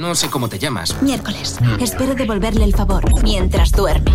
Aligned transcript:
No 0.00 0.14
sé 0.14 0.30
cómo 0.30 0.48
te 0.48 0.58
llamas. 0.58 0.96
Miércoles. 1.02 1.58
Espero 1.78 2.14
devolverle 2.14 2.64
el 2.64 2.74
favor 2.74 3.04
mientras 3.22 3.70
duerme. 3.70 4.10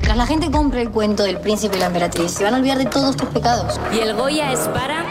Tras 0.00 0.16
la 0.16 0.24
gente 0.24 0.52
compre 0.52 0.82
el 0.82 0.90
cuento 0.90 1.24
del 1.24 1.40
príncipe 1.40 1.76
y 1.76 1.80
la 1.80 1.86
emperatriz, 1.86 2.30
se 2.30 2.44
van 2.44 2.54
a 2.54 2.58
olvidar 2.58 2.78
de 2.78 2.86
todos 2.86 3.16
tus 3.16 3.28
pecados. 3.30 3.80
Y 3.92 3.98
el 3.98 4.14
Goya 4.14 4.52
es 4.52 4.60
para... 4.68 5.04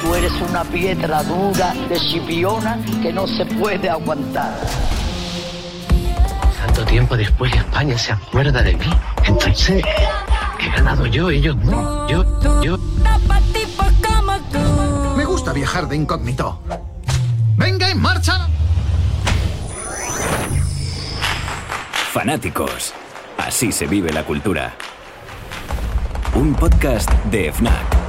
Tú 0.00 0.14
eres 0.14 0.32
una 0.48 0.64
piedra 0.64 1.22
dura 1.22 1.74
de 1.90 2.00
chipiona 2.00 2.78
que 3.02 3.12
no 3.12 3.26
se 3.26 3.44
puede 3.44 3.90
aguantar. 3.90 4.58
Tanto 6.64 6.82
tiempo 6.86 7.14
después 7.14 7.52
España 7.52 7.98
se 7.98 8.12
acuerda 8.12 8.62
de 8.62 8.74
mí. 8.74 8.90
Entonces, 9.26 9.84
he 10.58 10.70
ganado 10.70 11.04
yo, 11.04 11.28
ellos 11.28 11.56
no. 11.56 12.08
Yo, 12.08 12.62
yo. 12.62 12.78
Me 15.14 15.26
gusta 15.26 15.52
viajar 15.52 15.86
de 15.88 15.96
incógnito. 15.96 16.58
¡Venga, 17.58 17.90
en 17.90 18.00
marcha! 18.00 18.48
Fanáticos. 22.12 22.92
Así 23.38 23.72
se 23.72 23.86
vive 23.86 24.12
la 24.12 24.22
cultura. 24.22 24.74
Un 26.34 26.54
podcast 26.54 27.10
de 27.30 27.50
FNAC. 27.50 28.01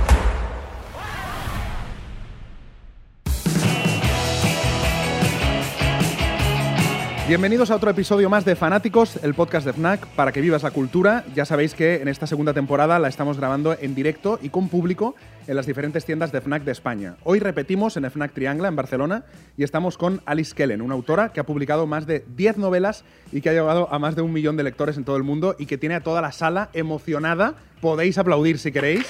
Bienvenidos 7.25 7.71
a 7.71 7.77
otro 7.77 7.89
episodio 7.89 8.29
más 8.29 8.43
de 8.43 8.57
Fanáticos, 8.57 9.17
el 9.23 9.33
podcast 9.33 9.65
de 9.65 9.71
FNAC 9.71 10.07
para 10.07 10.33
que 10.33 10.41
vivas 10.41 10.63
la 10.63 10.71
cultura. 10.71 11.23
Ya 11.33 11.45
sabéis 11.45 11.73
que 11.73 12.01
en 12.01 12.09
esta 12.09 12.27
segunda 12.27 12.53
temporada 12.53 12.99
la 12.99 13.07
estamos 13.07 13.37
grabando 13.37 13.77
en 13.79 13.95
directo 13.95 14.39
y 14.41 14.49
con 14.49 14.67
público 14.67 15.15
en 15.47 15.55
las 15.55 15.65
diferentes 15.65 16.03
tiendas 16.03 16.33
de 16.33 16.41
FNAC 16.41 16.65
de 16.65 16.73
España. 16.73 17.15
Hoy 17.23 17.39
repetimos 17.39 17.95
en 17.95 18.11
FNAC 18.11 18.33
Triangla, 18.33 18.67
en 18.67 18.75
Barcelona, 18.75 19.23
y 19.55 19.63
estamos 19.63 19.97
con 19.97 20.21
Alice 20.25 20.53
Kellen, 20.53 20.81
una 20.81 20.95
autora 20.95 21.31
que 21.31 21.39
ha 21.39 21.45
publicado 21.45 21.87
más 21.87 22.05
de 22.05 22.25
10 22.35 22.57
novelas 22.57 23.05
y 23.31 23.39
que 23.39 23.51
ha 23.51 23.53
llegado 23.53 23.87
a 23.89 23.99
más 23.99 24.17
de 24.17 24.21
un 24.21 24.33
millón 24.33 24.57
de 24.57 24.63
lectores 24.63 24.97
en 24.97 25.05
todo 25.05 25.15
el 25.15 25.23
mundo 25.23 25.55
y 25.57 25.65
que 25.65 25.77
tiene 25.77 25.95
a 25.95 26.03
toda 26.03 26.21
la 26.21 26.33
sala 26.33 26.71
emocionada. 26.73 27.55
Podéis 27.79 28.17
aplaudir 28.17 28.59
si 28.59 28.73
queréis. 28.73 29.07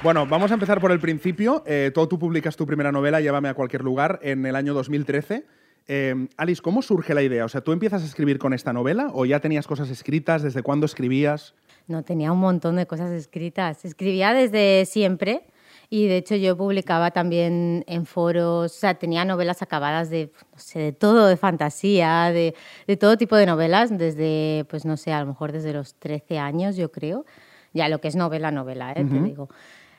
Bueno, 0.00 0.26
vamos 0.26 0.52
a 0.52 0.54
empezar 0.54 0.80
por 0.80 0.92
el 0.92 1.00
principio. 1.00 1.64
Eh, 1.66 1.90
tú, 1.92 2.06
tú 2.06 2.20
publicas 2.20 2.56
tu 2.56 2.64
primera 2.66 2.92
novela, 2.92 3.20
Llévame 3.20 3.48
a 3.48 3.54
cualquier 3.54 3.82
lugar, 3.82 4.20
en 4.22 4.46
el 4.46 4.54
año 4.54 4.72
2013. 4.72 5.44
Eh, 5.88 6.28
Alice, 6.36 6.62
¿cómo 6.62 6.82
surge 6.82 7.14
la 7.14 7.22
idea? 7.22 7.44
O 7.44 7.48
sea, 7.48 7.62
¿tú 7.62 7.72
empiezas 7.72 8.02
a 8.02 8.04
escribir 8.04 8.38
con 8.38 8.52
esta 8.52 8.72
novela 8.72 9.10
o 9.12 9.24
ya 9.24 9.40
tenías 9.40 9.66
cosas 9.66 9.90
escritas? 9.90 10.42
¿Desde 10.42 10.62
cuándo 10.62 10.86
escribías? 10.86 11.54
No, 11.88 12.04
tenía 12.04 12.30
un 12.30 12.38
montón 12.38 12.76
de 12.76 12.86
cosas 12.86 13.10
escritas. 13.10 13.84
Escribía 13.84 14.32
desde 14.34 14.84
siempre 14.84 15.42
y 15.90 16.06
de 16.06 16.18
hecho 16.18 16.36
yo 16.36 16.56
publicaba 16.56 17.10
también 17.10 17.84
en 17.88 18.06
foros, 18.06 18.72
o 18.72 18.78
sea, 18.78 18.94
tenía 18.94 19.24
novelas 19.24 19.62
acabadas 19.62 20.10
de, 20.10 20.30
no 20.52 20.58
sé, 20.58 20.78
de 20.78 20.92
todo, 20.92 21.26
de 21.26 21.36
fantasía, 21.36 22.30
de, 22.30 22.54
de 22.86 22.96
todo 22.96 23.16
tipo 23.16 23.34
de 23.34 23.46
novelas, 23.46 23.96
desde, 23.98 24.64
pues 24.68 24.84
no 24.84 24.96
sé, 24.96 25.12
a 25.12 25.20
lo 25.20 25.26
mejor 25.26 25.50
desde 25.50 25.72
los 25.72 25.94
13 25.94 26.38
años, 26.38 26.76
yo 26.76 26.92
creo. 26.92 27.24
Ya 27.72 27.88
lo 27.88 28.00
que 28.00 28.08
es 28.08 28.16
novela, 28.16 28.50
novela, 28.50 28.92
¿eh? 28.92 29.04
te 29.04 29.20
digo. 29.20 29.48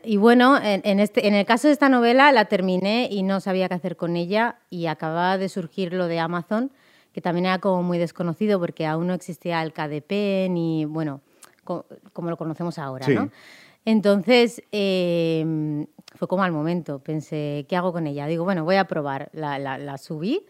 Y 0.03 0.17
bueno, 0.17 0.57
en, 0.61 0.99
este, 0.99 1.27
en 1.27 1.33
el 1.33 1.45
caso 1.45 1.67
de 1.67 1.73
esta 1.73 1.89
novela 1.89 2.31
la 2.31 2.45
terminé 2.45 3.07
y 3.11 3.23
no 3.23 3.39
sabía 3.39 3.67
qué 3.67 3.75
hacer 3.75 3.97
con 3.97 4.15
ella 4.15 4.57
y 4.69 4.85
acababa 4.85 5.37
de 5.37 5.49
surgir 5.49 5.93
lo 5.93 6.07
de 6.07 6.19
Amazon, 6.19 6.71
que 7.13 7.21
también 7.21 7.45
era 7.45 7.59
como 7.59 7.83
muy 7.83 7.97
desconocido 7.97 8.59
porque 8.59 8.85
aún 8.85 9.07
no 9.07 9.13
existía 9.13 9.61
el 9.61 9.73
KDP 9.73 10.49
ni, 10.49 10.85
bueno, 10.85 11.21
como 11.63 12.29
lo 12.29 12.37
conocemos 12.37 12.77
ahora, 12.79 13.07
¿no? 13.07 13.29
Entonces, 13.85 14.61
em, 14.71 15.85
fue 16.15 16.27
como 16.27 16.43
al 16.43 16.51
momento, 16.51 16.99
pensé, 16.99 17.65
¿qué 17.69 17.75
hago 17.75 17.93
con 17.93 18.07
ella? 18.07 18.27
Digo, 18.27 18.43
bueno, 18.43 18.63
voy 18.63 18.75
a 18.75 18.85
probar. 18.85 19.29
La, 19.33 19.57
la, 19.59 19.97
subí, 19.97 20.45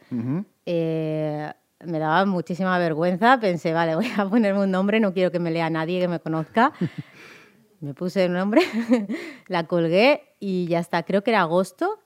eh, 0.66 1.52
me 1.86 2.00
daba 2.00 2.26
muchísima 2.26 2.78
vergüenza, 2.80 3.40
pensé, 3.40 3.72
vale, 3.74 3.96
voy 3.96 4.08
a 4.18 4.28
ponerme 4.28 4.64
un 4.64 4.72
nombre, 4.72 5.00
no 5.00 5.14
quiero 5.14 5.32
que 5.32 5.40
me 5.40 5.52
lea 5.52 5.70
nadie 5.70 6.00
que 6.00 6.08
me 6.08 6.20
conozca. 6.20 6.74
me 7.82 7.94
puse 7.94 8.26
el 8.26 8.34
nombre, 8.34 8.62
la 9.48 9.68
colgué 9.68 10.36
y 10.40 10.68
ya 10.68 10.80
está, 10.80 11.04
creo 11.04 11.24
que 11.24 11.32
era 11.32 11.42
agosto. 11.42 12.00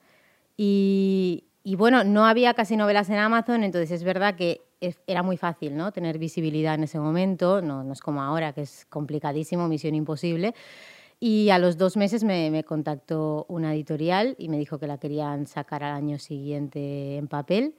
Y, 0.55 1.45
y, 1.63 1.75
bueno, 1.75 2.03
no 2.03 2.25
había 2.25 2.53
casi 2.53 2.77
novelas 2.77 3.09
en 3.09 3.17
Amazon, 3.17 3.63
entonces 3.63 3.91
es 3.91 4.03
verdad 4.03 4.35
que 4.35 4.61
era 5.07 5.23
muy 5.23 5.37
fácil 5.37 5.75
¿no? 5.75 5.91
tener 5.91 6.17
visibilidad 6.17 6.75
en 6.75 6.83
ese 6.83 6.99
momento, 6.99 7.61
no, 7.61 7.83
no, 7.83 7.93
es 7.93 8.01
como 8.01 8.21
ahora, 8.21 8.53
que 8.53 8.61
es 8.61 8.85
complicadísimo, 8.89 9.67
misión 9.67 9.95
imposible. 9.95 10.53
Y 11.19 11.51
a 11.51 11.59
los 11.59 11.77
dos 11.77 11.95
meses 11.95 12.25
me, 12.25 12.51
me, 12.51 12.65
contactó 12.65 13.45
una 13.47 13.73
editorial 13.73 14.35
y 14.37 14.49
me 14.49 14.57
dijo 14.57 14.77
que 14.77 14.87
la 14.87 14.97
querían 14.97 15.47
sacar 15.47 15.81
al 15.81 15.93
año 15.93 16.19
siguiente 16.19 17.15
en 17.15 17.27
papel. 17.27 17.75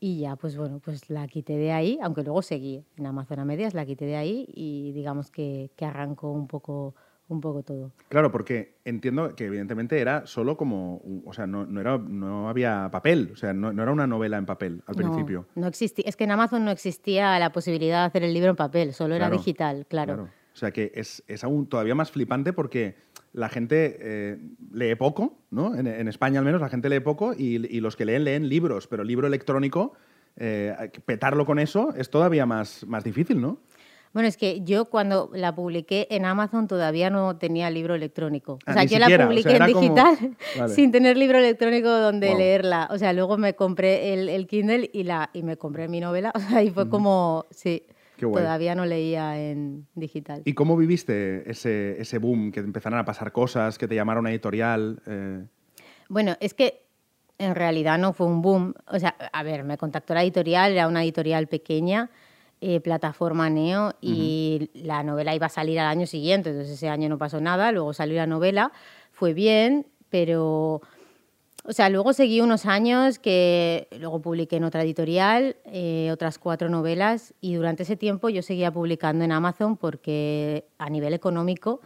Y 0.00 0.18
ya, 0.18 0.36
pues 0.36 0.54
bueno, 0.54 0.80
pues 0.84 1.08
la 1.08 1.26
quité 1.26 1.56
de 1.56 1.72
ahí, 1.72 1.98
aunque 2.02 2.22
luego 2.22 2.42
seguí 2.42 2.84
en 2.98 3.06
Amazon 3.06 3.38
a 3.38 3.46
medias, 3.46 3.72
la 3.72 3.86
quité 3.86 4.04
de 4.04 4.16
ahí 4.16 4.46
y 4.52 4.92
digamos 4.92 5.30
que, 5.30 5.70
que 5.76 5.86
arrancó 5.86 6.30
un 6.30 6.46
poco 6.46 6.94
un 7.28 7.40
poco 7.40 7.62
todo. 7.62 7.92
Claro, 8.08 8.30
porque 8.30 8.76
entiendo 8.84 9.34
que 9.34 9.46
evidentemente 9.46 10.00
era 10.00 10.26
solo 10.26 10.56
como, 10.56 11.02
o 11.24 11.32
sea, 11.32 11.46
no, 11.46 11.80
era, 11.80 11.98
no 11.98 12.48
había 12.48 12.88
papel, 12.90 13.30
o 13.32 13.36
sea, 13.36 13.52
no, 13.52 13.70
era 13.70 13.92
una 13.92 14.06
novela 14.06 14.36
en 14.36 14.46
papel 14.46 14.82
al 14.86 14.94
principio. 14.94 15.46
No 15.54 15.66
existía, 15.66 16.04
es 16.06 16.16
que 16.16 16.24
en 16.24 16.32
Amazon 16.32 16.64
no 16.64 16.70
existía 16.70 17.38
la 17.38 17.52
posibilidad 17.52 18.02
de 18.02 18.06
hacer 18.06 18.22
el 18.24 18.34
libro 18.34 18.50
en 18.50 18.56
papel, 18.56 18.92
solo 18.92 19.14
era 19.14 19.30
digital, 19.30 19.86
claro. 19.88 20.28
O 20.54 20.56
sea 20.56 20.70
que 20.70 20.92
es, 20.94 21.22
aún 21.42 21.66
todavía 21.66 21.96
más 21.96 22.12
flipante 22.12 22.52
porque 22.52 22.94
la 23.32 23.48
gente 23.48 23.96
eh, 24.00 24.38
lee 24.72 24.94
poco, 24.94 25.36
¿no? 25.50 25.74
En, 25.74 26.06
España 26.06 26.38
al 26.38 26.44
menos 26.44 26.60
la 26.60 26.68
gente 26.68 26.88
lee 26.88 27.00
poco 27.00 27.34
y, 27.36 27.58
los 27.80 27.96
que 27.96 28.04
leen 28.04 28.22
leen 28.22 28.48
libros, 28.48 28.86
pero 28.86 29.02
libro 29.02 29.26
electrónico, 29.26 29.94
eh, 30.36 30.92
petarlo 31.04 31.44
con 31.44 31.58
eso 31.58 31.92
es 31.96 32.08
todavía 32.08 32.46
más, 32.46 32.86
más 32.86 33.02
difícil, 33.02 33.40
¿no? 33.40 33.58
Bueno, 34.14 34.28
es 34.28 34.36
que 34.36 34.60
yo 34.62 34.84
cuando 34.84 35.28
la 35.34 35.54
publiqué 35.56 36.06
en 36.08 36.24
Amazon 36.24 36.68
todavía 36.68 37.10
no 37.10 37.36
tenía 37.36 37.68
libro 37.68 37.96
electrónico. 37.96 38.54
o 38.54 38.58
ah, 38.64 38.72
sea, 38.72 38.84
yo 38.84 39.00
la 39.00 39.26
publiqué 39.26 39.56
en 39.56 39.66
digital 39.66 40.36
sin 40.68 40.92
tener 40.92 41.16
libro 41.16 41.38
electrónico 41.38 41.90
donde 41.90 42.32
leerla. 42.36 42.88
O 42.92 42.98
sea, 42.98 43.12
luego 43.12 43.36
me 43.36 43.54
compré 43.56 44.14
el, 44.14 44.46
Kindle 44.46 44.88
y, 44.92 45.02
la, 45.02 45.30
y 45.32 45.42
me 45.42 45.56
compré 45.56 45.88
mi 45.88 46.00
novela. 46.00 46.32
O 46.44 46.46
sea, 46.46 46.62
y 46.62 46.70
fue 46.70 46.88
como, 46.88 47.46
sí. 47.50 47.84
Todavía 48.20 48.74
no 48.74 48.86
leía 48.86 49.38
en 49.38 49.86
digital. 49.94 50.42
¿Y 50.44 50.54
cómo 50.54 50.76
viviste 50.76 51.50
ese, 51.50 52.00
ese 52.00 52.18
boom, 52.18 52.52
que 52.52 52.60
empezaron 52.60 52.98
a 52.98 53.04
pasar 53.04 53.32
cosas, 53.32 53.76
que 53.76 53.88
te 53.88 53.94
llamaron 53.96 54.26
a 54.26 54.30
editorial? 54.30 55.02
Eh? 55.06 55.44
Bueno, 56.08 56.36
es 56.40 56.54
que 56.54 56.84
en 57.38 57.54
realidad 57.54 57.98
no 57.98 58.12
fue 58.12 58.26
un 58.26 58.42
boom. 58.42 58.74
O 58.86 58.98
sea, 58.98 59.16
a 59.32 59.42
ver, 59.42 59.64
me 59.64 59.76
contactó 59.76 60.14
la 60.14 60.22
editorial, 60.22 60.72
era 60.72 60.86
una 60.86 61.02
editorial 61.02 61.48
pequeña, 61.48 62.10
eh, 62.66 62.80
plataforma 62.80 63.50
Neo 63.50 63.92
y 64.00 64.70
la 64.72 65.02
novela 65.02 65.34
iba 65.34 65.44
a 65.44 65.50
salir 65.50 65.78
al 65.78 65.86
año 65.86 66.06
siguiente, 66.06 66.48
entonces 66.48 66.72
ese 66.72 66.88
año 66.88 67.10
no 67.10 67.18
pasó 67.18 67.38
nada, 67.38 67.70
luego 67.72 67.92
salió 67.92 68.16
la 68.16 68.26
novela, 68.26 68.72
fue 69.12 69.34
bien, 69.34 69.86
pero... 70.08 70.80
O 71.66 71.72
sea, 71.72 71.90
luego 71.90 72.14
seguí 72.14 72.40
unos 72.40 72.64
años 72.64 73.18
que 73.18 73.88
luego 73.98 74.22
publiqué 74.22 74.56
en 74.56 74.64
otra 74.64 74.82
editorial, 74.82 75.56
eh, 75.66 76.10
otras 76.10 76.38
cuatro 76.38 76.70
novelas, 76.70 77.34
y 77.42 77.54
durante 77.54 77.82
ese 77.82 77.96
tiempo 77.96 78.30
yo 78.30 78.40
seguía 78.40 78.70
publicando 78.70 79.24
en 79.24 79.32
Amazon 79.32 79.76
porque 79.76 80.66
a 80.78 80.88
nivel 80.88 81.12
económico, 81.12 81.82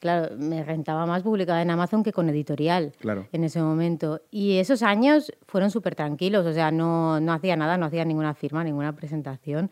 claro, 0.00 0.36
me 0.36 0.62
rentaba 0.62 1.06
más 1.06 1.22
publicar 1.22 1.60
en 1.60 1.70
Amazon 1.70 2.02
que 2.02 2.12
con 2.12 2.28
editorial 2.28 2.92
claro. 2.98 3.26
en 3.32 3.44
ese 3.44 3.60
momento. 3.60 4.20
Y 4.30 4.58
esos 4.58 4.82
años 4.82 5.32
fueron 5.46 5.70
súper 5.70 5.94
tranquilos, 5.94 6.46
o 6.46 6.52
sea, 6.52 6.70
no, 6.70 7.20
no 7.20 7.32
hacía 7.32 7.56
nada, 7.56 7.76
no 7.76 7.86
hacía 7.86 8.04
ninguna 8.04 8.34
firma, 8.34 8.64
ninguna 8.64 8.94
presentación. 8.94 9.70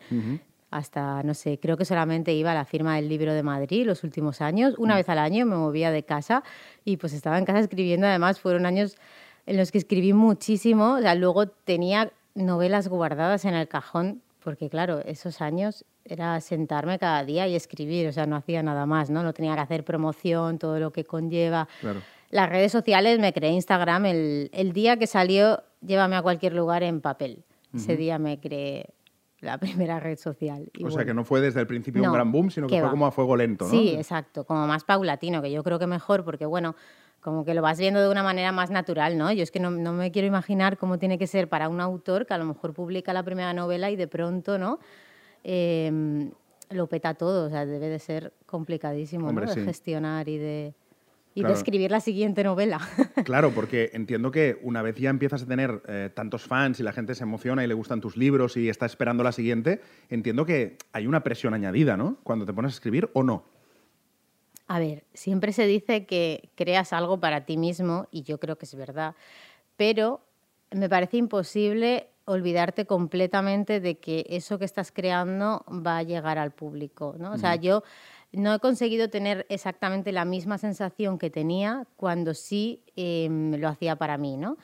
Hasta, 0.71 1.23
no 1.23 1.33
sé, 1.33 1.59
creo 1.59 1.77
que 1.77 1.85
solamente 1.85 2.33
iba 2.33 2.51
a 2.51 2.55
la 2.55 2.65
firma 2.65 2.95
del 2.95 3.07
libro 3.07 3.33
de 3.33 3.43
Madrid 3.43 3.85
los 3.85 4.03
últimos 4.03 4.41
años. 4.41 4.75
Una 4.77 4.95
vez 4.95 5.07
al 5.07 5.19
año 5.19 5.45
me 5.45 5.55
movía 5.55 5.91
de 5.91 6.03
casa 6.03 6.43
y 6.83 6.97
pues 6.97 7.13
estaba 7.13 7.37
en 7.37 7.45
casa 7.45 7.59
escribiendo. 7.59 8.07
Además, 8.07 8.41
fueron 8.41 8.65
años 8.65 8.97
en 9.45 9.57
los 9.57 9.71
que 9.71 9.77
escribí 9.77 10.11
muchísimo. 10.11 10.95
O 10.95 11.01
sea, 11.01 11.15
luego 11.15 11.47
tenía 11.47 12.11
novelas 12.33 12.89
guardadas 12.89 13.45
en 13.45 13.53
el 13.53 13.67
cajón, 13.67 14.21
porque 14.45 14.69
claro, 14.69 15.01
esos 15.03 15.41
años 15.41 15.83
era 16.05 16.39
sentarme 16.39 16.99
cada 16.99 17.25
día 17.25 17.47
y 17.47 17.55
escribir, 17.55 18.07
o 18.07 18.11
sea, 18.13 18.27
no 18.27 18.35
hacía 18.35 18.61
nada 18.61 18.85
más, 18.85 19.09
¿no? 19.09 19.23
No 19.23 19.33
tenía 19.33 19.55
que 19.55 19.61
hacer 19.61 19.83
promoción, 19.83 20.59
todo 20.59 20.79
lo 20.79 20.91
que 20.91 21.03
conlleva. 21.03 21.67
Las 22.29 22.49
redes 22.49 22.71
sociales, 22.71 23.19
me 23.19 23.33
creé 23.33 23.51
Instagram 23.51 24.05
el, 24.05 24.51
el, 24.53 24.71
día 24.71 24.97
que 24.97 25.07
salió 25.07 25.63
Llévame 25.81 26.15
a 26.15 26.21
cualquier 26.21 26.53
lugar 26.53 26.83
en 26.83 27.01
papel. 27.01 27.43
Ese 27.73 27.97
día 27.97 28.19
me 28.19 28.39
creé 28.39 28.93
la 29.39 29.57
primera 29.59 29.99
red 29.99 30.17
social. 30.17 30.71
o 30.83 30.91
sea, 30.91 31.05
que 31.05 31.13
no 31.13 31.23
fue 31.23 31.41
desde 31.41 31.59
el 31.59 31.67
principio 31.67 32.03
un 32.03 32.13
gran 32.13 32.31
boom, 32.31 32.51
sino 32.51 32.67
que, 32.67 32.79
fue 32.79 32.89
como 32.89 33.05
a 33.05 33.11
fuego 33.11 33.35
lento, 33.35 33.65
¿no? 33.65 33.71
Sí, 33.71 33.95
exacto, 33.95 34.45
como 34.45 34.67
más 34.67 34.83
paulatino, 34.83 35.41
que 35.41 35.51
yo 35.51 35.63
creo 35.63 35.79
que 35.79 35.87
mejor, 35.87 36.23
porque 36.23 36.45
bueno, 36.45 36.75
como 37.25 37.43
que 37.43 37.55
lo 37.55 37.63
vas 37.63 37.79
viendo 37.79 37.99
de 37.99 38.07
una 38.07 38.21
manera 38.21 38.51
más 38.51 38.69
natural, 38.69 39.17
¿no? 39.17 39.31
Yo 39.31 39.41
es 39.41 39.49
que 39.49 39.59
no, 39.59 39.71
no, 39.71 39.93
me 39.93 40.11
quiero 40.11 40.27
imaginar 40.27 40.77
cómo 40.77 40.99
tiene 40.99 41.17
que 41.17 41.25
ser 41.25 41.49
para 41.49 41.69
un 41.69 41.81
autor 41.81 42.27
que 42.27 42.35
a 42.35 42.37
lo 42.37 42.45
mejor 42.45 42.71
publica 42.75 43.13
la 43.13 43.23
primera 43.23 43.51
novela 43.51 43.89
y 43.89 43.95
de 43.95 44.07
pronto, 44.07 44.59
¿no? 44.59 44.77
Em, 45.43 46.29
lo 46.69 46.85
peta 46.85 47.15
todo, 47.15 47.47
o 47.47 47.49
sea, 47.49 47.65
debe 47.65 47.89
de 47.89 47.97
ser 47.97 48.31
complicadísimo 48.45 49.33
de 49.33 49.47
gestionar 49.63 50.29
y 50.29 50.37
de... 50.37 50.73
y 51.33 51.39
Claro. 51.39 51.55
de 51.55 51.57
escribir 51.57 51.89
la 51.89 51.99
siguiente 51.99 52.43
novela. 52.43 52.79
Claro, 53.25 53.49
porque 53.55 53.89
entiendo 53.93 54.29
que 54.29 54.59
una 54.61 54.83
vez 54.83 54.95
ya 54.95 55.09
empiezas 55.09 55.41
a 55.41 55.47
tener 55.47 55.81
eh, 55.87 56.11
tantos 56.13 56.43
fans 56.43 56.79
y 56.79 56.83
la 56.83 56.93
gente 56.93 57.15
se 57.15 57.23
emociona 57.23 57.63
y 57.63 57.67
le 57.67 57.73
gustan 57.73 58.01
tus 58.01 58.17
libros 58.17 58.55
y 58.55 58.69
está 58.69 58.85
esperando 58.85 59.23
la 59.23 59.31
siguiente, 59.31 59.81
entiendo 60.09 60.45
que 60.45 60.77
hay 60.93 61.07
una 61.07 61.23
presión 61.23 61.55
añadida, 61.55 61.97
¿no? 61.97 62.17
Cuando 62.21 62.45
te 62.45 62.53
pones 62.53 62.73
a 62.73 62.75
escribir 62.75 63.09
o 63.13 63.23
no. 63.23 63.54
A 64.67 64.79
ver, 64.79 65.03
siempre 65.13 65.53
se 65.53 65.67
dice 65.67 66.05
que 66.05 66.49
creas 66.55 66.91
algo 66.91 67.19
para 67.19 67.45
ti 67.45 67.57
mismo 67.57 68.07
y 68.11 68.23
yo 68.23 68.39
creo 68.39 68.57
que 68.57 68.65
es 68.65 68.75
verdad, 68.75 69.15
pero 69.77 70.21
me 70.71 70.89
parece 70.89 71.17
imposible 71.17 72.09
olvidarte 72.25 72.85
completamente 72.85 73.79
de 73.79 73.99
que 73.99 74.25
eso 74.29 74.57
que 74.57 74.65
estás 74.65 74.91
creando 74.91 75.63
va 75.69 75.99
a 75.99 76.03
llegar 76.03 76.39
al 76.39 76.51
público, 76.51 77.15
¿no? 77.19 77.33
O 77.33 77.37
sea, 77.37 77.55
yo 77.55 77.83
no 78.31 78.55
he 78.55 78.59
conseguido 78.59 79.09
tener 79.09 79.45
exactamente 79.49 80.11
la 80.11 80.25
misma 80.25 80.57
sensación 80.57 81.19
que 81.19 81.29
tenía 81.29 81.85
cuando 81.95 82.33
sí 82.33 82.81
eh, 82.95 83.27
lo 83.29 83.69
hacía 83.69 83.95
para 83.95 84.17
mí, 84.17 84.37
¿no? 84.37 84.57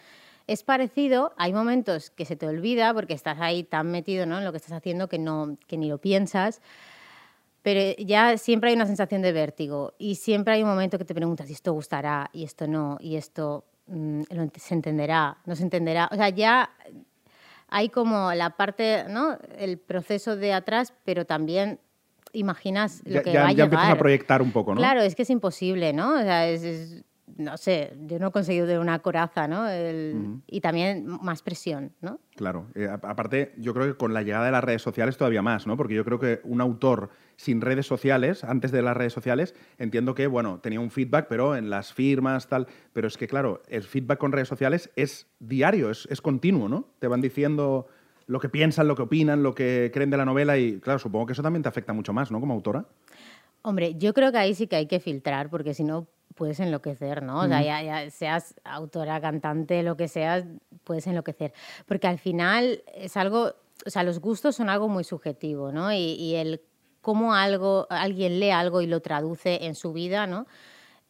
Es 0.48 0.63
parecido, 0.63 1.33
hay 1.38 1.53
momentos 1.53 2.09
que 2.09 2.25
se 2.25 2.36
te 2.36 2.48
olvida 2.48 2.94
porque 2.94 3.13
estás 3.13 3.39
ahí 3.39 3.63
tan 3.63 3.92
metido 3.92 4.25
¿no? 4.25 4.39
en 4.39 4.44
lo 4.44 4.51
que 4.51 4.57
estás 4.57 4.74
haciendo 4.74 5.07
que, 5.07 5.19
no, 5.19 5.57
que 5.68 5.77
ni 5.77 5.88
lo 5.88 6.00
piensas, 6.00 6.62
pero 7.61 7.95
ya 7.99 8.37
siempre 8.37 8.69
hay 8.69 8.75
una 8.75 8.85
sensación 8.87 9.21
de 9.21 9.31
vértigo 9.31 9.93
y 9.99 10.15
siempre 10.15 10.53
hay 10.55 10.63
un 10.63 10.69
momento 10.69 10.97
que 10.97 11.05
te 11.05 11.13
preguntas 11.13 11.47
si 11.47 11.53
esto 11.53 11.73
gustará 11.73 12.29
y 12.33 12.43
esto 12.43 12.67
no, 12.67 12.97
y 12.99 13.15
esto 13.17 13.65
mm, 13.87 14.21
se 14.55 14.73
entenderá, 14.73 15.37
no 15.45 15.55
se 15.55 15.63
entenderá. 15.63 16.09
O 16.11 16.15
sea, 16.15 16.29
ya 16.29 16.71
hay 17.69 17.89
como 17.89 18.33
la 18.33 18.51
parte, 18.51 19.05
¿no? 19.09 19.37
El 19.57 19.77
proceso 19.77 20.35
de 20.35 20.53
atrás, 20.53 20.93
pero 21.05 21.25
también 21.25 21.79
imaginas 22.33 23.01
lo 23.05 23.15
Ya, 23.15 23.23
que 23.23 23.31
ya- 23.33 23.41
va 23.43 23.47
a 23.47 23.51
ya 23.51 23.55
llegar. 23.65 23.73
empiezas 23.73 23.89
a 23.89 23.97
proyectar 23.99 24.41
un 24.41 24.51
poco, 24.51 24.73
¿no? 24.73 24.79
Claro, 24.81 25.01
es 25.01 25.15
que 25.15 25.21
es 25.23 25.29
imposible, 25.29 25.93
¿no? 25.93 26.15
O 26.15 26.19
sea, 26.21 26.47
es, 26.49 26.63
es- 26.63 27.03
no 27.43 27.57
sé, 27.57 27.93
yo 28.07 28.19
no 28.19 28.27
he 28.27 28.31
conseguido 28.31 28.65
de 28.67 28.79
una 28.79 28.99
coraza, 28.99 29.47
¿no? 29.47 29.67
El- 29.67 30.41
Y 30.47 30.61
también 30.61 31.05
más 31.21 31.41
presión, 31.41 31.91
¿no? 32.01 32.19
Claro. 32.35 32.67
Eh, 32.75 32.88
aparte, 32.89 33.53
yo 33.57 33.73
creo 33.73 33.88
que 33.88 33.95
con 33.95 34.13
la 34.13 34.21
llegada 34.23 34.45
de 34.45 34.51
las 34.51 34.63
redes 34.63 34.81
sociales 34.81 35.17
todavía 35.17 35.41
más, 35.41 35.67
¿no? 35.67 35.75
Porque 35.77 35.95
yo 35.95 36.05
creo 36.05 36.19
que 36.19 36.39
un 36.43 36.61
autor 36.61 37.09
sin 37.35 37.59
redes 37.61 37.88
sociales, 37.88 38.43
antes 38.43 38.71
de 38.71 38.81
las 38.81 38.95
redes 38.95 39.13
sociales, 39.13 39.55
entiendo 39.77 40.13
que, 40.15 40.27
bueno, 40.27 40.59
tenía 40.61 40.79
un 40.79 40.91
feedback, 40.91 41.27
pero 41.27 41.55
en 41.55 41.69
las 41.69 41.91
firmas, 41.93 42.47
tal. 42.47 42.67
Pero 42.93 43.07
es 43.07 43.17
que, 43.17 43.27
claro, 43.27 43.61
el 43.67 43.83
feedback 43.83 44.19
con 44.19 44.31
redes 44.31 44.47
sociales 44.47 44.91
es 44.95 45.27
diario, 45.39 45.89
es, 45.89 46.07
es 46.11 46.21
continuo, 46.21 46.69
¿no? 46.69 46.88
Te 46.99 47.07
van 47.07 47.21
diciendo 47.21 47.88
lo 48.27 48.39
que 48.39 48.47
piensan, 48.49 48.88
lo 48.88 48.95
que 48.95 49.01
opinan, 49.01 49.43
lo 49.43 49.53
que 49.55 49.91
creen 49.93 50.09
de 50.09 50.17
la 50.17 50.25
novela 50.25 50.57
y, 50.57 50.79
claro, 50.79 50.99
supongo 50.99 51.25
que 51.25 51.33
eso 51.33 51.41
también 51.43 51.63
te 51.63 51.69
afecta 51.69 51.91
mucho 51.93 52.13
más, 52.13 52.31
¿no? 52.31 52.39
Como 52.39 52.53
autora. 52.53 52.85
Hombre, 53.63 53.95
yo 53.95 54.13
creo 54.13 54.31
que 54.31 54.38
ahí 54.38 54.55
sí 54.55 54.67
que 54.67 54.75
hay 54.75 54.88
que 54.88 54.99
filtrar, 54.99 55.49
porque 55.49 55.73
si 55.73 55.83
no 55.83 56.07
puedes 56.41 56.59
enloquecer, 56.59 57.21
¿no? 57.21 57.41
O 57.41 57.47
sea, 57.47 57.61
ya, 57.61 57.83
ya 57.83 58.09
seas 58.09 58.55
autora, 58.63 59.21
cantante, 59.21 59.83
lo 59.83 59.95
que 59.95 60.07
seas, 60.07 60.43
puedes 60.83 61.05
enloquecer. 61.05 61.53
Porque 61.85 62.07
al 62.07 62.17
final 62.17 62.83
es 62.95 63.15
algo, 63.15 63.53
o 63.85 63.89
sea, 63.91 64.01
los 64.01 64.19
gustos 64.19 64.55
son 64.55 64.67
algo 64.67 64.89
muy 64.89 65.03
subjetivo, 65.03 65.71
¿no? 65.71 65.93
Y, 65.93 65.97
y 65.97 66.38
el 66.38 66.59
cómo 67.01 67.35
algo, 67.35 67.85
alguien 67.91 68.39
lee 68.39 68.49
algo 68.49 68.81
y 68.81 68.88
lo 68.88 69.01
traduce 69.01 69.65
en 69.67 69.75
su 69.75 69.93
vida, 69.93 70.25
¿no? 70.25 70.47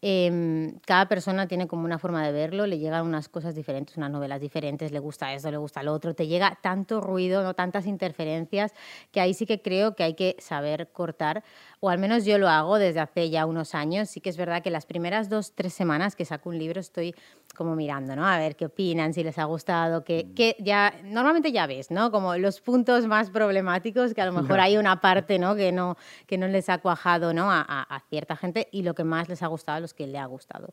Em, 0.04 0.80
cada 0.88 1.08
persona 1.08 1.48
tiene 1.48 1.68
como 1.68 1.86
una 1.86 2.00
forma 2.00 2.26
de 2.26 2.32
verlo, 2.32 2.66
le 2.66 2.80
llegan 2.80 3.06
unas 3.06 3.30
cosas 3.30 3.54
diferentes, 3.54 3.98
unas 3.98 4.10
novelas 4.10 4.42
diferentes, 4.42 4.92
le 4.92 4.98
gusta 5.00 5.32
esto, 5.34 5.52
le 5.52 5.58
gusta 5.58 5.84
lo 5.84 5.94
otro, 5.94 6.16
te 6.16 6.26
llega 6.26 6.58
tanto 6.64 7.02
ruido, 7.02 7.44
no 7.44 7.54
tantas 7.54 7.86
interferencias, 7.86 8.74
que 9.12 9.22
ahí 9.22 9.36
sí 9.36 9.46
que 9.46 9.62
creo 9.62 9.96
que 9.96 10.04
hay 10.04 10.16
que 10.16 10.36
saber 10.40 10.90
cortar, 10.92 11.44
o 11.80 11.90
al 11.90 12.00
menos 12.00 12.26
yo 12.26 12.40
lo 12.40 12.50
hago 12.50 12.80
desde 12.80 13.00
hace 13.00 13.30
ya 13.30 13.46
unos 13.46 13.76
años. 13.76 14.10
Sí 14.10 14.22
que 14.22 14.30
es 14.30 14.38
verdad 14.38 14.64
que 14.64 14.72
las 14.72 14.86
primeras 14.88 15.30
dos, 15.30 15.54
tres 15.54 15.74
semanas 15.74 16.16
que 16.16 16.26
saco 16.26 16.50
un 16.50 16.58
libro 16.58 16.80
estoy 16.80 17.14
como 17.54 17.76
mirando, 17.76 18.16
¿no? 18.16 18.26
A 18.26 18.38
ver 18.38 18.56
qué 18.56 18.66
opinan, 18.66 19.14
si 19.14 19.24
les 19.24 19.38
ha 19.38 19.44
gustado, 19.46 20.04
que, 20.04 20.32
que 20.36 20.56
ya, 20.60 20.94
normalmente 21.04 21.52
ya 21.52 21.68
ves, 21.68 21.92
¿no? 21.92 22.12
Como 22.12 22.36
los 22.38 22.62
puntos 22.62 23.06
más 23.08 23.30
problemáticos, 23.30 24.14
que 24.14 24.22
a 24.22 24.26
lo 24.26 24.32
mejor 24.34 24.60
hay 24.60 24.78
una 24.78 25.02
parte, 25.02 25.38
¿no? 25.40 25.56
Que 25.56 25.72
no, 25.72 25.98
que 26.28 26.38
no 26.38 26.48
les 26.48 26.70
ha 26.70 26.78
cuajado, 26.80 27.34
¿no? 27.34 27.52
A, 27.52 27.62
a- 27.62 27.84
a 27.96 28.00
cierta 28.10 28.36
gente 28.36 28.68
y 28.72 28.84
lo 28.84 28.94
que 28.96 29.04
más 29.04 29.30
les 29.30 29.44
ha 29.44 29.48
gustado 29.48 29.78
a 29.78 29.82
los 29.82 29.94
que 29.94 30.08
le 30.08 30.18
ha 30.18 30.26
gustado. 30.26 30.70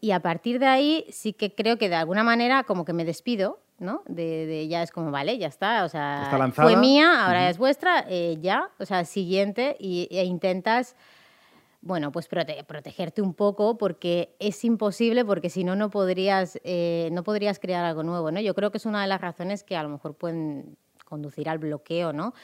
Y 0.00 0.12
a 0.12 0.20
partir 0.20 0.58
de 0.58 0.66
ahí 0.66 1.04
sí 1.10 1.32
que 1.34 1.54
creo 1.54 1.76
que 1.76 1.88
de 1.88 1.94
alguna 1.96 2.22
manera 2.24 2.64
como 2.64 2.84
que 2.84 2.92
me 2.94 3.04
despido, 3.04 3.60
¿no? 3.78 4.02
De, 4.06 4.46
de 4.46 4.66
ya 4.68 4.82
es 4.82 4.90
como, 4.90 5.10
vale, 5.10 5.36
ya 5.38 5.46
está, 5.46 5.84
o 5.84 5.88
sea, 5.88 6.22
Está 6.24 6.36
fue 6.62 6.72
mía, 6.80 7.26
ahora 7.26 7.48
es 7.50 7.58
vuestra, 7.58 8.04
eh, 8.08 8.36
ya, 8.40 8.70
o 8.78 8.84
sea, 8.86 9.04
siguiente, 9.04 9.76
y, 9.78 10.08
e 10.10 10.24
intentas, 10.24 10.96
bueno, 11.82 12.12
pues 12.12 12.28
prote- 12.30 12.64
protegerte 12.66 13.22
un 13.22 13.34
poco 13.34 13.78
porque 13.78 14.36
es 14.38 14.64
imposible, 14.64 15.24
porque 15.24 15.48
si 15.48 15.64
no, 15.64 15.76
no 15.76 15.90
podrías, 15.90 16.60
eh, 16.64 17.08
no 17.12 17.22
podrías 17.22 17.58
crear 17.58 17.84
algo 17.84 18.02
nuevo, 18.02 18.30
¿no? 18.30 18.40
Yo 18.40 18.54
creo 18.54 18.70
que 18.70 18.78
es 18.78 18.86
una 18.86 19.00
de 19.02 19.08
las 19.08 19.20
razones 19.20 19.64
que 19.64 19.76
a 19.76 19.82
lo 19.82 19.88
mejor 19.88 20.14
pueden 20.14 20.76
conducir 21.06 21.48
al 21.48 21.58
bloqueo, 21.58 22.12
¿no? 22.12 22.34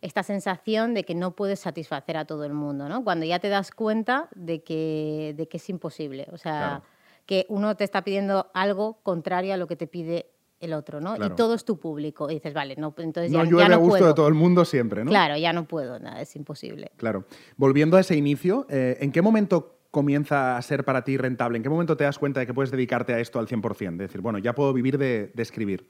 Esta 0.00 0.22
sensación 0.22 0.94
de 0.94 1.04
que 1.04 1.14
no 1.14 1.36
puedes 1.36 1.60
satisfacer 1.60 2.16
a 2.16 2.24
todo 2.24 2.44
el 2.44 2.52
mundo, 2.52 2.88
¿no? 2.88 3.04
Cuando 3.04 3.24
ya 3.26 3.38
te 3.38 3.48
das 3.48 3.70
cuenta 3.70 4.28
de 4.34 4.62
que, 4.62 5.34
de 5.36 5.46
que 5.48 5.56
es 5.58 5.68
imposible, 5.68 6.26
o 6.32 6.36
sea, 6.38 6.52
Claro. 6.80 6.82
que 7.26 7.46
uno 7.48 7.76
te 7.76 7.84
está 7.84 8.02
pidiendo 8.02 8.50
algo 8.54 8.98
contrario 9.02 9.52
a 9.54 9.56
lo 9.56 9.66
que 9.66 9.76
te 9.76 9.86
pide 9.86 10.30
el 10.60 10.72
otro, 10.72 11.00
¿no? 11.00 11.14
Claro. 11.16 11.34
Y 11.34 11.36
todo 11.36 11.54
es 11.54 11.64
tu 11.64 11.78
público. 11.78 12.30
Y 12.30 12.34
dices, 12.34 12.54
vale, 12.54 12.76
no, 12.76 12.94
entonces 12.98 13.30
No 13.30 13.44
ya, 13.44 13.50
llueve 13.50 13.62
ya 13.64 13.68
no 13.68 13.74
a 13.74 13.78
gusto 13.78 13.98
puedo. 13.98 14.06
de 14.08 14.14
todo 14.14 14.28
el 14.28 14.34
mundo 14.34 14.64
siempre, 14.64 15.04
¿no? 15.04 15.10
Claro, 15.10 15.36
ya 15.36 15.52
no 15.52 15.66
puedo, 15.66 15.98
nada, 15.98 16.20
es 16.20 16.34
imposible. 16.36 16.90
Claro. 16.96 17.24
Volviendo 17.56 17.96
a 17.96 18.00
ese 18.00 18.16
inicio, 18.16 18.66
eh, 18.70 18.96
¿en 19.00 19.12
qué 19.12 19.22
momento 19.22 19.78
comienza 19.90 20.56
a 20.56 20.62
ser 20.62 20.84
para 20.84 21.04
ti 21.04 21.16
rentable? 21.16 21.56
¿En 21.56 21.62
qué 21.62 21.68
momento 21.68 21.96
te 21.96 22.04
das 22.04 22.18
cuenta 22.18 22.40
de 22.40 22.46
que 22.46 22.54
puedes 22.54 22.70
dedicarte 22.70 23.12
a 23.14 23.20
esto 23.20 23.38
al 23.38 23.46
100%? 23.48 23.96
De 23.96 24.04
decir, 24.04 24.20
bueno, 24.20 24.38
ya 24.38 24.54
puedo 24.54 24.72
vivir 24.72 24.98
de, 24.98 25.30
de 25.34 25.42
escribir. 25.42 25.86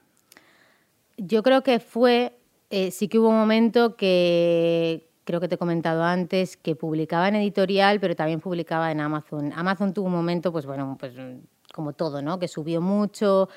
Yo 1.17 1.43
creo 1.43 1.63
que 1.63 1.79
fue, 1.79 2.37
eh, 2.69 2.91
sí 2.91 3.07
que 3.07 3.19
hubo 3.19 3.29
un 3.29 3.37
momento 3.37 3.95
que 3.95 5.09
creo 5.23 5.41
que 5.41 5.47
te 5.47 5.55
he 5.55 5.57
comentado 5.57 6.03
antes, 6.03 6.55
que 6.55 6.75
publicaba 6.75 7.27
en 7.27 7.35
editorial, 7.35 7.99
pero 7.99 8.15
también 8.15 8.39
publicaba 8.39 8.91
en 8.91 9.01
Amazon. 9.01 9.51
Amazon 9.55 9.93
tuvo 9.93 10.05
un 10.05 10.13
momento, 10.13 10.51
pues 10.53 10.65
bueno, 10.65 10.95
pues 10.99 11.13
como 11.73 11.93
todo, 11.93 12.21
¿no? 12.21 12.39
Que 12.39 12.47
subió 12.47 12.79
mucho, 12.79 13.49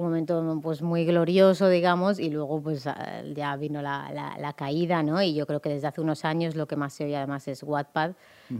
un 0.00 0.06
momento 0.06 0.58
pues 0.62 0.82
muy 0.82 1.04
glorioso, 1.04 1.68
digamos, 1.68 2.18
y 2.18 2.30
luego 2.30 2.60
pues 2.60 2.86
ah, 2.86 3.22
ya 3.34 3.56
vino 3.56 3.82
la, 3.82 4.10
la- 4.12 4.36
la 4.38 4.52
caída, 4.54 5.02
¿no? 5.02 5.22
Y 5.22 5.34
yo 5.34 5.46
creo 5.46 5.60
que 5.60 5.68
desde 5.68 5.86
hace 5.88 6.00
unos 6.00 6.24
años 6.24 6.54
lo 6.56 6.66
que 6.66 6.76
más 6.76 6.92
se 6.92 7.04
oye 7.04 7.16
además 7.16 7.46
es 7.48 7.62
Wattpad, 7.62 8.12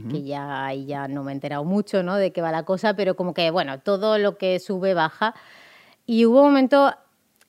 que 0.09 0.23
ya 0.23 0.65
ahí 0.65 0.85
ya 0.85 1.07
no 1.09 1.23
me 1.23 1.31
he 1.31 1.35
enterado 1.35 1.63
mucho, 1.65 2.01
¿no? 2.03 2.15
De 2.15 2.31
qué 2.31 2.41
va 2.41 2.51
la 2.51 2.63
cosa, 2.63 2.93
pero 2.95 3.15
como 3.15 3.33
que, 3.33 3.51
bueno, 3.51 3.79
todo 3.79 4.17
lo 4.17 4.37
que 4.37 4.59
sube 4.59 4.93
baja. 4.93 5.33
Y 6.05 6.25
hubo 6.25 6.39
un 6.41 6.47
momento 6.47 6.93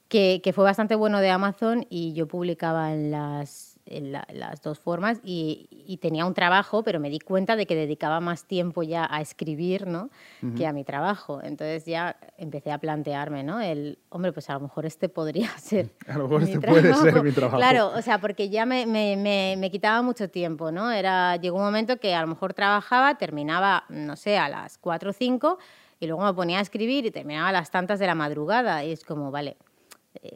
que, 0.08 0.40
que 0.42 0.52
fue 0.52 0.64
bastante 0.64 0.94
bueno 0.94 1.20
de 1.20 1.30
Amazon 1.30 1.86
y 1.88 2.12
yo 2.14 2.26
publicaba 2.28 2.92
en 2.92 3.10
las, 3.10 3.71
la- 4.00 4.26
las 4.32 4.62
dos 4.62 4.78
formas 4.78 5.20
y, 5.22 5.68
y 5.70 5.98
tenía 5.98 6.24
un 6.26 6.34
trabajo, 6.34 6.82
pero 6.82 7.00
me 7.00 7.10
di 7.10 7.18
cuenta 7.18 7.56
de 7.56 7.66
que 7.66 7.74
dedicaba 7.74 8.20
más 8.20 8.44
tiempo 8.46 8.82
ya 8.82 9.06
a 9.10 9.20
escribir 9.20 9.86
¿no? 9.86 10.10
que 10.56 10.66
a 10.66 10.72
mi 10.72 10.84
trabajo. 10.84 11.40
Entonces 11.42 11.84
ya 11.84 12.16
empecé 12.38 12.72
a 12.72 12.78
plantearme, 12.78 13.42
¿no? 13.42 13.60
El, 13.60 13.98
hombre, 14.08 14.32
pues 14.32 14.48
a 14.50 14.54
lo 14.54 14.60
mejor 14.60 14.86
este 14.86 15.08
podría 15.08 15.48
ser 15.58 15.90
A 16.08 16.16
lo 16.16 16.24
mejor 16.24 16.42
mi 16.42 16.52
este 16.52 16.66
puede 16.66 16.94
ser 16.94 17.22
mi 17.22 17.32
trabajo. 17.32 17.56
Claro, 17.58 17.92
o 17.96 18.02
sea, 18.02 18.18
porque 18.18 18.48
ya 18.48 18.66
me, 18.66 18.86
me, 18.86 19.16
me, 19.16 19.56
me 19.58 19.70
quitaba 19.70 20.02
mucho 20.02 20.28
tiempo, 20.28 20.72
¿no? 20.72 20.90
Era, 20.90 21.36
llegó 21.36 21.58
un 21.58 21.64
momento 21.64 21.98
que 21.98 22.14
a 22.14 22.20
lo 22.22 22.28
mejor 22.28 22.54
trabajaba, 22.54 23.16
terminaba, 23.18 23.84
no 23.88 24.16
sé, 24.16 24.38
a 24.38 24.48
las 24.48 24.78
4 24.78 25.10
o 25.10 25.12
5 25.12 25.58
y 26.00 26.06
luego 26.06 26.24
me 26.24 26.34
ponía 26.34 26.58
a 26.58 26.62
escribir 26.62 27.06
y 27.06 27.10
terminaba 27.10 27.50
a 27.50 27.52
las 27.52 27.70
tantas 27.70 27.98
de 28.00 28.06
la 28.06 28.14
madrugada 28.14 28.84
y 28.84 28.90
es 28.92 29.04
como, 29.04 29.30
vale, 29.30 29.56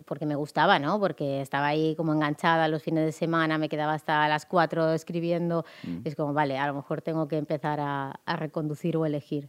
porque 0.06 0.26
me 0.26 0.34
gustaba, 0.34 0.78
¿no? 0.78 0.98
Porque 1.00 1.40
estaba 1.40 1.66
ahí 1.68 1.94
como 1.96 2.12
enganchada 2.12 2.68
los 2.68 2.82
fines 2.82 3.04
de 3.04 3.12
semana, 3.12 3.58
me 3.58 3.68
quedaba 3.68 3.94
hasta 3.94 4.28
las 4.28 4.46
4 4.46 4.92
escribiendo. 4.92 5.64
Mm. 5.84 5.98
Es 6.04 6.14
como, 6.16 6.32
vale, 6.32 6.58
a 6.58 6.66
lo 6.66 6.74
mejor 6.74 7.02
tengo 7.02 7.28
que 7.28 7.36
empezar 7.38 7.78
a, 7.80 8.20
a 8.24 8.36
reconducir 8.36 8.96
o 8.96 9.06
elegir. 9.06 9.48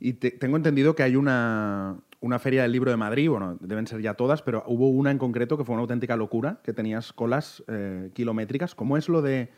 Y 0.00 0.12
te- 0.14 0.30
tengo 0.30 0.56
entendido 0.56 0.94
que 0.94 1.02
hay 1.02 1.16
una, 1.16 1.96
una 2.20 2.38
feria 2.38 2.62
del 2.62 2.72
libro 2.72 2.90
de 2.90 2.96
Madrid, 2.96 3.28
bueno, 3.28 3.56
deben 3.60 3.86
ser 3.86 4.00
ya 4.00 4.14
todas, 4.14 4.42
pero 4.42 4.62
hubo 4.66 4.88
una 4.90 5.10
en 5.10 5.18
concreto 5.18 5.58
que 5.58 5.64
fue 5.64 5.74
una 5.74 5.82
auténtica 5.82 6.16
locura, 6.16 6.60
que 6.62 6.72
tenías 6.72 7.12
colas 7.12 7.62
eh, 7.68 8.10
kilométricas. 8.14 8.74
¿Cómo 8.74 8.96
es 8.96 9.08
lo 9.08 9.22
de 9.22 9.50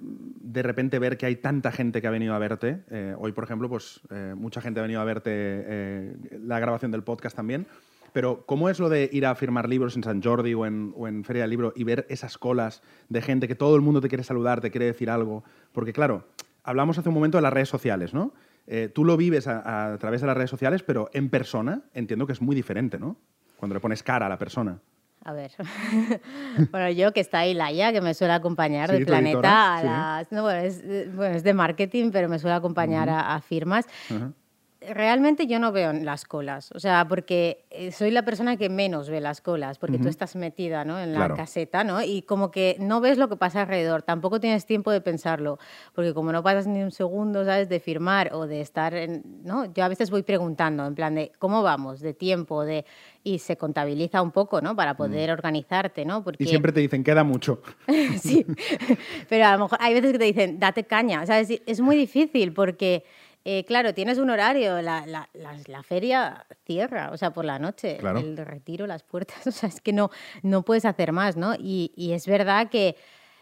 de 0.00 0.62
repente 0.64 0.98
ver 0.98 1.16
que 1.16 1.26
hay 1.26 1.36
tanta 1.36 1.70
gente 1.70 2.00
que 2.00 2.06
ha 2.08 2.10
venido 2.10 2.34
a 2.34 2.38
verte? 2.38 2.82
Eh, 2.90 3.14
hoy, 3.18 3.30
por 3.32 3.44
ejemplo, 3.44 3.68
pues 3.68 4.00
eh, 4.10 4.34
mucha 4.36 4.60
gente 4.60 4.80
ha 4.80 4.82
venido 4.82 5.00
a 5.00 5.04
verte 5.04 5.30
eh, 5.32 6.16
la 6.42 6.58
grabación 6.58 6.90
del 6.90 7.04
podcast 7.04 7.36
también. 7.36 7.66
Pero, 8.14 8.46
¿cómo 8.46 8.68
es 8.68 8.78
lo 8.78 8.88
de 8.88 9.10
ir 9.12 9.26
a 9.26 9.34
firmar 9.34 9.68
libros 9.68 9.96
en 9.96 10.04
San 10.04 10.22
Jordi 10.22 10.54
o 10.54 10.66
en, 10.66 10.92
o 10.96 11.08
en 11.08 11.24
Feria 11.24 11.42
del 11.42 11.50
Libro 11.50 11.72
y 11.74 11.82
ver 11.82 12.06
esas 12.08 12.38
colas 12.38 12.80
de 13.08 13.20
gente 13.20 13.48
que 13.48 13.56
todo 13.56 13.74
el 13.74 13.82
mundo 13.82 14.00
te 14.00 14.06
quiere 14.08 14.22
saludar, 14.22 14.60
te 14.60 14.70
quiere 14.70 14.86
decir 14.86 15.10
algo? 15.10 15.42
Porque, 15.72 15.92
claro, 15.92 16.28
hablamos 16.62 16.96
hace 16.96 17.08
un 17.08 17.14
momento 17.16 17.38
de 17.38 17.42
las 17.42 17.52
redes 17.52 17.68
sociales, 17.68 18.14
¿no? 18.14 18.32
Eh, 18.68 18.88
tú 18.88 19.04
lo 19.04 19.16
vives 19.16 19.48
a, 19.48 19.92
a 19.94 19.98
través 19.98 20.20
de 20.20 20.28
las 20.28 20.36
redes 20.36 20.48
sociales, 20.48 20.84
pero 20.84 21.10
en 21.12 21.28
persona 21.28 21.82
entiendo 21.92 22.24
que 22.24 22.34
es 22.34 22.40
muy 22.40 22.54
diferente, 22.54 23.00
¿no? 23.00 23.16
Cuando 23.56 23.74
le 23.74 23.80
pones 23.80 24.04
cara 24.04 24.26
a 24.26 24.28
la 24.28 24.38
persona. 24.38 24.78
A 25.24 25.32
ver. 25.32 25.50
bueno, 26.70 26.90
yo 26.90 27.12
que 27.12 27.20
está 27.20 27.40
ahí 27.40 27.52
Laia, 27.52 27.92
que 27.92 28.00
me 28.00 28.14
suele 28.14 28.34
acompañar 28.34 28.90
Sí, 28.90 28.96
del 28.96 29.06
tu 29.06 29.10
planeta 29.10 29.30
editora, 29.30 29.74
a 29.74 29.80
sí. 29.80 29.86
las. 29.86 30.32
No, 30.32 30.42
bueno, 30.42 30.60
es, 30.60 30.82
eh, 30.84 31.10
bueno, 31.12 31.34
es 31.34 31.42
de 31.42 31.52
marketing, 31.52 32.10
pero 32.12 32.28
me 32.28 32.38
suele 32.38 32.54
acompañar 32.54 33.08
a, 33.08 33.34
a 33.34 33.40
firmas. 33.40 33.86
Realmente 34.92 35.46
yo 35.46 35.58
no 35.58 35.72
veo 35.72 35.92
las 35.92 36.24
colas, 36.24 36.70
o 36.74 36.78
sea, 36.80 37.06
porque 37.08 37.64
eh, 37.70 37.92
soy 37.92 38.10
la 38.10 38.24
persona 38.24 38.56
que 38.56 38.68
menos 38.68 39.08
ve 39.08 39.20
las 39.20 39.40
colas, 39.40 39.78
porque 39.78 39.98
tú 39.98 40.08
estás 40.08 40.36
metida 40.36 40.84
¿no? 40.84 41.00
en 41.00 41.12
la 41.12 41.20
Claro. 41.20 41.36
caseta, 41.36 41.84
¿no? 41.84 42.02
Y 42.02 42.22
como 42.22 42.50
que 42.50 42.76
no 42.80 43.00
ves 43.00 43.16
lo 43.18 43.28
que 43.28 43.36
pasa 43.36 43.62
alrededor, 43.62 44.02
tampoco 44.02 44.40
tienes 44.40 44.66
tiempo 44.66 44.90
de 44.90 45.00
pensarlo, 45.00 45.58
porque 45.94 46.12
como 46.12 46.32
no 46.32 46.42
pasas 46.42 46.66
ni 46.66 46.82
un 46.82 46.90
segundo, 46.90 47.44
¿sabes? 47.44 47.68
De 47.68 47.80
firmar 47.80 48.34
o 48.34 48.46
de 48.46 48.60
estar, 48.60 48.94
en, 48.94 49.22
¿no? 49.44 49.72
Yo 49.72 49.84
a 49.84 49.88
veces 49.88 50.10
voy 50.10 50.22
preguntando, 50.22 50.86
en 50.86 50.94
plan 50.94 51.14
de, 51.14 51.32
¿cómo 51.38 51.62
vamos? 51.62 52.00
De 52.00 52.12
tiempo, 52.14 52.64
de... 52.64 52.84
Y 53.26 53.38
se 53.38 53.56
contabiliza 53.56 54.20
un 54.20 54.32
poco, 54.32 54.60
¿no? 54.60 54.76
Para 54.76 54.96
poder 54.98 55.30
organizarte, 55.30 56.04
¿no? 56.04 56.22
Porque 56.22 56.44
Y 56.44 56.46
siempre 56.46 56.72
te 56.72 56.80
dicen, 56.80 57.02
queda 57.02 57.24
mucho. 57.24 57.62
sí, 58.20 58.44
pero 59.30 59.46
a 59.46 59.52
lo 59.56 59.64
mejor 59.64 59.78
hay 59.80 59.94
veces 59.94 60.12
que 60.12 60.18
te 60.18 60.24
dicen, 60.24 60.58
date 60.58 60.84
caña. 60.84 61.24
¿sabes? 61.24 61.48
Es 61.64 61.80
muy 61.80 61.96
difícil 61.96 62.52
porque, 62.52 63.04
eh, 63.44 63.64
claro, 63.64 63.92
tienes 63.94 64.18
un 64.18 64.30
horario, 64.30 64.80
la, 64.82 65.04
la- 65.06 65.28
la- 65.34 65.56
la 65.66 65.82
feria 65.82 66.46
cierra, 66.66 67.10
o 67.12 67.16
sea, 67.16 67.30
por 67.32 67.44
la 67.44 67.58
noche, 67.58 67.98
Claro. 67.98 68.20
el 68.20 68.36
retiro, 68.38 68.86
las 68.86 69.02
puertas, 69.02 69.36
o 69.46 69.52
sea, 69.52 69.68
es 69.68 69.80
que 69.80 69.92
no, 69.92 70.10
no 70.42 70.62
puedes 70.62 70.84
hacer 70.84 71.12
más, 71.12 71.36
¿no? 71.36 71.54
Y, 71.58 71.92
y 71.96 72.12
es 72.12 72.26
verdad 72.26 72.68
que 72.70 72.96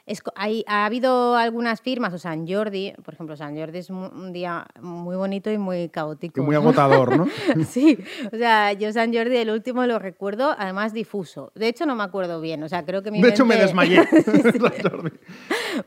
es 0.04 0.20
hay, 0.34 0.64
ha 0.66 0.84
habido 0.86 1.36
algunas 1.36 1.80
firmas, 1.80 2.12
o 2.12 2.18
San 2.18 2.46
Jordi, 2.48 2.92
por 3.04 3.14
ejemplo, 3.14 3.36
San 3.36 3.56
Jordi 3.56 3.78
es 3.78 3.90
un 3.90 4.32
día 4.32 4.66
muy 4.80 5.14
bonito 5.16 5.50
y 5.50 5.58
muy 5.58 5.88
caótico. 5.90 6.40
Y 6.40 6.44
muy 6.44 6.56
agotador, 6.56 7.16
¿no? 7.16 7.26
Sí, 7.68 7.98
o 8.32 8.36
sea, 8.36 8.72
yo 8.72 8.92
San 8.92 9.14
Jordi 9.14 9.36
el 9.36 9.50
último 9.50 9.86
lo 9.86 9.98
recuerdo, 9.98 10.54
además 10.58 10.92
difuso. 10.92 11.52
De 11.54 11.68
hecho, 11.68 11.86
no 11.86 11.94
me 11.94 12.02
acuerdo 12.02 12.40
bien, 12.40 12.62
o 12.62 12.68
sea, 12.68 12.84
creo 12.84 13.02
que 13.02 13.10
mi 13.10 13.22
De 13.22 13.28
hecho, 13.28 13.44
me 13.46 13.54
mente- 13.56 13.66
desmayé. 13.66 14.02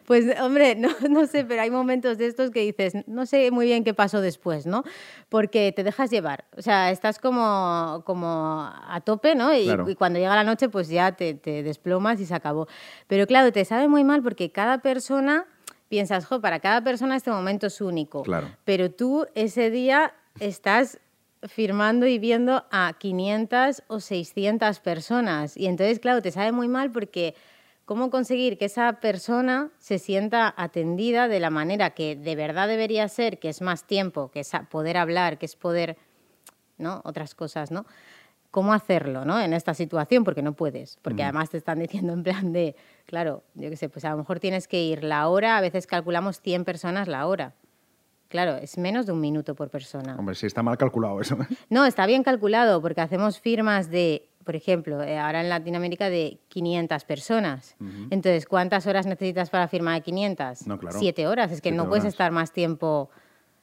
Pues, 0.05 0.25
hombre, 0.41 0.75
no, 0.75 0.89
no 1.10 1.27
sé, 1.27 1.45
pero 1.45 1.62
hay 1.62 1.69
momentos 1.69 2.17
de 2.17 2.25
estos 2.27 2.50
que 2.51 2.62
dices, 2.62 2.93
no 3.07 3.25
sé 3.25 3.51
muy 3.51 3.65
bien 3.67 3.84
qué 3.84 3.93
pasó 3.93 4.19
después, 4.22 4.65
¿no? 4.65 4.84
Porque 5.29 5.72
te 5.75 5.84
dejas 5.84 6.10
llevar, 6.10 6.45
o 6.57 6.62
sea, 6.62 6.89
estás 6.91 7.19
como, 7.19 8.01
como 8.05 8.62
a 8.88 9.00
tope, 9.05 9.36
¿no? 9.36 9.53
Y, 9.53 9.65
Claro. 9.65 9.89
y 9.89 9.95
cuando 9.95 10.17
llega 10.19 10.36
la 10.36 10.43
noche, 10.43 10.69
pues 10.69 10.89
ya 10.89 11.12
te, 11.12 11.34
te 11.36 11.62
desplomas 11.63 12.19
y 12.19 12.25
se 12.25 12.34
acabó. 12.34 12.67
Pero 13.07 13.27
claro, 13.27 13.51
te 13.51 13.63
sabe 13.65 13.88
muy 13.88 14.03
mal 14.05 14.24
porque 14.24 14.51
cada 14.51 14.79
persona, 14.79 15.45
piensas, 15.89 16.25
jo, 16.25 16.39
para 16.39 16.59
cada 16.59 16.81
persona 16.81 17.15
este 17.15 17.31
momento 17.31 17.67
es 17.67 17.81
único. 17.81 18.24
Claro. 18.24 18.47
Pero 18.63 18.91
tú 18.91 19.27
ese 19.35 19.69
día 19.69 20.13
estás 20.39 21.00
firmando 21.47 22.07
y 22.07 22.19
viendo 22.19 22.65
a 22.71 22.93
500 22.97 23.83
o 23.88 24.00
600 24.00 24.79
personas. 24.79 25.57
Y 25.57 25.67
entonces, 25.67 26.00
claro, 26.00 26.21
te 26.21 26.31
sabe 26.31 26.51
muy 26.51 26.67
mal 26.67 26.91
porque 26.91 27.35
cómo 27.85 28.09
conseguir 28.09 28.57
que 28.57 28.65
esa 28.65 29.00
persona 29.00 29.71
se 29.77 30.00
sienta 30.00 30.53
atendida 30.57 31.27
de 31.27 31.39
la 31.39 31.50
manera 31.50 31.91
que 31.91 32.15
de 32.15 32.35
verdad 32.35 32.67
debería 32.67 33.07
ser, 33.07 33.39
que 33.39 33.50
es 33.50 33.62
más 33.62 33.85
tiempo, 33.85 34.31
que 34.31 34.39
es 34.41 34.51
poder 34.69 34.97
hablar, 34.97 35.38
que 35.38 35.45
es 35.45 35.55
poder, 35.55 35.97
¿no? 36.77 37.01
Otras 37.05 37.35
cosas, 37.35 37.71
¿no? 37.71 37.85
¿Cómo 38.55 38.71
hacerlo, 38.74 39.25
¿no? 39.25 39.38
En 39.41 39.51
esta 39.51 39.74
situación, 39.74 40.24
porque 40.24 40.41
no 40.41 40.53
puedes. 40.53 40.97
Porque 41.01 41.24
además 41.24 41.50
te 41.50 41.57
están 41.57 41.77
diciendo 41.77 42.13
en 42.13 42.24
plan 42.24 42.53
de, 42.53 42.74
claro, 43.05 43.43
yo 43.53 43.69
qué 43.69 43.75
sé, 43.75 43.89
pues 43.89 44.05
a 44.05 44.12
lo 44.12 44.17
mejor 44.17 44.39
tienes 44.39 44.69
que 44.69 44.81
ir 44.81 45.03
la 45.03 45.27
hora, 45.27 45.57
a 45.57 45.62
veces 45.62 45.85
calculamos 45.88 46.39
100 46.39 46.63
personas 46.63 47.09
la 47.09 47.27
hora. 47.27 47.53
Claro, 48.29 48.55
es 48.55 48.77
menos 48.77 49.07
de 49.07 49.12
un 49.12 49.19
minuto 49.19 49.55
por 49.55 49.69
persona. 49.69 50.15
Hombre, 50.17 50.35
sí 50.35 50.45
está 50.45 50.63
mal 50.63 50.77
calculado 50.77 51.19
eso. 51.19 51.35
¿eh? 51.35 51.53
No, 51.69 51.85
está 51.85 52.05
bien 52.05 52.24
calculado 52.24 52.81
porque 52.81 53.01
hacemos 53.01 53.41
firmas 53.41 53.89
de, 53.89 54.29
por 54.45 54.55
ejemplo, 54.55 55.03
eh, 55.03 55.19
ahora 55.19 55.41
en 55.41 55.50
Latinoamérica 55.50 56.09
de 56.09 56.39
500 56.47 57.03
personas. 57.03 57.75
Entonces, 58.09 58.45
¿cuántas 58.45 58.88
horas 58.88 59.05
necesitas 59.05 59.50
para 59.50 59.67
firmar 59.67 59.95
de 59.95 60.01
500? 60.01 60.65
No, 60.65 60.79
claro. 60.79 60.97
Siete 60.97 61.27
horas. 61.27 61.51
Es 61.51 61.59
que 61.59 61.71
Siete 61.71 61.83
no 61.83 61.89
puedes 61.89 62.05
estar 62.05 62.31
más 62.31 62.53
tiempo. 62.53 63.09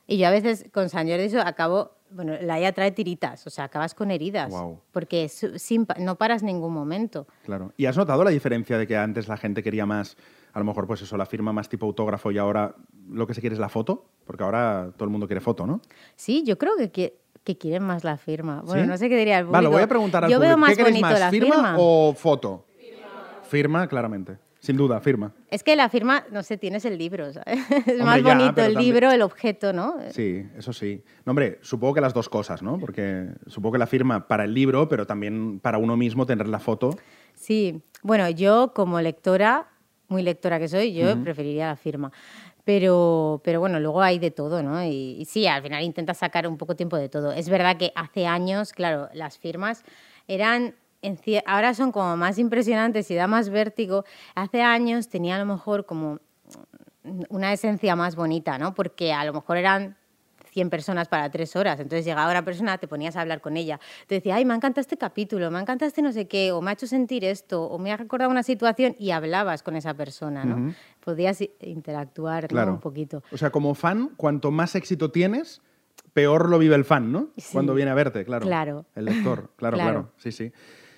Y 0.06 0.18
yo 0.18 0.26
a 0.26 0.30
veces 0.30 0.66
con 0.72 0.88
San 0.88 1.08
Jordi 1.08 1.24
eso 1.24 1.40
acabo, 1.40 1.92
bueno, 2.10 2.34
la 2.40 2.60
IA 2.60 2.72
trae 2.72 2.90
tiritas, 2.90 3.46
o 3.46 3.50
sea, 3.50 3.64
acabas 3.64 3.94
con 3.94 4.10
heridas. 4.10 4.50
Guau. 4.50 4.80
Porque 4.92 5.28
sin 5.28 5.86
no 5.98 6.16
paras 6.16 6.42
ningún 6.42 6.72
momento. 6.74 7.26
Claro. 7.44 7.72
¿Y 7.76 7.86
has 7.86 7.96
notado 7.96 8.24
la 8.24 8.30
diferencia 8.30 8.76
de 8.78 8.86
que 8.86 8.96
antes 8.96 9.28
la 9.28 9.36
gente 9.36 9.62
quería 9.62 9.86
más, 9.86 10.16
a 10.52 10.58
lo 10.58 10.64
mejor, 10.64 10.86
pues 10.86 11.02
eso, 11.02 11.16
la 11.16 11.24
firma 11.26 11.52
más 11.52 11.68
tipo 11.68 11.86
autógrafo 11.86 12.30
y 12.30 12.38
ahora 12.38 12.74
lo 13.08 13.26
que 13.26 13.34
se 13.34 13.40
quiere 13.40 13.54
es 13.54 13.60
la 13.60 13.68
foto? 13.68 14.06
Porque 14.26 14.42
ahora 14.44 14.90
todo 14.96 15.04
el 15.04 15.10
mundo 15.10 15.26
quiere 15.26 15.40
foto, 15.40 15.66
¿no? 15.66 15.80
Sí, 16.16 16.42
yo 16.44 16.58
creo 16.58 16.76
que, 16.76 16.92
qui- 16.92 17.12
que 17.44 17.56
quieren 17.56 17.84
más 17.84 18.04
la 18.04 18.16
firma. 18.18 18.60
Bueno, 18.64 18.82
¿Sí? 18.82 18.88
no 18.88 18.96
sé 18.98 19.08
qué 19.08 19.16
diría 19.16 19.38
el 19.38 19.44
público. 19.46 19.52
Vale, 19.56 19.68
voy 19.68 19.82
a 19.82 19.88
preguntar 19.88 20.24
al 20.24 20.30
Yo 20.30 20.36
público. 20.36 20.48
veo 20.48 20.58
más 20.58 20.70
¿Qué 20.76 20.84
queréis 20.84 21.00
más, 21.00 21.18
la 21.20 21.30
firma, 21.30 21.54
firma. 21.54 21.76
o 21.78 22.12
foto? 22.12 22.66
Firma. 23.48 23.86
claramente. 23.86 24.36
Sin 24.62 24.76
duda, 24.76 25.00
firma. 25.00 25.32
Es 25.50 25.64
que 25.64 25.74
la 25.74 25.88
firma, 25.88 26.24
no 26.30 26.44
sé, 26.44 26.56
tienes 26.56 26.84
el 26.84 26.96
libro, 26.96 27.32
¿sabes? 27.32 27.58
Es 27.70 28.00
Hombre, 28.00 28.04
más 28.04 28.22
ya, 28.22 28.34
bonito 28.34 28.48
el 28.62 28.74
también- 28.74 28.78
libro, 28.78 29.10
el 29.10 29.22
objeto, 29.22 29.72
¿no? 29.72 29.96
Sí, 30.10 30.46
eso 30.56 30.72
sí. 30.72 31.02
No, 31.24 31.30
hombre, 31.32 31.58
supongo 31.62 31.94
que 31.94 32.00
las 32.00 32.14
dos 32.14 32.28
cosas, 32.28 32.62
¿no? 32.62 32.78
Porque 32.78 33.26
supongo 33.48 33.72
que 33.72 33.78
la 33.80 33.88
firma 33.88 34.28
para 34.28 34.44
el 34.44 34.54
libro, 34.54 34.88
pero 34.88 35.04
también 35.04 35.58
para 35.58 35.78
uno 35.78 35.96
mismo 35.96 36.26
tener 36.26 36.46
la 36.46 36.60
foto. 36.60 36.96
Sí, 37.34 37.82
bueno, 38.04 38.30
yo 38.30 38.72
como 38.72 39.00
lectora, 39.00 39.66
muy 40.06 40.22
lectora 40.22 40.60
que 40.60 40.68
soy, 40.68 40.94
yo 40.94 41.20
preferiría 41.24 41.66
la 41.66 41.76
firma. 41.76 42.12
Pero, 42.64 43.40
pero 43.42 43.58
bueno, 43.58 43.80
luego 43.80 44.00
hay 44.02 44.20
de 44.20 44.30
todo, 44.30 44.62
¿no? 44.62 44.84
Y, 44.84 45.16
y 45.18 45.24
sí, 45.24 45.48
al 45.48 45.62
final 45.64 45.82
intentas 45.82 46.18
sacar 46.18 46.46
un 46.46 46.56
poco 46.56 46.76
tiempo 46.76 46.96
de 46.96 47.08
todo. 47.08 47.32
Es 47.32 47.48
verdad 47.48 47.76
que 47.76 47.90
hace 47.96 48.26
años, 48.28 48.72
claro, 48.72 49.08
las 49.14 49.36
firmas 49.38 49.82
eran, 50.28 50.76
ahora 51.46 51.74
son 51.74 51.92
como 51.92 52.16
más 52.16 52.38
impresionantes 52.38 53.10
y 53.10 53.14
da 53.14 53.26
más 53.26 53.48
vértigo. 53.48 54.04
Hace 54.34 54.62
años 54.62 55.08
tenía 55.08 55.36
a 55.36 55.38
lo 55.38 55.46
mejor 55.46 55.86
como 55.86 56.20
una 57.28 57.52
esencia 57.52 57.96
más 57.96 58.14
bonita, 58.14 58.58
¿no? 58.58 58.74
Porque 58.74 59.12
a 59.12 59.24
lo 59.24 59.32
mejor 59.32 59.56
eran 59.56 59.96
100 60.52 60.70
personas 60.70 61.08
para 61.08 61.30
tres 61.30 61.56
horas. 61.56 61.80
Entonces 61.80 62.04
llegaba 62.04 62.30
una 62.30 62.44
persona, 62.44 62.78
te 62.78 62.86
ponías 62.86 63.16
a 63.16 63.22
hablar 63.22 63.40
con 63.40 63.56
ella. 63.56 63.80
Te 64.06 64.16
decía, 64.16 64.36
ay, 64.36 64.44
me 64.44 64.54
encanta 64.54 64.80
este 64.80 64.96
capítulo, 64.96 65.50
me 65.50 65.58
encanta 65.58 65.86
este 65.86 66.02
no 66.02 66.12
sé 66.12 66.28
qué, 66.28 66.52
o 66.52 66.60
me 66.60 66.70
ha 66.70 66.74
hecho 66.74 66.86
sentir 66.86 67.24
esto, 67.24 67.64
o 67.64 67.78
me 67.78 67.90
ha 67.90 67.96
recordado 67.96 68.30
una 68.30 68.42
situación 68.42 68.94
y 68.98 69.10
hablabas 69.10 69.62
con 69.62 69.76
esa 69.76 69.94
persona, 69.94 70.44
¿no? 70.44 70.74
Podías 71.00 71.42
interactuar 71.60 72.48
un 72.68 72.80
poquito. 72.80 73.22
O 73.32 73.36
sea, 73.36 73.50
como 73.50 73.74
fan, 73.74 74.10
cuanto 74.16 74.50
más 74.50 74.74
éxito 74.74 75.10
tienes, 75.10 75.62
peor 76.12 76.48
lo 76.48 76.58
vive 76.58 76.74
el 76.74 76.84
fan, 76.84 77.10
¿no? 77.10 77.30
Sí. 77.36 77.48
Cuando 77.52 77.74
viene 77.74 77.90
a 77.90 77.94
verte, 77.94 78.24
claro. 78.24 78.46
Claro. 78.46 78.84
El 78.94 79.06
lector, 79.06 79.50
claro, 79.56 79.76
claro. 79.76 79.90
Claro. 79.90 80.12
Sí, 80.18 80.32
sí. 80.32 80.52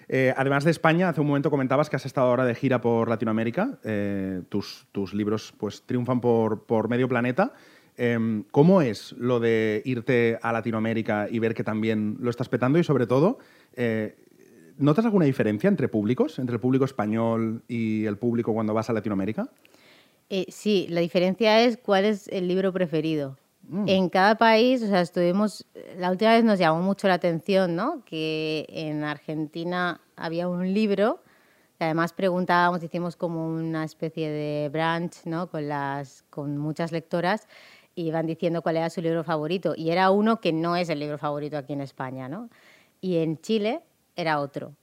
Eh, 0.08 0.34
además 0.36 0.64
de 0.64 0.70
España, 0.70 1.08
hace 1.08 1.20
un 1.20 1.26
momento 1.26 1.50
comentabas 1.50 1.88
que 1.88 1.96
has 1.96 2.06
estado 2.06 2.28
ahora 2.28 2.44
de 2.44 2.54
gira 2.54 2.80
por 2.80 3.08
Latinoamérica. 3.08 3.78
Eh, 3.84 4.42
tus, 4.48 4.86
tus 4.92 5.14
libros 5.14 5.54
pues, 5.56 5.82
triunfan 5.82 6.20
por, 6.20 6.64
por 6.64 6.88
medio 6.88 7.08
planeta. 7.08 7.52
Em, 7.96 8.44
¿Cómo 8.50 8.82
es 8.82 9.12
lo 9.12 9.40
de 9.40 9.82
irte 9.84 10.38
a 10.42 10.52
Latinoamérica 10.52 11.28
y 11.30 11.38
ver 11.38 11.54
que 11.54 11.64
también 11.64 12.16
lo 12.20 12.30
estás 12.30 12.48
petando? 12.48 12.78
Y 12.78 12.84
sobre 12.84 13.06
todo, 13.06 13.38
eh, 13.74 14.16
¿notas 14.78 15.04
alguna 15.04 15.26
diferencia 15.26 15.68
entre 15.68 15.88
públicos? 15.88 16.38
Entre 16.38 16.54
el 16.54 16.60
público 16.60 16.84
español 16.84 17.62
y 17.68 18.04
el 18.04 18.18
público 18.18 18.52
cuando 18.52 18.74
vas 18.74 18.90
a 18.90 18.92
Latinoamérica? 18.92 19.48
Sí, 20.48 20.86
la 20.90 21.00
diferencia 21.00 21.62
es 21.62 21.76
cuál 21.76 22.04
es 22.04 22.26
el 22.26 22.48
libro 22.48 22.72
preferido. 22.72 23.36
En 23.86 24.08
cada 24.08 24.36
país, 24.36 24.82
o 24.82 24.86
sea, 24.86 25.00
estuvimos, 25.00 25.66
la 25.96 26.10
última 26.10 26.32
vez 26.32 26.44
nos 26.44 26.58
llamó 26.58 26.82
mucho 26.82 27.08
la 27.08 27.14
atención, 27.14 27.74
¿no? 27.74 28.04
Que 28.04 28.66
en 28.68 29.04
Argentina 29.04 30.00
había 30.16 30.48
un 30.48 30.74
libro, 30.74 31.22
que 31.78 31.84
además 31.84 32.12
preguntábamos, 32.12 32.82
hicimos 32.82 33.16
como 33.16 33.48
una 33.48 33.84
especie 33.84 34.30
de 34.30 34.68
branch, 34.68 35.24
¿no? 35.24 35.48
Con, 35.48 35.68
las, 35.68 36.24
con 36.30 36.58
muchas 36.58 36.92
lectoras, 36.92 37.48
y 37.94 38.08
iban 38.08 38.26
diciendo 38.26 38.60
cuál 38.60 38.76
era 38.76 38.90
su 38.90 39.00
libro 39.00 39.24
favorito. 39.24 39.74
Y 39.76 39.90
era 39.90 40.10
uno 40.10 40.40
que 40.40 40.52
no 40.52 40.76
es 40.76 40.88
el 40.88 40.98
libro 40.98 41.16
favorito 41.16 41.56
aquí 41.56 41.72
en 41.72 41.80
España, 41.80 42.28
¿no? 42.28 42.50
Y 43.00 43.16
en 43.18 43.40
Chile 43.40 43.80
era 44.14 44.40
otro. 44.40 44.74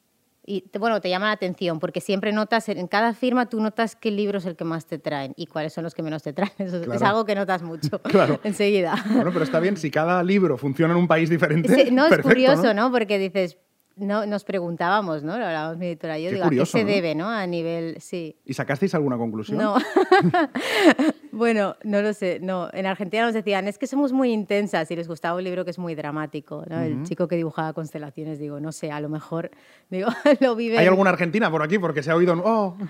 Y 0.46 0.62
te- 0.62 0.80
bueno, 0.80 1.00
te 1.02 1.10
llama 1.10 1.28
la 1.28 1.34
atención 1.34 1.80
porque 1.80 2.02
siempre 2.02 2.32
notas, 2.32 2.68
en 2.70 2.88
cada 2.88 3.14
firma 3.14 3.48
tú 3.48 3.62
notas 3.62 3.96
qué 3.96 4.10
libro 4.10 4.40
es 4.40 4.46
el 4.46 4.56
que 4.56 4.64
más 4.64 4.86
te 4.88 4.98
traen 4.98 5.34
y 5.38 5.46
cuáles 5.46 5.72
son 5.74 5.84
los 5.84 5.94
que 5.94 6.02
menos 6.02 6.24
te 6.24 6.34
traen. 6.34 6.52
Eso 6.58 6.78
es- 6.82 7.02
algo 7.04 7.26
que 7.26 7.36
notas 7.36 7.62
mucho 7.62 8.00
Claro. 8.04 8.40
enseguida. 8.44 8.96
Bueno, 9.14 9.32
pero 9.32 9.44
está 9.46 9.60
bien, 9.60 9.78
si 9.78 9.92
cada 9.92 10.24
libro 10.24 10.58
funciona 10.58 10.94
en 10.94 11.00
un 11.00 11.08
país 11.08 11.30
diferente. 11.30 11.74
Sí, 11.76 11.92
no, 11.92 12.08
es 12.08 12.18
curioso, 12.20 12.74
¿no? 12.74 12.92
Porque 12.92 13.20
dices, 13.20 13.58
no, 14.02 14.26
nos 14.26 14.44
preguntábamos, 14.44 15.24
¿no? 15.24 15.38
Lo 15.38 15.46
hablábamos 15.46 15.78
mi 15.78 15.88
editora 15.88 16.18
y 16.20 16.24
yo, 16.24 16.30
Qué 16.30 16.36
digo, 16.36 16.46
curioso, 16.48 16.78
¿a 16.78 16.80
qué 16.82 16.86
se 16.86 16.90
¿no? 16.90 16.92
debe, 16.96 17.16
no? 17.16 17.30
A 17.30 17.46
nivel, 17.48 17.96
sí. 18.02 18.36
¿Y 18.46 18.54
sacasteis 18.54 18.94
alguna 18.96 19.18
conclusión? 19.18 19.58
No. 19.60 19.76
bueno, 21.32 21.76
no 21.84 22.02
lo 22.02 22.14
sé. 22.14 22.40
No, 22.42 22.70
en 22.74 22.86
Argentina 22.86 23.26
nos 23.26 23.34
decían, 23.34 23.68
es 23.68 23.78
que 23.78 23.88
somos 23.88 24.12
muy 24.12 24.32
intensas 24.32 24.90
y 24.92 24.96
les 24.96 25.08
gustaba 25.08 25.38
un 25.38 25.44
libro 25.44 25.64
que 25.66 25.72
es 25.72 25.80
muy 25.80 25.96
dramático. 25.96 26.64
¿no? 26.68 26.82
El 26.82 27.04
chico 27.04 27.28
que 27.28 27.36
dibujaba 27.36 27.74
constelaciones, 27.74 28.40
digo, 28.40 28.60
no 28.60 28.72
sé, 28.72 28.92
a 28.92 29.00
lo 29.00 29.10
mejor, 29.10 29.52
digo, 29.90 30.10
lo 30.40 30.56
vive. 30.56 30.78
¿Hay 30.78 30.88
alguna 30.88 31.12
argentina 31.12 31.50
por 31.52 31.64
aquí? 31.64 31.80
Porque 31.80 32.04
se 32.04 32.12
ha 32.12 32.16
oído... 32.16 32.34
un 32.34 32.42
¡Oh! 32.44 32.78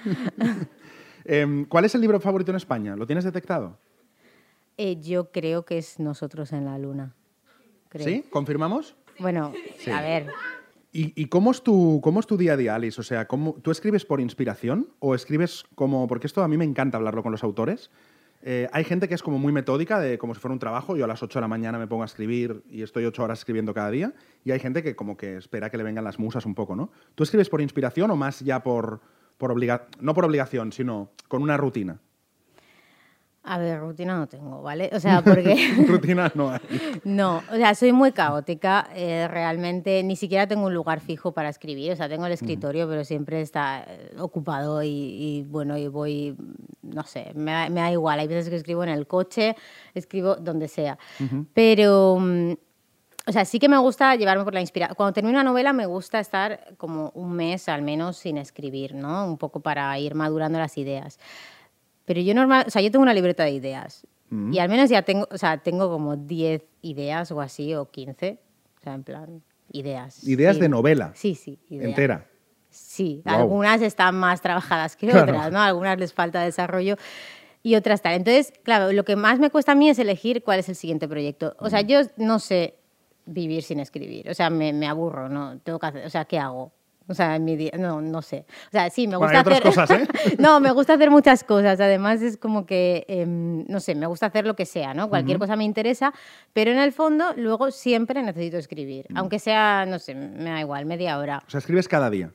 Em, 1.23 1.65
¿Cuál 1.65 1.85
es 1.85 1.93
el 1.93 2.01
libro 2.01 2.19
favorito 2.19 2.49
en 2.51 2.57
España? 2.57 2.95
¿Lo 2.95 3.05
tienes 3.05 3.23
detectado? 3.23 3.77
Eh, 4.75 4.99
yo 4.99 5.31
creo 5.31 5.65
que 5.65 5.77
es 5.77 5.99
Nosotros 5.99 6.51
en 6.51 6.65
la 6.65 6.79
Luna. 6.79 7.13
Creo. 7.89 8.05
¿Sí? 8.05 8.25
¿Confirmamos? 8.31 8.95
Bueno, 9.19 9.53
Sí. 9.77 9.91
a 9.91 10.01
ver, 10.01 10.25
¿Y, 10.93 11.27
cómo, 11.27 11.51
es 11.51 11.63
tu, 11.63 12.01
cómo 12.03 12.19
es 12.19 12.27
tu 12.27 12.36
día 12.36 12.53
a 12.53 12.57
día, 12.57 12.75
Alice? 12.75 13.00
O 13.00 13.03
sea, 13.03 13.25
¿cómo, 13.25 13.53
¿tú 13.62 13.71
escribes 13.71 14.03
por 14.03 14.19
inspiración 14.19 14.89
o 15.00 15.15
escribes 15.15 15.63
como...? 15.74 16.05
Porque 16.05 16.27
esto 16.27 16.43
a 16.43 16.50
mí 16.50 16.57
me 16.57 16.65
encanta 16.65 16.98
hablarlo 16.98 17.24
con 17.24 17.31
los 17.31 17.45
autores. 17.45 17.89
Eh, 18.43 18.67
hay 18.74 18.83
gente 18.83 19.07
que 19.07 19.13
es 19.13 19.24
como 19.24 19.39
muy 19.39 19.53
metódica, 19.53 20.00
de 20.01 20.17
como 20.17 20.33
si 20.33 20.41
fuera 20.41 20.51
un 20.51 20.60
trabajo. 20.60 20.98
Yo 20.98 21.05
a 21.05 21.07
las 21.07 21.24
8 21.24 21.39
de 21.39 21.41
la 21.41 21.48
mañana 21.48 21.79
me 21.79 21.88
pongo 21.88 22.03
a 22.03 22.07
escribir 22.07 22.63
y 22.69 22.81
estoy 22.81 23.05
8 23.05 23.24
horas 23.24 23.39
escribiendo 23.39 23.74
cada 23.74 23.89
día. 23.89 24.13
Y 24.43 24.51
hay 24.51 24.60
gente 24.60 24.83
que 24.83 24.95
como 24.95 25.15
que 25.15 25.38
espera 25.38 25.69
que 25.69 25.77
le 25.77 25.83
vengan 25.83 26.03
las 26.03 26.19
musas 26.19 26.45
un 26.45 26.55
poco, 26.55 26.75
¿no? 26.75 26.91
¿Tú 27.15 27.24
escribes 27.24 27.50
por 27.50 27.62
inspiración 27.62 28.12
o 28.12 28.17
más 28.17 28.41
ya 28.41 28.62
por, 28.62 29.00
por 29.38 29.51
obligación? 29.51 29.88
No 30.01 30.13
por 30.13 30.25
obligación, 30.25 30.74
sino 30.74 31.12
con 31.29 31.41
una 31.41 31.55
rutina. 31.55 32.01
A 33.43 33.57
ver, 33.57 33.79
rutina 33.79 34.15
no 34.17 34.27
tengo, 34.27 34.62
¿vale? 34.62 34.89
O 34.93 35.00
sea, 35.00 35.21
porque... 35.24 35.55
rutina 35.88 36.31
no 36.36 36.51
hay. 36.51 36.60
No, 37.03 37.41
o 37.51 37.55
sea, 37.55 37.74
soy 37.74 37.91
muy 37.91 38.12
caótica. 38.12 38.89
eh, 38.95 39.27
realmente 39.27 40.03
ni 40.03 40.15
siquiera 40.15 40.45
tengo 40.48 40.67
un 40.67 40.74
lugar 40.74 41.00
fijo 41.00 41.31
para 41.31 41.50
escribir. 41.50 41.91
O 41.91 41.95
sea, 41.95 42.07
tengo 42.07 42.27
el 42.27 42.33
escritorio, 42.33 42.88
pero 42.88 43.03
siempre 43.03 43.41
está 43.41 43.83
eh, 43.88 44.15
ocupado 44.19 44.83
y, 44.83 44.89
y, 44.89 45.43
bueno, 45.43 45.75
y 45.77 45.88
voy, 45.88 46.36
no 46.83 47.03
sé, 47.03 47.31
me 47.33 47.51
da, 47.51 47.69
me 47.69 47.81
da 47.81 47.91
igual. 47.91 48.19
Hay 48.19 48.27
veces 48.27 48.50
que 48.50 48.55
escribo 48.57 48.83
en 48.83 48.89
el 48.89 49.07
coche, 49.07 49.55
escribo 49.95 50.36
donde 50.36 50.67
sea. 50.67 51.00
Pero, 51.53 52.17
mm, 52.19 52.51
o 53.27 53.31
sea, 53.31 53.45
sí 53.45 53.57
que 53.60 53.69
me 53.69 53.77
gusta 53.79 54.15
llevarme 54.15 54.43
por 54.43 54.53
la 54.53 54.62
inspiración. 54.62 54.95
Cuando 54.95 55.13
termino 55.13 55.39
una 55.39 55.43
novela 55.43 55.74
me 55.74 55.88
gusta 55.88 56.19
estar 56.19 56.75
como 56.77 57.12
un 57.15 57.33
mes 57.33 57.69
al 57.69 57.81
menos 57.81 58.17
sin 58.17 58.38
escribir, 58.38 58.93
¿no? 58.93 59.25
Un 59.25 59.38
poco 59.38 59.62
para 59.62 59.98
ir 59.98 60.13
madurando 60.13 60.60
las 60.60 60.77
ideas. 60.77 61.19
Pero 62.05 62.22
yo 62.22 62.34
normal, 62.34 62.65
o 62.67 62.70
sea, 62.70 62.81
yo 62.81 62.91
tengo 62.91 63.03
una 63.03 63.13
libreta 63.13 63.43
de 63.43 63.51
ideas 63.51 64.05
y 64.51 64.60
al 64.60 64.70
menos 64.70 64.89
ya 64.89 65.01
tengo, 65.01 65.27
o 65.29 65.38
sea, 65.38 65.58
tengo 65.58 65.89
como 65.89 66.15
10 66.15 66.63
ideas 66.84 67.31
o 67.34 67.41
así, 67.41 67.75
o 67.75 67.91
15, 67.91 68.39
o 68.79 68.81
sea, 68.81 68.93
en 68.93 69.03
plan, 69.03 69.43
ideas. 69.74 70.24
Ideas 70.25 70.55
Sí. 70.55 70.62
de 70.62 70.70
novela. 70.70 71.12
Sí, 71.15 71.36
sí. 71.36 71.60
Entera. 71.70 72.27
Sí, 72.70 73.22
algunas 73.25 73.81
están 73.81 74.15
más 74.15 74.39
trabajadas 74.41 74.96
que 74.96 75.08
Claro. 75.10 75.34
otras, 75.34 75.51
¿no? 75.51 75.60
Algunas 75.60 76.00
les 76.00 76.13
falta 76.13 76.41
desarrollo 76.41 76.96
y 77.62 77.75
otras 77.75 78.01
tal. 78.01 78.13
Entonces, 78.13 78.53
claro, 78.63 78.93
lo 78.93 79.03
que 79.03 79.17
más 79.17 79.38
me 79.39 79.50
cuesta 79.50 79.74
a 79.74 79.75
mí 79.75 79.89
es 79.89 80.00
elegir 80.00 80.43
cuál 80.43 80.60
es 80.60 80.70
el 80.70 80.75
siguiente 80.75 81.10
proyecto. 81.10 81.53
O 81.60 81.70
sea, 81.70 81.81
yo 81.81 82.00
no 82.15 82.39
sé 82.39 82.75
vivir 83.25 83.63
sin 83.63 83.81
escribir. 83.81 84.29
O 84.29 84.34
sea, 84.34 84.50
me, 84.50 84.72
me 84.72 84.88
aburro, 84.88 85.27
¿no? 85.27 85.60
Tengo 85.60 85.77
que 85.77 85.88
hacer, 85.88 86.05
o 86.05 86.10
sea, 86.10 86.24
¿qué 86.24 86.39
hago? 86.39 86.72
O 87.11 87.13
sea, 87.13 87.35
en 87.35 87.43
mi 87.43 87.57
día, 87.57 87.71
no, 87.77 88.01
no 88.01 88.21
sé. 88.21 88.45
O 88.67 88.71
sea, 88.71 88.89
sí, 88.89 89.05
me 89.07 89.17
gusta 89.17 89.41
hacer... 89.41 89.61
cosas, 89.61 89.91
¿eh? 89.91 90.07
no, 90.39 90.61
me 90.61 90.71
gusta 90.71 90.93
hacer 90.93 91.11
muchas 91.11 91.43
cosas. 91.43 91.79
Además, 91.79 92.21
es 92.21 92.37
como 92.37 92.65
que, 92.65 93.05
em, 93.09 93.65
no 93.67 93.81
sé, 93.81 93.95
me 93.95 94.07
gusta 94.07 94.27
hacer 94.27 94.45
lo 94.45 94.55
que 94.55 94.65
sea, 94.65 94.93
¿no? 94.93 95.09
Cualquier 95.09 95.37
cosa 95.37 95.57
me 95.57 95.65
interesa, 95.65 96.13
pero 96.53 96.71
en 96.71 96.77
el 96.77 96.93
fondo, 96.93 97.33
luego 97.35 97.69
siempre 97.69 98.23
necesito 98.23 98.57
escribir. 98.57 99.07
Aunque 99.13 99.39
sea, 99.39 99.85
no 99.85 99.99
sé, 99.99 100.15
me 100.15 100.51
da 100.51 100.61
igual, 100.61 100.85
media 100.85 101.17
hora. 101.17 101.43
O 101.45 101.49
sea, 101.49 101.57
escribes 101.59 101.87
cada 101.87 102.09
día. 102.09 102.31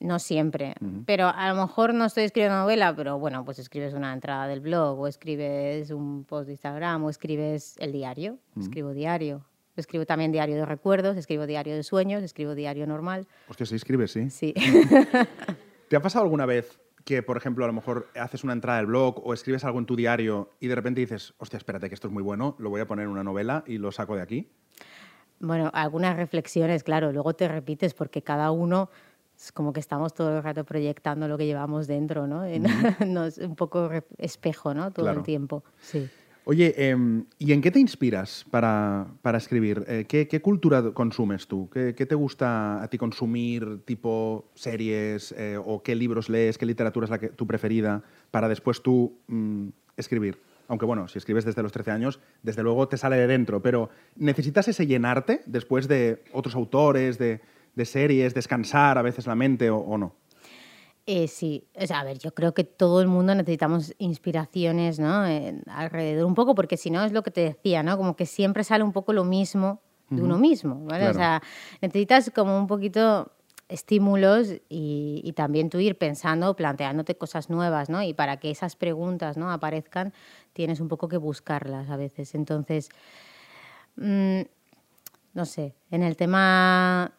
No 0.00 0.20
siempre, 0.20 0.74
pero 1.06 1.26
a 1.26 1.48
lo 1.52 1.60
mejor 1.60 1.92
no 1.92 2.04
estoy 2.04 2.22
escribiendo 2.22 2.56
novela, 2.56 2.94
pero 2.94 3.18
bueno, 3.18 3.44
pues 3.44 3.58
escribes 3.58 3.94
una 3.94 4.12
entrada 4.12 4.46
del 4.46 4.60
blog 4.60 4.96
o 4.96 5.08
escribes 5.08 5.90
un 5.90 6.24
post 6.24 6.46
de 6.46 6.52
Instagram 6.52 7.04
o 7.04 7.10
escribes 7.10 7.74
el 7.78 7.90
diario, 7.90 8.38
escribo 8.56 8.92
diario. 8.92 9.44
Escribo 9.78 10.04
también 10.06 10.32
diario 10.32 10.56
de 10.56 10.66
recuerdos, 10.66 11.16
escribo 11.16 11.46
diario 11.46 11.74
de 11.74 11.82
sueños, 11.82 12.22
escribo 12.22 12.54
diario 12.54 12.86
normal. 12.86 13.26
Hostia, 13.48 13.64
sí 13.66 13.76
escribes, 13.76 14.10
sí. 14.12 14.28
Sí. 14.30 14.54
¿Te 15.88 15.96
ha 15.96 16.00
pasado 16.02 16.24
alguna 16.24 16.46
vez 16.46 16.80
que, 17.04 17.22
por 17.22 17.36
ejemplo, 17.36 17.64
a 17.64 17.68
lo 17.68 17.72
mejor 17.72 18.08
haces 18.14 18.44
una 18.44 18.52
entrada 18.52 18.78
del 18.78 18.86
blog 18.86 19.26
o 19.26 19.32
escribes 19.32 19.64
algo 19.64 19.78
en 19.78 19.86
tu 19.86 19.96
diario 19.96 20.50
y 20.60 20.66
de 20.68 20.74
repente 20.74 21.00
dices, 21.00 21.32
hostia, 21.38 21.56
espérate, 21.56 21.88
que 21.88 21.94
esto 21.94 22.08
es 22.08 22.12
muy 22.12 22.22
bueno, 22.22 22.54
lo 22.58 22.68
voy 22.68 22.80
a 22.82 22.86
poner 22.86 23.04
en 23.04 23.10
una 23.10 23.24
novela 23.24 23.64
y 23.66 23.78
lo 23.78 23.90
saco 23.92 24.14
de 24.16 24.22
aquí? 24.22 24.50
Bueno, 25.40 25.70
algunas 25.72 26.16
reflexiones, 26.16 26.82
claro, 26.82 27.12
luego 27.12 27.32
te 27.34 27.48
repites 27.48 27.94
porque 27.94 28.22
cada 28.22 28.50
uno 28.50 28.90
es 29.38 29.52
como 29.52 29.72
que 29.72 29.78
estamos 29.80 30.12
todo 30.12 30.36
el 30.36 30.42
rato 30.42 30.64
proyectando 30.64 31.28
lo 31.28 31.38
que 31.38 31.46
llevamos 31.46 31.86
dentro, 31.86 32.26
¿no? 32.26 32.42
No 33.06 33.24
es 33.24 33.38
un 33.38 33.54
poco 33.54 33.88
espejo, 34.18 34.74
¿no? 34.74 34.90
Todo 34.90 35.06
Claro. 35.06 35.20
el 35.20 35.24
tiempo. 35.24 35.62
Sí. 35.80 36.08
Oye, 36.50 36.72
em, 36.78 37.26
¿y 37.38 37.52
en 37.52 37.60
qué 37.60 37.70
te 37.70 37.78
inspiras 37.78 38.46
para, 38.50 39.06
para 39.20 39.36
escribir? 39.36 39.84
Eh, 39.86 40.06
¿qué, 40.08 40.40
cultura 40.40 40.82
consumes 40.94 41.46
tú? 41.46 41.68
¿Qué, 41.68 41.92
te 41.92 42.14
gusta 42.14 42.82
a 42.82 42.88
ti 42.88 42.96
consumir, 42.96 43.82
tipo 43.84 44.50
series, 44.54 45.32
eh, 45.32 45.58
o 45.62 45.82
qué 45.82 45.94
libros 45.94 46.30
lees, 46.30 46.56
qué 46.56 46.64
literatura 46.64 47.04
es 47.04 47.10
la 47.10 47.18
que, 47.18 47.28
tu 47.28 47.46
preferida, 47.46 48.02
para 48.30 48.48
después 48.48 48.80
tú 48.80 49.18
mm, 49.26 49.68
escribir? 49.98 50.40
Aunque 50.68 50.86
bueno, 50.86 51.06
si 51.06 51.18
escribes 51.18 51.44
desde 51.44 51.62
los 51.62 51.70
13 51.70 51.90
años, 51.90 52.18
desde 52.42 52.62
luego 52.62 52.88
te 52.88 52.96
sale 52.96 53.16
de 53.16 53.26
dentro, 53.26 53.60
pero 53.60 53.90
¿necesitas 54.16 54.68
ese 54.68 54.86
llenarte 54.86 55.42
después 55.44 55.86
de 55.86 56.22
otros 56.32 56.54
autores, 56.54 57.18
de, 57.18 57.42
de 57.74 57.84
series, 57.84 58.32
descansar 58.32 58.96
a 58.96 59.02
veces 59.02 59.26
la 59.26 59.34
mente 59.34 59.68
o 59.68 59.98
no? 59.98 60.14
Eh, 61.10 61.26
sí, 61.26 61.66
o 61.74 61.86
sea, 61.86 62.00
a 62.00 62.04
ver, 62.04 62.18
yo 62.18 62.34
creo 62.34 62.52
que 62.52 62.64
todo 62.64 63.00
el 63.00 63.08
mundo 63.08 63.34
necesitamos 63.34 63.94
inspiraciones, 63.96 64.98
¿no? 64.98 65.26
Eh, 65.26 65.58
alrededor 65.66 66.26
un 66.26 66.34
poco, 66.34 66.54
porque 66.54 66.76
si 66.76 66.90
no 66.90 67.02
es 67.02 67.12
lo 67.12 67.22
que 67.22 67.30
te 67.30 67.40
decía, 67.40 67.82
¿no? 67.82 67.96
Como 67.96 68.14
que 68.14 68.26
siempre 68.26 68.62
sale 68.62 68.84
un 68.84 68.92
poco 68.92 69.14
lo 69.14 69.24
mismo 69.24 69.80
de 70.10 70.20
uno 70.20 70.36
mismo, 70.36 70.84
¿vale? 70.84 71.04
Claro. 71.04 71.10
O 71.12 71.14
sea, 71.14 71.42
necesitas 71.80 72.30
como 72.34 72.58
un 72.58 72.66
poquito 72.66 73.32
estímulos 73.70 74.52
y, 74.68 75.22
y 75.24 75.32
también 75.32 75.70
tú 75.70 75.78
ir 75.78 75.96
pensando, 75.96 76.54
planteándote 76.54 77.16
cosas 77.16 77.48
nuevas, 77.48 77.88
¿no? 77.88 78.02
Y 78.02 78.12
para 78.12 78.36
que 78.36 78.50
esas 78.50 78.76
preguntas, 78.76 79.38
¿no? 79.38 79.50
Aparezcan, 79.50 80.12
tienes 80.52 80.78
un 80.78 80.88
poco 80.88 81.08
que 81.08 81.16
buscarlas 81.16 81.88
a 81.88 81.96
veces. 81.96 82.34
Entonces, 82.34 82.90
mm, 83.96 84.42
no 85.32 85.46
sé, 85.46 85.74
en 85.90 86.02
el 86.02 86.16
tema 86.16 87.14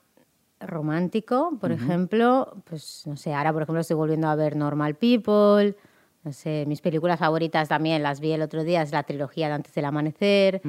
romántico, 0.60 1.58
por 1.60 1.72
ejemplo, 1.72 2.54
pues 2.66 3.04
no 3.06 3.16
sé, 3.18 3.34
ahora 3.34 3.54
por 3.54 3.64
ejemplo 3.64 3.82
estoy 3.82 3.96
volviendo 3.96 4.28
a 4.28 4.36
ver 4.36 4.56
Normal 4.56 4.96
People, 4.96 5.76
no 6.24 6.34
sé, 6.34 6.66
mis 6.68 6.82
películas 6.82 7.20
favoritas 7.20 7.70
también 7.70 8.04
las 8.04 8.20
vi 8.20 8.32
el 8.34 8.42
otro 8.42 8.64
día, 8.64 8.82
es 8.82 8.92
la 8.92 9.04
trilogía 9.04 9.48
de 9.48 9.54
Antes 9.54 9.74
del 9.74 9.86
Amanecer. 9.86 10.62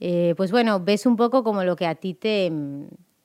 Eh, 0.00 0.34
pues 0.36 0.50
bueno, 0.50 0.80
ves 0.80 1.06
un 1.06 1.16
poco 1.16 1.42
como 1.44 1.64
lo 1.64 1.76
que 1.76 1.86
a 1.86 1.94
ti 1.94 2.14
te, 2.14 2.50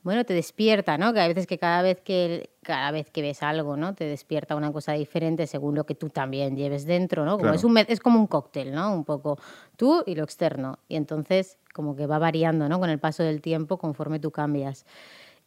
bueno, 0.03 0.23
te 0.23 0.33
despierta, 0.33 0.97
¿no? 0.97 1.11
Que 1.11 1.19
hay 1.19 1.27
veces 1.29 1.47
que 1.47 1.57
cada 1.57 1.81
vez 1.81 1.99
que, 2.01 2.51
cada 2.61 2.91
vez 2.91 3.09
que 3.11 3.21
ves 3.21 3.41
algo, 3.43 3.75
¿no? 3.75 3.95
Te 3.95 4.05
despierta 4.05 4.55
una 4.55 4.71
cosa 4.71 4.93
diferente 4.93 5.47
según 5.47 5.75
lo 5.75 5.85
que 5.85 5.95
tú 5.95 6.09
también 6.09 6.55
lleves 6.55 6.85
dentro, 6.85 7.25
¿no? 7.25 7.31
Como 7.31 7.43
Claro. 7.43 7.55
es, 7.57 7.63
un, 7.63 7.77
es 7.79 7.99
como 7.99 8.19
un 8.19 8.27
cóctel, 8.27 8.73
¿no? 8.73 8.93
Un 8.93 9.03
poco 9.03 9.37
tú 9.75 10.03
y 10.05 10.15
lo 10.15 10.23
externo. 10.23 10.79
Y 10.87 10.95
entonces 10.95 11.57
como 11.73 11.95
que 11.95 12.07
va 12.07 12.19
variando, 12.19 12.69
¿no? 12.69 12.79
Con 12.79 12.89
el 12.89 12.99
paso 12.99 13.23
del 13.23 13.41
tiempo 13.41 13.77
conforme 13.77 14.19
tú 14.19 14.31
cambias. 14.31 14.85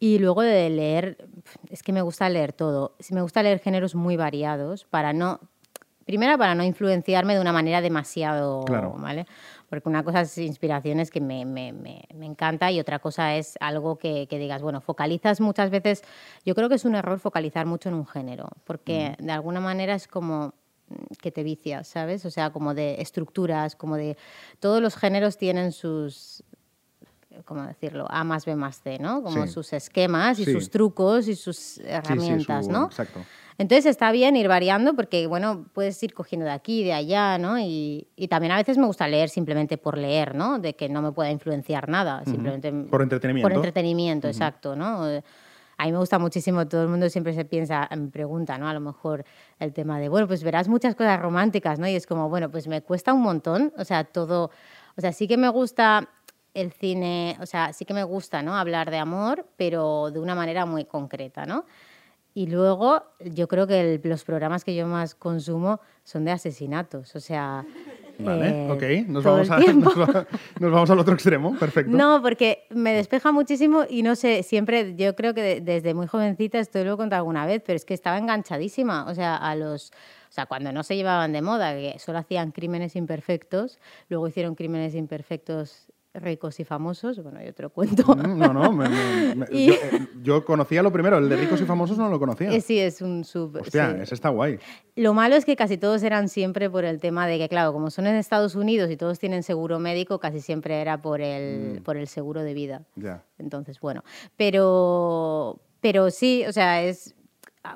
Y 0.03 0.17
luego 0.17 0.41
de 0.41 0.67
leer, 0.71 1.29
es 1.69 1.83
que 1.83 1.93
me 1.93 2.01
gusta 2.01 2.27
leer 2.27 2.53
todo. 2.53 2.95
Me 3.11 3.21
gusta 3.21 3.43
leer 3.43 3.59
géneros 3.59 3.93
muy 3.93 4.17
variados 4.17 4.83
para 4.83 5.13
no, 5.13 5.39
primero 6.05 6.39
para 6.39 6.55
no 6.55 6.63
influenciarme 6.63 7.35
de 7.35 7.39
una 7.39 7.53
manera 7.53 7.81
demasiado, 7.81 8.65
Claro. 8.65 8.95
¿vale? 8.97 9.27
Porque 9.69 9.87
una 9.87 10.03
cosa 10.03 10.21
es 10.21 10.35
inspiraciones 10.39 11.11
que 11.11 11.21
me, 11.21 11.45
me, 11.45 11.71
me, 11.71 12.01
me 12.15 12.25
encanta 12.25 12.71
y 12.71 12.79
otra 12.79 12.97
cosa 12.97 13.35
es 13.35 13.57
algo 13.59 13.99
que, 13.99 14.25
que 14.27 14.39
digas, 14.39 14.63
bueno, 14.63 14.81
focalizas 14.81 15.39
muchas 15.39 15.69
veces, 15.69 16.01
yo 16.43 16.55
creo 16.55 16.67
que 16.67 16.75
es 16.75 16.85
un 16.85 16.95
error 16.95 17.19
focalizar 17.19 17.67
mucho 17.67 17.89
en 17.89 17.93
un 17.93 18.07
género, 18.07 18.49
porque 18.63 19.15
de 19.19 19.31
alguna 19.31 19.59
manera 19.59 19.93
es 19.93 20.07
como 20.07 20.55
mm, 20.89 21.13
que 21.21 21.31
te 21.31 21.43
vicias, 21.43 21.87
¿sabes? 21.87 22.25
O 22.25 22.31
sea, 22.31 22.49
como 22.49 22.73
de 22.73 23.01
estructuras, 23.03 23.75
como 23.75 23.97
de... 23.97 24.17
Todos 24.59 24.81
los 24.81 24.95
géneros 24.95 25.37
tienen 25.37 25.71
sus, 25.71 26.43
¿cómo 27.45 27.63
decirlo? 27.63 28.05
A 28.09 28.23
más 28.23 28.45
B 28.45 28.55
más 28.55 28.81
C, 28.81 28.97
¿no? 28.99 29.21
Como 29.23 29.45
Sí. 29.45 29.51
sus 29.53 29.73
esquemas 29.73 30.39
y 30.39 30.45
Sí. 30.45 30.51
sus 30.53 30.69
trucos 30.69 31.27
y 31.27 31.35
sus 31.35 31.77
herramientas, 31.79 32.65
su- 32.65 32.71
¿no? 32.71 32.85
Exacto. 32.85 33.19
Entonces 33.57 33.85
está 33.85 34.11
bien 34.11 34.35
ir 34.35 34.47
variando 34.47 34.95
porque, 34.95 35.27
bueno, 35.27 35.65
puedes 35.73 36.01
ir 36.01 36.13
cogiendo 36.13 36.45
de 36.45 36.51
aquí, 36.51 36.83
de 36.83 36.93
allá, 36.93 37.37
¿no? 37.37 37.59
Y, 37.59 38.07
y 38.15 38.27
también 38.27 38.51
a 38.53 38.57
veces 38.57 38.77
me 38.77 38.87
gusta 38.87 39.07
leer 39.07 39.29
simplemente 39.29 39.77
por 39.77 39.97
leer, 39.97 40.33
¿no? 40.33 40.57
De 40.57 40.73
que 40.75 40.89
no 40.89 41.01
me 41.01 41.11
pueda 41.11 41.29
influenciar 41.29 41.87
nada, 41.87 42.23
simplemente... 42.25 42.71
Por 42.71 43.01
entretenimiento. 43.03 43.47
Por 43.47 43.55
entretenimiento, 43.55 44.27
exacto, 44.27 44.75
¿no? 44.75 45.03
A 45.77 45.85
mí 45.85 45.91
me 45.91 45.97
gusta 45.97 46.19
muchísimo, 46.19 46.67
todo 46.67 46.83
el 46.83 46.89
mundo 46.89 47.09
siempre 47.09 47.33
se 47.33 47.43
piensa, 47.43 47.87
me 47.95 48.07
pregunta, 48.09 48.57
¿no? 48.59 48.67
A 48.67 48.73
lo 48.73 48.79
mejor 48.79 49.25
el 49.59 49.73
tema 49.73 49.99
de, 49.99 50.09
bueno, 50.09 50.27
pues 50.27 50.43
verás 50.43 50.67
muchas 50.67 50.95
cosas 50.95 51.19
románticas, 51.19 51.77
¿no? 51.79 51.87
Y 51.87 51.95
es 51.95 52.05
como, 52.05 52.29
bueno, 52.29 52.49
pues 52.51 52.67
me 52.67 52.81
cuesta 52.81 53.13
un 53.13 53.21
montón, 53.21 53.73
o 53.77 53.83
sea, 53.85 54.03
todo, 54.03 54.51
o 54.95 55.01
sea, 55.01 55.11
sí 55.11 55.27
que 55.27 55.37
me 55.37 55.49
gusta 55.49 56.07
el 56.53 56.71
cine, 56.71 57.37
o 57.39 57.45
sea, 57.45 57.73
sí 57.73 57.85
que 57.85 57.93
me 57.93 58.03
gusta, 58.03 58.41
¿no? 58.43 58.55
Hablar 58.55 58.91
de 58.91 58.97
amor, 58.97 59.45
pero 59.57 60.11
de 60.11 60.19
una 60.19 60.35
manera 60.35 60.65
muy 60.65 60.85
concreta, 60.85 61.45
¿no? 61.45 61.65
Y 62.33 62.47
luego 62.47 63.03
yo 63.19 63.47
creo 63.49 63.67
que 63.67 63.95
el- 63.95 64.01
los 64.03 64.23
programas 64.23 64.63
que 64.63 64.73
yo 64.75 64.87
más 64.87 65.15
consumo 65.15 65.81
son 66.03 66.23
de 66.25 66.31
asesinatos, 66.31 67.15
o 67.15 67.19
sea... 67.19 67.65
Vale, 68.19 68.49
eh, 68.67 68.71
ok. 69.03 69.07
Nos 69.09 69.23
vamos, 69.23 69.49
a- 69.49 69.57
nos 69.73 69.97
va- 69.99 70.27
nos 70.59 70.71
vamos 70.71 70.89
al 70.91 70.99
otro 70.99 71.13
extremo. 71.15 71.57
Perfecto. 71.57 71.91
No, 71.91 72.21
porque 72.21 72.67
me 72.69 72.93
despeja 72.93 73.31
muchísimo 73.31 73.83
y 73.89 74.03
no 74.03 74.15
sé, 74.15 74.43
siempre, 74.43 74.95
yo 74.95 75.15
creo 75.15 75.33
que 75.33 75.41
de- 75.41 75.61
desde 75.61 75.93
muy 75.95 76.05
jovencita, 76.07 76.59
esto 76.59 76.83
lo 76.83 76.93
he 76.93 76.97
contado 76.97 77.21
alguna 77.21 77.45
vez, 77.47 77.63
pero 77.65 77.75
es 77.77 77.83
que 77.85 77.95
estaba 77.95 78.17
enganchadísima, 78.17 79.05
o 79.07 79.15
sea, 79.15 79.35
a 79.37 79.55
los... 79.55 79.91
O 80.29 80.33
sea, 80.33 80.45
cuando 80.45 80.71
no 80.71 80.83
se 80.83 80.95
llevaban 80.95 81.33
de 81.33 81.41
moda, 81.41 81.73
que 81.73 81.97
solo 81.99 82.19
hacían 82.19 82.51
crímenes 82.51 82.95
imperfectos, 82.95 83.79
luego 84.07 84.27
hicieron 84.29 84.55
crímenes 84.55 84.93
imperfectos 84.95 85.87
ricos 86.13 86.59
y 86.59 86.65
famosos. 86.65 87.21
Bueno, 87.23 87.41
yo 87.43 87.53
te 87.53 87.63
lo 87.63 87.69
cuento. 87.69 88.03
Mm, 88.15 88.37
No, 88.37 88.53
no, 88.53 88.71
me- 88.71 88.89
me- 88.89 89.35
me- 89.35 89.45
Y- 89.51 89.67
yo, 89.67 89.73
eh, 89.73 90.07
yo 90.21 90.45
conocía 90.45 90.83
lo 90.83 90.91
primero, 90.91 91.17
el 91.17 91.29
de 91.29 91.37
ricos 91.37 91.61
y 91.61 91.65
famosos 91.65 91.97
no 91.97 92.09
lo 92.09 92.19
conocía. 92.19 92.51
Eh, 92.51 92.61
sí, 92.61 92.79
es 92.79 93.01
un 93.01 93.23
sub. 93.23 93.57
Hostia, 93.61 93.93
sí. 93.95 94.01
ese 94.01 94.15
está 94.15 94.29
guay. 94.29 94.59
Lo 94.95 95.13
malo 95.13 95.35
es 95.35 95.45
que 95.45 95.55
casi 95.55 95.77
todos 95.77 96.03
eran 96.03 96.27
siempre 96.29 96.69
por 96.69 96.83
el 96.85 96.99
tema 96.99 97.27
de 97.27 97.37
que, 97.37 97.47
claro, 97.47 97.71
como 97.73 97.89
son 97.91 98.07
en 98.07 98.15
Estados 98.15 98.55
Unidos 98.55 98.91
y 98.91 98.97
todos 98.97 99.19
tienen 99.19 99.43
seguro 99.43 99.79
médico, 99.79 100.19
casi 100.19 100.41
siempre 100.41 100.81
era 100.81 101.01
por 101.01 101.21
el, 101.21 101.79
Mm. 101.79 101.83
por 101.83 101.95
el 101.97 102.07
seguro 102.07 102.41
de 102.43 102.53
vida. 102.53 102.83
Ya. 102.95 103.23
Entonces, 103.37 103.79
bueno, 103.79 104.03
pero, 104.65 105.59
pero 105.79 106.11
sí, 106.11 106.43
o 106.47 106.51
sea, 106.53 106.83
es... 106.83 107.15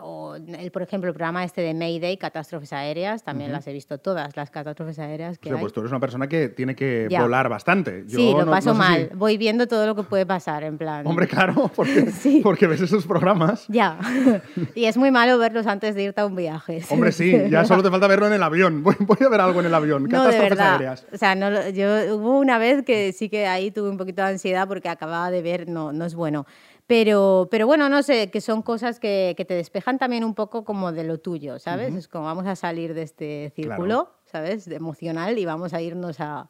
o 0.02 0.36
el, 0.36 0.71
por 0.71 0.82
ejemplo, 0.82 1.10
el 1.10 1.13
programa 1.13 1.43
este 1.43 1.62
de 1.62 1.74
Mayday, 1.76 2.17
catástrofes 2.17 2.74
aéreas, 2.74 3.24
también 3.24 3.52
las 3.52 3.67
he 3.67 3.74
visto 3.74 4.00
todas, 4.00 4.36
las 4.36 4.50
catástrofes 4.50 4.98
aéreas 4.98 5.38
que 5.38 5.50
O 5.50 5.52
sea, 5.52 5.58
hay. 5.58 5.62
pues 5.62 5.74
tú 5.74 5.82
eres 5.82 5.91
una 5.91 6.00
persona 6.00 6.28
que 6.28 6.50
tiene 6.50 6.76
que 6.76 7.08
Ya. 7.10 7.21
volar 7.21 7.50
bastante. 7.50 8.04
Yo 8.08 8.17
sí, 8.17 8.32
lo 8.32 8.45
no- 8.45 8.52
paso 8.52 8.74
no 8.74 8.82
sé 8.82 8.88
si- 8.88 8.91
mal. 8.93 9.10
Voy 9.13 9.38
viendo 9.38 9.67
todo 9.67 9.86
lo 9.86 9.95
que 9.95 10.02
puede 10.04 10.26
pasar, 10.26 10.63
en 10.63 10.78
plan... 10.80 11.06
Hombre, 11.06 11.28
claro, 11.28 11.69
porque, 11.76 12.12
Sí. 12.12 12.41
porque 12.43 12.65
ves 12.67 12.82
esos 12.82 13.06
programas. 13.06 13.65
Ya. 13.67 14.00
y 14.76 14.86
es 14.86 14.98
muy 14.98 15.12
malo 15.12 15.38
verlos 15.38 15.67
antes 15.67 15.93
de 15.93 16.04
irte 16.04 16.21
a 16.21 16.26
un 16.26 16.36
viaje. 16.36 16.82
Hombre, 16.89 17.12
sí, 17.12 17.34
ya 17.52 17.63
solo 17.65 17.84
te 17.84 17.91
falta 17.91 18.08
verlo 18.08 18.26
en 18.28 18.34
el 18.34 18.43
avión. 18.43 18.82
Voy, 18.82 18.95
voy 19.00 19.17
a 19.21 19.30
ver 19.30 19.41
algo 19.41 19.60
en 19.60 19.67
el 19.67 19.74
avión. 19.76 20.04
No, 20.04 20.08
de 20.10 20.32
Catástrofes 20.32 20.50
verdad. 20.50 20.71
aéreas. 20.74 21.06
O 21.13 21.17
sea, 21.17 21.36
no, 21.36 21.69
yo 21.69 22.15
hubo 22.17 22.39
una 22.39 22.58
vez 22.58 22.84
que 22.84 23.13
sí 23.13 23.30
que 23.30 23.45
ahí 23.45 23.69
tuve 23.69 23.89
un 23.89 23.98
poquito 23.98 24.24
de 24.24 24.30
ansiedad 24.30 24.67
porque 24.67 24.89
acababa 24.89 25.30
de 25.30 25.41
ver, 25.43 25.67
no, 25.69 25.93
no 25.93 26.06
es 26.06 26.15
bueno. 26.15 26.48
Pero, 26.88 27.48
pero 27.50 27.65
bueno, 27.65 27.89
no 27.89 28.04
sé, 28.04 28.30
que 28.30 28.41
son 28.41 28.62
cosas 28.62 29.00
que, 29.00 29.34
que 29.36 29.43
te 29.43 29.56
despejan 29.56 29.98
también 29.98 30.24
un 30.24 30.36
poco 30.36 30.63
como 30.63 30.91
de 30.91 31.04
lo 31.04 31.19
tuyo, 31.19 31.58
¿sabes? 31.58 31.93
Es 31.95 32.08
como 32.08 32.26
vamos 32.26 32.45
a 32.45 32.56
salir 32.56 32.93
de 32.93 33.02
este 33.02 33.52
círculo, 33.56 34.12
¿sabes? 34.26 34.65
De 34.65 34.76
emocional 34.76 35.39
y 35.39 35.45
vamos 35.45 35.74
a 35.74 35.82
irnos 35.82 36.19
a... 36.19 36.48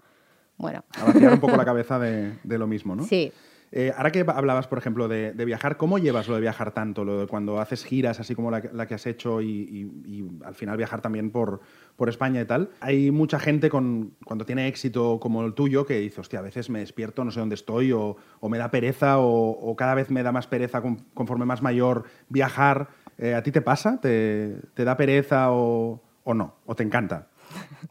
Bueno, 0.57 0.83
A 0.99 1.05
vaciar 1.05 1.33
un 1.33 1.39
poco 1.39 1.55
la 1.55 1.65
cabeza 1.65 1.99
de, 1.99 2.37
de 2.43 2.57
lo 2.57 2.67
mismo, 2.67 2.95
¿no? 2.95 3.03
sí. 3.03 3.31
Eh, 3.77 3.91
ahora 3.97 4.09
que 4.09 4.23
hablabas, 4.25 4.67
por 4.67 4.77
ejemplo, 4.77 5.09
de, 5.09 5.33
viajar, 5.33 5.75
¿cómo 5.75 5.97
llevas 5.99 6.29
lo 6.29 6.35
de 6.35 6.39
viajar 6.39 6.71
tanto? 6.71 7.03
Lo 7.03 7.19
de 7.19 7.27
cuando 7.27 7.59
haces 7.59 7.83
giras, 7.83 8.21
así 8.21 8.33
como 8.33 8.49
la, 8.49 8.61
que- 8.61 8.95
has 8.95 9.05
hecho, 9.05 9.41
y, 9.41 10.31
al 10.45 10.55
final 10.55 10.77
viajar 10.77 11.01
también 11.01 11.29
por, 11.29 11.59
por 11.97 12.07
España 12.07 12.39
y 12.39 12.45
tal. 12.45 12.69
Hay 12.79 13.11
mucha 13.11 13.37
gente 13.37 13.69
con, 13.69 14.13
cuando 14.23 14.45
tiene 14.45 14.69
éxito 14.69 15.19
como 15.19 15.43
el 15.43 15.53
tuyo 15.53 15.85
que 15.85 15.99
dice, 15.99 16.21
hostia, 16.21 16.39
a 16.39 16.41
veces 16.41 16.69
me 16.69 16.79
despierto, 16.79 17.25
no 17.25 17.31
sé 17.31 17.41
dónde 17.41 17.55
estoy, 17.55 17.91
o, 17.91 18.15
me 18.47 18.57
da 18.57 18.71
pereza, 18.71 19.19
o, 19.19 19.75
cada 19.75 19.93
vez 19.93 20.09
me 20.09 20.23
da 20.23 20.31
más 20.31 20.47
pereza 20.47 20.81
con- 20.81 21.03
conforme 21.13 21.43
más 21.43 21.61
mayor 21.61 22.05
viajar. 22.29 22.87
Eh, 23.17 23.35
¿A 23.35 23.43
ti 23.43 23.51
te 23.51 23.59
pasa? 23.61 23.99
¿Te, 23.99 24.55
da 24.73 24.95
pereza 24.95 25.51
o 25.51 26.01
no? 26.23 26.55
¿O 26.65 26.75
te 26.75 26.83
encanta? 26.83 27.27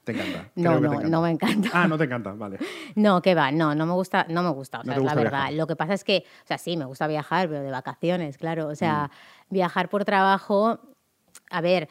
Te 0.05 0.13
encanta. 0.13 0.51
No, 0.57 0.71
Creo 0.71 0.81
no, 0.81 0.89
encanta. 0.93 1.09
no 1.09 1.23
me 1.23 1.31
encanta. 1.31 1.71
Ah, 1.73 1.89
no 1.89 1.99
te 1.99 2.05
encanta, 2.05 2.33
vale. 2.33 2.59
No, 2.97 3.21
que 3.23 3.35
va, 3.35 3.51
no, 3.51 3.75
no 3.75 3.87
me 3.87 3.93
gusta, 3.93 4.27
no 4.29 4.43
me 4.43 4.51
gusta, 4.51 4.81
o 4.81 4.85
No 4.85 4.93
sea, 4.93 4.95
es 4.95 4.99
la 4.99 5.03
gusta 5.13 5.15
verdad. 5.17 5.31
viajar. 5.39 5.53
Lo 5.55 5.67
que 5.67 5.77
pasa 5.77 5.95
es 5.95 6.05
que, 6.05 6.25
o 6.45 6.47
sea, 6.47 6.59
sí, 6.59 6.77
me 6.77 6.85
gusta 6.85 7.07
viajar, 7.07 7.49
pero 7.49 7.63
de 7.63 7.71
vacaciones, 7.71 8.39
claro. 8.39 8.69
O 8.69 8.75
sea, 8.75 9.11
Mm. 9.51 9.55
viajar 9.55 9.89
por 9.89 10.05
trabajo, 10.05 10.79
a 11.51 11.61
ver, 11.61 11.89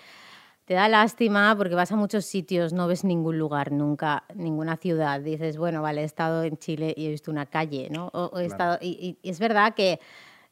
te 0.66 0.76
da 0.76 0.88
lástima 0.88 1.54
porque 1.58 1.76
vas 1.76 1.92
a 1.92 1.98
muchos 1.98 2.26
sitios, 2.26 2.72
no 2.72 2.88
ves 2.88 3.04
ningún 3.04 3.38
lugar 3.38 3.72
nunca, 3.74 4.24
ninguna 4.34 4.78
ciudad. 4.78 5.20
Dices, 5.20 5.58
bueno, 5.58 5.82
vale, 5.82 6.02
he 6.02 6.06
estado 6.06 6.44
en 6.44 6.58
Chile 6.58 6.94
y 6.96 7.08
he 7.08 7.10
visto 7.10 7.32
una 7.32 7.46
calle, 7.48 7.90
¿no? 7.92 8.08
O, 8.14 8.28
o 8.34 8.40
he 8.40 8.46
estado, 8.46 8.78
y, 8.80 9.18
y 9.22 9.30
es 9.30 9.40
verdad 9.40 9.74
que, 9.76 10.00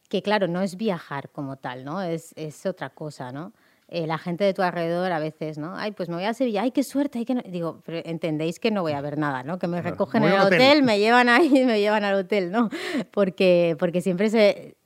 que, 0.10 0.22
claro, 0.22 0.50
no 0.50 0.60
es 0.62 0.76
viajar 0.76 1.30
como 1.30 1.56
tal, 1.56 1.86
¿no? 1.86 2.02
Es, 2.02 2.34
es 2.36 2.66
otra 2.66 2.90
cosa, 2.90 3.32
¿no? 3.32 3.54
Eh, 3.94 4.08
la 4.08 4.18
gente 4.18 4.46
de 4.46 4.54
tu 4.54 4.62
alrededor 4.62 5.12
a 5.12 5.20
veces, 5.20 5.58
¿no? 5.58 5.76
Ay, 5.76 5.92
pues 5.92 6.08
me 6.08 6.16
voy 6.16 6.24
a 6.24 6.34
Sevilla, 6.34 6.62
ay, 6.62 6.72
qué 6.72 6.82
suerte, 6.82 7.20
ay, 7.20 7.26
que 7.26 7.36
no... 7.36 7.42
Digo, 7.42 7.82
pero 7.86 8.00
entendéis 8.06 8.58
que 8.58 8.72
no 8.72 8.84
voy 8.84 8.94
a 8.94 9.02
ver 9.02 9.18
nada, 9.18 9.44
¿no? 9.44 9.60
Que 9.60 9.68
me 9.68 9.82
Claro. 9.82 9.92
recogen 9.92 10.24
en 10.24 10.30
el 10.32 10.40
hotel. 10.40 10.54
hotel, 10.62 10.84
me 10.84 10.98
llevan 10.98 11.28
ahí 11.28 11.50
me 11.66 11.82
llevan 11.82 12.06
al 12.06 12.16
hotel, 12.16 12.52
¿no? 12.54 12.70
Porque, 13.12 13.76
porque 13.78 14.00
siempre 14.00 14.30
se... 14.30 14.78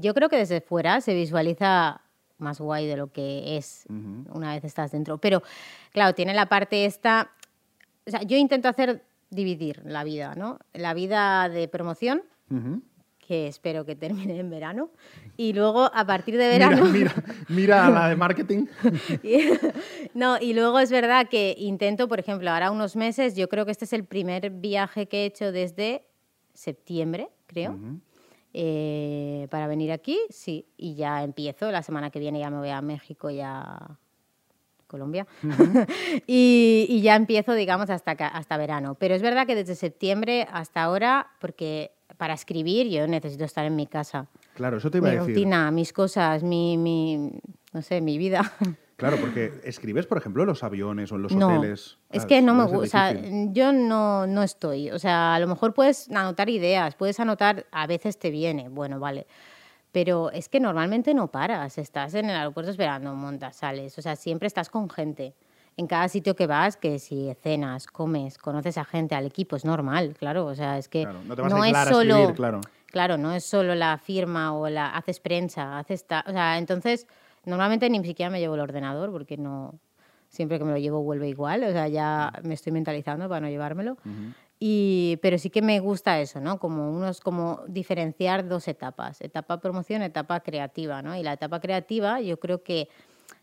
yo 0.00 0.14
creo 0.14 0.28
que 0.28 0.36
desde 0.36 0.60
fuera 0.60 1.00
se 1.00 1.14
visualiza 1.14 2.00
más 2.38 2.60
guay 2.60 2.88
de 2.88 2.96
lo 2.96 3.12
que 3.12 3.56
es 3.56 3.84
una 3.88 4.52
vez 4.54 4.64
estás 4.64 4.90
dentro. 4.90 5.18
Pero, 5.18 5.44
claro, 5.92 6.12
tiene 6.14 6.34
la 6.34 6.46
parte 6.46 6.86
esta... 6.86 7.30
O 8.04 8.10
sea, 8.10 8.22
yo 8.22 8.36
intento 8.36 8.68
hacer 8.68 9.04
dividir 9.30 9.82
la 9.84 10.02
vida, 10.02 10.34
¿no? 10.34 10.58
La 10.72 10.92
vida 10.92 11.48
de 11.48 11.68
promoción. 11.68 12.22
Que 13.30 13.46
espero 13.46 13.84
que 13.84 13.94
termine 13.94 14.40
en 14.40 14.50
verano, 14.50 14.90
y 15.36 15.52
luego 15.52 15.88
a 15.94 16.04
partir 16.04 16.36
de 16.36 16.48
verano... 16.48 16.84
mira, 16.86 17.14
mira 17.48 17.86
a 17.86 17.90
la 17.90 18.08
de 18.08 18.16
marketing. 18.16 18.66
No, 20.14 20.36
y 20.40 20.52
luego 20.52 20.80
es 20.80 20.90
verdad 20.90 21.28
que 21.28 21.54
intento, 21.56 22.08
por 22.08 22.18
ejemplo, 22.18 22.50
ahora 22.50 22.72
unos 22.72 22.96
meses, 22.96 23.36
yo 23.36 23.48
creo 23.48 23.64
que 23.64 23.70
este 23.70 23.84
es 23.84 23.92
el 23.92 24.04
primer 24.04 24.50
viaje 24.50 25.06
que 25.06 25.22
he 25.22 25.26
hecho 25.26 25.52
desde 25.52 26.02
septiembre, 26.54 27.28
creo, 27.46 27.78
eh, 28.52 29.46
para 29.48 29.68
venir 29.68 29.92
aquí, 29.92 30.18
sí, 30.30 30.66
y 30.76 30.96
ya 30.96 31.22
empiezo, 31.22 31.70
la 31.70 31.84
semana 31.84 32.10
que 32.10 32.18
viene 32.18 32.40
ya 32.40 32.50
me 32.50 32.58
voy 32.58 32.70
a 32.70 32.82
México 32.82 33.30
y 33.30 33.40
a 33.40 33.96
Colombia, 34.88 35.28
y, 36.26 36.84
y 36.88 37.00
ya 37.00 37.14
empiezo, 37.14 37.54
digamos, 37.54 37.90
hasta, 37.90 38.10
hasta 38.10 38.56
verano. 38.56 38.96
Pero 38.96 39.14
es 39.14 39.22
verdad 39.22 39.46
que 39.46 39.54
desde 39.54 39.76
septiembre 39.76 40.48
hasta 40.50 40.82
ahora, 40.82 41.28
porque 41.40 41.92
para 42.20 42.34
escribir 42.34 42.86
yo 42.90 43.06
necesito 43.06 43.44
estar 43.44 43.64
en 43.64 43.74
mi 43.74 43.86
casa. 43.86 44.26
Claro, 44.54 44.76
eso 44.76 44.90
te 44.90 44.98
iba 44.98 45.08
Mi 45.08 45.16
a 45.16 45.20
decir. 45.20 45.34
rutina, 45.34 45.70
mis 45.70 45.90
cosas, 45.94 46.42
mi, 46.42 46.76
mi, 46.76 47.32
no 47.72 47.80
sé, 47.82 48.00
mi 48.02 48.18
vida. 48.18 48.52
Claro, 49.00 49.16
porque 49.18 49.50
escribes, 49.64 50.06
por 50.06 50.18
ejemplo, 50.18 50.42
en 50.42 50.48
los 50.50 50.62
aviones 50.62 51.10
o 51.10 51.16
en 51.16 51.22
los 51.22 51.32
No, 51.32 51.46
hoteles. 51.58 51.96
es 52.10 52.24
Ah, 52.24 52.26
que 52.26 52.42
no 52.42 52.52
me 52.54 52.64
gusta, 52.66 53.14
yo 53.50 53.72
no, 53.72 54.26
no 54.26 54.42
estoy, 54.42 54.90
o 54.90 54.98
sea, 54.98 55.34
a 55.36 55.40
lo 55.40 55.46
mejor 55.46 55.72
puedes 55.72 56.10
anotar 56.10 56.50
ideas, 56.50 56.96
puedes 56.96 57.18
anotar, 57.18 57.64
a 57.72 57.86
veces 57.86 58.18
te 58.18 58.28
viene, 58.30 58.68
bueno, 58.68 59.00
vale, 59.00 59.26
pero 59.90 60.30
es 60.32 60.50
que 60.50 60.60
normalmente 60.60 61.14
no 61.14 61.28
paras, 61.28 61.78
estás 61.78 62.12
en 62.12 62.28
el 62.28 62.36
aeropuerto 62.36 62.70
esperando, 62.72 63.14
montas, 63.14 63.56
sales, 63.56 63.96
o 63.98 64.02
sea, 64.02 64.16
siempre 64.16 64.46
estás 64.48 64.68
con 64.68 64.90
gente. 64.90 65.32
En 65.80 65.86
cada 65.86 66.08
sitio 66.08 66.36
que 66.36 66.46
vas, 66.46 66.76
que 66.76 66.98
si 66.98 67.32
cenas, 67.42 67.86
comes, 67.86 68.36
conoces 68.36 68.76
a 68.76 68.84
gente, 68.84 69.14
al 69.14 69.24
equipo, 69.24 69.56
es 69.56 69.64
normal, 69.64 70.14
claro, 70.18 70.44
o 70.44 70.54
sea, 70.54 70.76
es 70.76 70.90
que 70.90 71.04
Claro, 71.04 71.22
no 71.24 71.34
te 71.34 71.40
vas 71.40 71.52
a 71.54 71.56
es 71.56 71.62
aislar 71.62 71.88
a 71.88 71.90
solo, 71.90 72.14
escribir, 72.16 72.34
claro. 72.34 72.60
Claro, 72.84 73.16
no 73.16 73.32
es 73.32 73.44
solo 73.46 73.74
la 73.74 73.96
firma 73.96 74.52
o 74.54 74.68
la 74.68 74.90
haces 74.94 75.20
prensa, 75.20 75.78
haces 75.78 76.04
ta- 76.04 76.22
o 76.28 76.32
sea, 76.32 76.58
entonces 76.58 77.06
normalmente 77.46 77.88
ni 77.88 78.04
siquiera 78.04 78.28
me 78.28 78.40
llevo 78.40 78.56
el 78.56 78.60
ordenador 78.60 79.10
porque 79.10 79.38
no 79.38 79.78
siempre 80.28 80.58
que 80.58 80.64
me 80.66 80.72
lo 80.72 80.76
llevo 80.76 81.02
vuelve 81.02 81.30
igual, 81.30 81.64
o 81.64 81.72
sea, 81.72 81.88
ya 81.88 82.30
me 82.42 82.52
estoy 82.52 82.72
mentalizando 82.72 83.26
para 83.26 83.40
no 83.40 83.48
llevármelo. 83.48 83.96
Y 84.58 85.18
pero 85.22 85.38
sí 85.38 85.48
que 85.48 85.62
me 85.62 85.80
gusta 85.80 86.20
eso, 86.20 86.42
¿no? 86.42 86.58
Como 86.58 86.90
unos 86.90 87.22
como 87.22 87.62
diferenciar 87.68 88.46
dos 88.46 88.68
etapas, 88.68 89.22
etapa 89.22 89.60
promoción, 89.60 90.02
etapa 90.02 90.40
creativa, 90.40 91.00
¿no? 91.00 91.16
Y 91.16 91.22
la 91.22 91.32
etapa 91.32 91.58
creativa, 91.58 92.20
yo 92.20 92.38
creo 92.38 92.62
que 92.62 92.90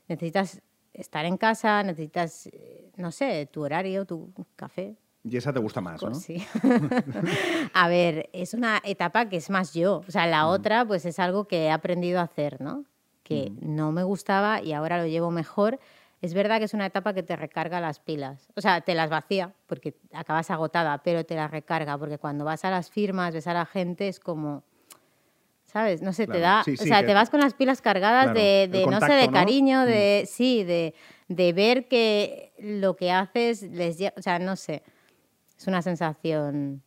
necesitas 0.08 0.62
estar 0.98 1.26
en 1.26 1.38
casa, 1.38 1.84
necesitas 1.84 2.48
eh, 2.48 2.92
no 2.98 3.12
sé, 3.12 3.46
tu 3.46 3.64
horario, 3.64 4.06
tu 4.06 4.34
café, 4.56 4.96
Y 5.24 5.38
esa 5.38 5.54
te 5.54 5.60
gusta 5.60 5.82
más, 5.82 6.02
¿no? 6.02 6.16
sí. 6.16 6.46
a 7.74 7.88
ver, 7.88 8.30
es 8.34 8.54
una 8.54 8.82
etapa 8.84 9.30
que 9.30 9.38
es 9.38 9.50
más 9.50 9.74
yo. 9.74 10.04
O 10.08 10.12
sea, 10.12 10.26
la 10.26 10.48
otra, 10.48 10.86
pues 10.86 11.06
es 11.06 11.20
algo 11.20 11.48
que 11.48 11.66
he 11.66 11.72
aprendido 11.72 12.20
a 12.20 12.24
hacer, 12.24 12.62
¿no? 12.62 12.86
Que 13.24 13.52
no 13.60 13.92
me 13.92 14.04
gustaba 14.04 14.62
y 14.62 14.72
ahora 14.74 14.98
lo 14.98 15.06
llevo 15.06 15.32
mejor. 15.32 15.80
Es 16.22 16.34
verdad 16.34 16.60
que 16.60 16.66
es 16.66 16.74
una 16.74 16.86
etapa 16.86 17.14
que 17.14 17.24
te 17.24 17.36
recarga 17.36 17.80
las 17.80 18.00
pilas. 18.00 18.48
O 18.56 18.62
sea, 18.62 18.82
te 18.82 18.96
las 18.96 19.10
vacía 19.10 19.54
porque 19.68 19.96
acabas 20.14 20.50
agotada, 20.50 20.98
pero 21.04 21.26
te 21.26 21.36
las 21.36 21.52
recarga 21.52 21.98
porque 21.98 22.18
cuando 22.18 22.46
vas 22.46 22.64
a 22.66 22.72
las 22.72 22.90
firmas, 22.90 23.34
ves 23.34 23.48
a 23.48 23.54
la 23.54 23.66
gente, 23.66 24.08
es 24.08 24.20
como. 24.20 24.64
¿Sabes? 25.68 26.02
No 26.02 26.14
sé, 26.14 26.26
te 26.26 26.34
Claro. 26.34 26.42
da. 26.42 26.64
Sí, 26.64 26.74
o 26.74 26.78
sea, 26.86 27.02
que- 27.02 27.08
te 27.08 27.14
vas 27.14 27.30
con 27.30 27.40
las 27.42 27.54
pilas 27.54 27.82
cargadas 27.82 28.26
Claro, 28.26 28.40
de, 28.40 28.68
de, 28.72 28.86
no 28.88 29.00
sé, 29.02 29.14
de 29.14 29.28
¿no? 29.28 29.34
cariño, 29.34 29.86
de. 29.86 30.24
Sí, 30.26 30.64
de, 30.64 30.94
de 31.28 31.54
ver 31.54 31.88
que 31.88 32.54
lo 32.60 32.96
que 32.96 33.12
haces 33.12 33.64
les. 33.64 33.98
O 34.16 34.22
sea, 34.22 34.40
no 34.40 34.56
sé. 34.56 34.82
Es 35.58 35.68
una 35.68 35.82
sensación. 35.82 36.82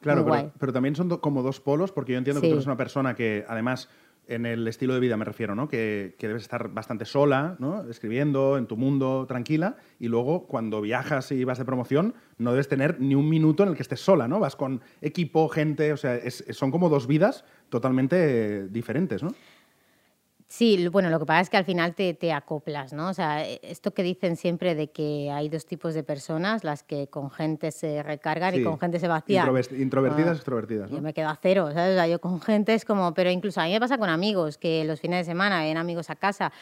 Claro, 0.00 0.22
muy 0.22 0.30
pero, 0.32 0.42
guay. 0.44 0.52
pero 0.58 0.72
también 0.72 0.96
son 0.96 1.08
do- 1.08 1.20
como 1.20 1.42
dos 1.42 1.60
polos, 1.60 1.92
porque 1.92 2.12
yo 2.12 2.18
entiendo 2.18 2.40
que 2.40 2.48
tú 2.48 2.54
eres 2.54 2.66
una 2.66 2.76
persona 2.76 3.14
que, 3.14 3.44
además, 3.48 3.88
en 4.26 4.46
el 4.46 4.66
estilo 4.68 4.94
de 4.94 5.00
vida 5.00 5.16
me 5.18 5.24
refiero, 5.26 5.54
¿no? 5.54 5.68
Que, 5.68 6.14
que 6.18 6.28
debes 6.28 6.42
estar 6.42 6.68
bastante 6.68 7.04
sola, 7.04 7.56
¿no? 7.58 7.88
Escribiendo 7.90 8.56
en 8.56 8.66
tu 8.66 8.76
mundo, 8.78 9.26
tranquila, 9.26 9.76
y 9.98 10.08
luego 10.08 10.46
cuando 10.46 10.80
viajas 10.80 11.30
y 11.32 11.44
vas 11.44 11.58
de 11.58 11.64
promoción, 11.66 12.14
no 12.38 12.52
debes 12.52 12.68
tener 12.68 13.00
ni 13.00 13.14
un 13.14 13.28
minuto 13.28 13.62
en 13.64 13.70
el 13.70 13.76
que 13.76 13.82
estés 13.82 14.00
sola, 14.00 14.26
¿no? 14.28 14.40
Vas 14.40 14.56
con 14.56 14.80
equipo, 15.02 15.48
gente, 15.48 15.92
o 15.92 15.96
sea, 15.98 16.14
es- 16.16 16.44
son 16.50 16.70
como 16.70 16.88
dos 16.88 17.06
vidas 17.06 17.44
totalmente 17.74 18.68
diferentes, 18.68 19.20
¿no? 19.20 19.34
Sí, 20.46 20.86
bueno, 20.88 21.10
lo 21.10 21.18
que 21.18 21.26
pasa 21.26 21.40
es 21.40 21.50
que 21.50 21.56
al 21.56 21.64
final 21.64 21.96
te, 21.96 22.14
te 22.14 22.32
acoplas, 22.32 22.92
¿no? 22.92 23.08
O 23.08 23.14
sea, 23.14 23.44
esto 23.44 23.92
que 23.92 24.04
dicen 24.04 24.36
siempre 24.36 24.76
de 24.76 24.92
que 24.92 25.32
hay 25.32 25.48
dos 25.48 25.66
tipos 25.66 25.94
de 25.94 26.04
personas, 26.04 26.62
las 26.62 26.84
que 26.84 27.08
con 27.08 27.32
gente 27.32 27.72
se 27.72 28.04
recargan 28.04 28.54
y 28.54 28.62
con 28.62 28.78
gente 28.78 29.00
se 29.00 29.08
vacían. 29.08 29.48
Introvertidas, 29.76 30.30
Ah, 30.30 30.36
extrovertidas, 30.36 30.90
¿no? 30.92 30.98
Yo 30.98 31.02
me 31.02 31.12
quedo 31.12 31.28
a 31.28 31.36
cero, 31.42 31.70
¿sabes? 31.72 31.92
O 31.92 31.94
sea, 31.94 32.06
yo 32.06 32.20
con 32.20 32.40
gente 32.40 32.72
es 32.74 32.84
como, 32.84 33.12
pero 33.14 33.30
incluso 33.30 33.60
a 33.60 33.64
mí 33.64 33.72
me 33.72 33.80
pasa 33.80 33.98
con 33.98 34.08
amigos, 34.08 34.56
que 34.56 34.84
los 34.84 35.00
fines 35.00 35.26
de 35.26 35.32
semana 35.32 35.62
ven 35.62 35.76
amigos 35.76 36.08
a 36.10 36.14
casa, 36.14 36.52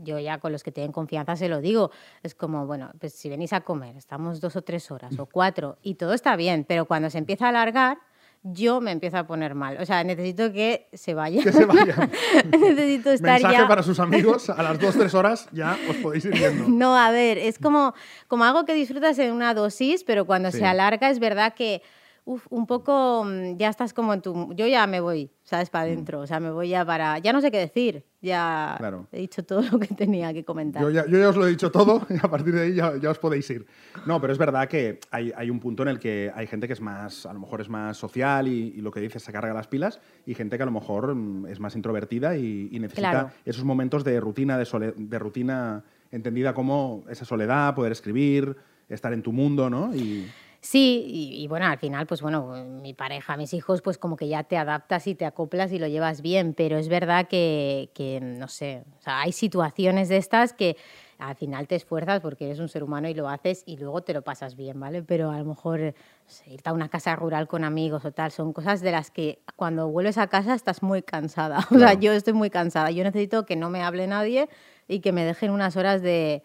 yo 0.00 0.20
ya 0.20 0.38
con 0.38 0.52
los 0.52 0.62
que 0.62 0.70
tienen 0.70 0.92
confianza 0.92 1.34
se 1.34 1.48
lo 1.48 1.60
digo, 1.60 1.90
es 2.22 2.36
como, 2.36 2.66
bueno, 2.66 2.92
pues 3.00 3.14
si 3.14 3.28
venís 3.28 3.52
a 3.52 3.62
comer, 3.62 3.96
estamos 3.96 4.40
dos 4.40 4.54
o 4.54 4.62
tres 4.62 4.88
horas 4.92 5.18
o 5.18 5.26
cuatro 5.26 5.78
y 5.82 5.94
todo 5.96 6.12
está 6.12 6.36
bien, 6.36 6.64
pero 6.68 6.84
cuando 6.84 7.10
se 7.10 7.18
empieza 7.18 7.46
a 7.46 7.48
alargar, 7.48 7.98
yo 8.44 8.80
me 8.80 8.90
empiezo 8.90 9.18
a 9.18 9.26
poner 9.26 9.54
mal. 9.54 9.76
O 9.80 9.86
sea, 9.86 10.02
necesito 10.04 10.52
que 10.52 10.88
se 10.92 11.14
vaya. 11.14 11.42
Que 11.42 11.52
se 11.52 11.64
vayan. 11.64 12.10
necesito 12.50 13.10
estar 13.10 13.34
Mensaje 13.34 13.54
ya. 13.56 13.68
para 13.68 13.82
sus 13.82 14.00
amigos, 14.00 14.50
a 14.50 14.62
las 14.62 14.78
2-3 14.80 15.14
horas 15.14 15.48
ya 15.52 15.78
os 15.88 15.96
podéis 15.96 16.24
ir 16.24 16.32
viendo. 16.32 16.66
No, 16.68 16.96
a 16.96 17.10
ver, 17.10 17.38
es 17.38 17.58
como, 17.58 17.94
como 18.28 18.44
algo 18.44 18.64
que 18.64 18.74
disfrutas 18.74 19.18
en 19.18 19.32
una 19.32 19.54
dosis, 19.54 20.02
pero 20.04 20.24
cuando 20.26 20.50
Sí. 20.50 20.58
se 20.58 20.64
alarga 20.66 21.08
es 21.10 21.18
verdad 21.20 21.54
que 21.54 21.82
uf, 22.24 22.46
un 22.50 22.66
poco 22.66 23.24
mm, 23.24 23.56
ya 23.56 23.68
estás 23.68 23.92
como 23.94 24.14
en 24.14 24.22
tu... 24.22 24.52
Yo 24.54 24.66
ya 24.66 24.86
me 24.86 25.00
voy, 25.00 25.30
¿sabes? 25.42 25.70
Para 25.70 25.84
adentro, 25.84 26.20
o 26.20 26.26
sea, 26.26 26.38
me 26.40 26.50
voy 26.50 26.68
ya 26.68 26.84
para... 26.84 27.18
Ya 27.18 27.32
no 27.32 27.40
sé 27.40 27.50
qué 27.50 27.58
decir, 27.58 28.04
ya 28.20 28.74
Mm. 28.74 28.78
Claro. 28.78 29.06
he 29.12 29.18
dicho 29.20 29.44
todo 29.44 29.62
lo 29.62 29.78
que 29.80 29.88
tenía 29.88 30.32
que 30.32 30.44
comentar. 30.44 30.82
Yo 30.82 30.90
ya, 30.90 31.04
yo 31.06 31.18
ya 31.18 31.28
os 31.30 31.36
lo 31.36 31.46
he 31.46 31.50
dicho 31.50 31.70
todo 31.72 32.06
y 32.10 32.14
a 32.24 32.30
partir 32.30 32.54
de 32.54 32.62
ahí 32.62 32.74
ya, 32.74 32.96
ya 32.96 33.10
os 33.10 33.18
podéis 33.18 33.48
ir. 33.50 33.66
No, 34.06 34.20
pero 34.20 34.32
es 34.32 34.38
verdad 34.38 34.68
que 34.68 35.00
hay, 35.10 35.32
hay 35.36 35.50
un 35.50 35.58
punto 35.60 35.82
en 35.82 35.88
el 35.88 35.98
que 35.98 36.30
hay 36.34 36.46
gente 36.46 36.66
que 36.68 36.72
es 36.74 36.80
más, 36.80 37.26
a 37.26 37.32
lo 37.32 37.40
mejor 37.40 37.60
es 37.60 37.68
más 37.68 37.96
social 37.96 38.46
y, 38.48 38.72
y 38.76 38.80
lo 38.80 38.90
que 38.92 39.00
dices 39.00 39.22
se 39.22 39.32
carga 39.32 39.52
las 39.52 39.66
pilas 39.66 40.00
y 40.26 40.34
gente 40.34 40.56
que 40.56 40.62
a 40.62 40.66
lo 40.66 40.72
mejor 40.72 41.14
mm, 41.14 41.46
es 41.46 41.58
más 41.60 41.74
introvertida 41.76 42.36
y, 42.36 42.68
y 42.70 42.78
necesita 42.78 43.10
Claro. 43.10 43.30
esos 43.44 43.64
momentos 43.64 44.04
de 44.04 44.20
rutina, 44.20 44.56
de, 44.56 44.64
sole- 44.64 44.94
de 44.96 45.18
rutina 45.18 45.82
entendida 46.12 46.54
como 46.54 47.02
esa 47.08 47.24
soledad, 47.24 47.74
poder 47.74 47.90
escribir, 47.92 48.56
estar 48.88 49.12
en 49.12 49.22
tu 49.22 49.32
mundo, 49.32 49.70
¿no? 49.70 49.94
Y 49.94 50.26
Sí, 50.64 51.04
y, 51.08 51.42
y 51.42 51.48
bueno, 51.48 51.66
al 51.66 51.76
final, 51.78 52.06
pues 52.06 52.22
bueno, 52.22 52.46
mi 52.64 52.94
pareja, 52.94 53.36
mis 53.36 53.52
hijos, 53.52 53.82
pues 53.82 53.98
como 53.98 54.16
que 54.16 54.28
ya 54.28 54.44
te 54.44 54.56
adaptas 54.56 55.08
y 55.08 55.16
te 55.16 55.24
acoplas 55.26 55.72
y 55.72 55.80
lo 55.80 55.88
llevas 55.88 56.22
bien, 56.22 56.54
pero 56.54 56.78
es 56.78 56.88
verdad 56.88 57.26
que, 57.26 57.90
que, 57.94 58.20
no 58.20 58.46
sé, 58.46 58.84
o 58.96 59.02
sea, 59.02 59.22
hay 59.22 59.32
situaciones 59.32 60.08
de 60.08 60.18
estas 60.18 60.52
que 60.52 60.76
al 61.18 61.34
final 61.34 61.66
te 61.66 61.74
esfuerzas 61.74 62.20
porque 62.20 62.44
eres 62.46 62.60
un 62.60 62.68
ser 62.68 62.84
humano 62.84 63.08
y 63.08 63.14
lo 63.14 63.28
haces 63.28 63.64
y 63.66 63.76
luego 63.76 64.02
te 64.02 64.12
lo 64.12 64.22
pasas 64.22 64.54
bien, 64.54 64.78
¿vale? 64.78 65.02
Pero 65.02 65.32
a 65.32 65.38
lo 65.38 65.44
mejor 65.44 65.80
no 65.80 65.92
sé, 66.26 66.52
irte 66.52 66.68
a 66.70 66.72
una 66.72 66.88
casa 66.88 67.16
rural 67.16 67.48
con 67.48 67.64
amigos 67.64 68.04
o 68.04 68.12
tal, 68.12 68.30
son 68.30 68.52
cosas 68.52 68.80
de 68.82 68.92
las 68.92 69.10
que 69.10 69.40
cuando 69.56 69.88
vuelves 69.88 70.16
a 70.16 70.28
casa 70.28 70.54
estás 70.54 70.80
muy 70.82 71.02
cansada. 71.02 71.58
O 71.70 71.78
sea, 71.78 71.88
Claro. 71.88 72.00
yo 72.00 72.12
estoy 72.12 72.34
muy 72.34 72.50
cansada, 72.50 72.92
yo 72.92 73.02
necesito 73.02 73.46
que 73.46 73.56
no 73.56 73.68
me 73.68 73.82
hable 73.82 74.06
nadie 74.06 74.48
y 74.86 75.00
que 75.00 75.10
me 75.10 75.24
dejen 75.24 75.50
unas 75.50 75.76
horas 75.76 76.02
de 76.02 76.42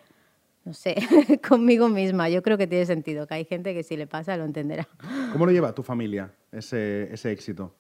no 0.68 0.74
sé, 0.74 0.96
conmigo 1.48 1.88
misma. 1.88 2.28
Yo 2.28 2.44
creo 2.44 2.58
que 2.58 2.68
tiene 2.68 2.86
sentido, 2.86 3.26
que 3.26 3.36
hay 3.36 3.46
gente 3.46 3.74
que 3.74 3.84
si 3.84 3.96
le 3.96 4.06
pasa 4.06 4.36
lo 4.36 4.44
entenderá. 4.44 4.86
¿cómo 5.32 5.46
lo 5.46 5.52
lleva 5.54 5.74
tu 5.74 5.82
familia 5.82 6.34
ese, 6.52 7.12
ese 7.14 7.32
éxito? 7.32 7.74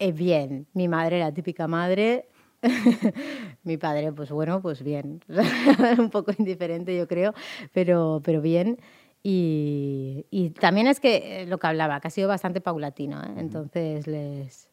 Eh, 0.00 0.10
bien, 0.10 0.66
mi 0.72 0.88
madre, 0.88 1.20
la 1.20 1.32
típica 1.32 1.68
madre. 1.68 2.26
mi 3.62 3.76
padre, 3.76 4.12
pues 4.12 4.32
bueno, 4.32 4.60
pues 4.60 4.82
bien. 4.82 5.22
Un 5.98 6.10
poco 6.10 6.32
indiferente, 6.36 6.96
yo 6.96 7.06
creo, 7.06 7.34
pero, 7.72 8.20
pero 8.24 8.40
bien. 8.40 8.80
Y, 9.22 10.26
y 10.30 10.50
también 10.50 10.88
es 10.88 10.98
que 10.98 11.42
eh, 11.42 11.46
lo 11.46 11.58
que 11.58 11.68
hablaba, 11.68 12.00
que 12.00 12.08
ha 12.08 12.10
sido 12.10 12.26
bastante 12.26 12.60
paulatino, 12.60 13.22
¿eh? 13.22 13.34
entonces 13.36 14.08
les... 14.08 14.68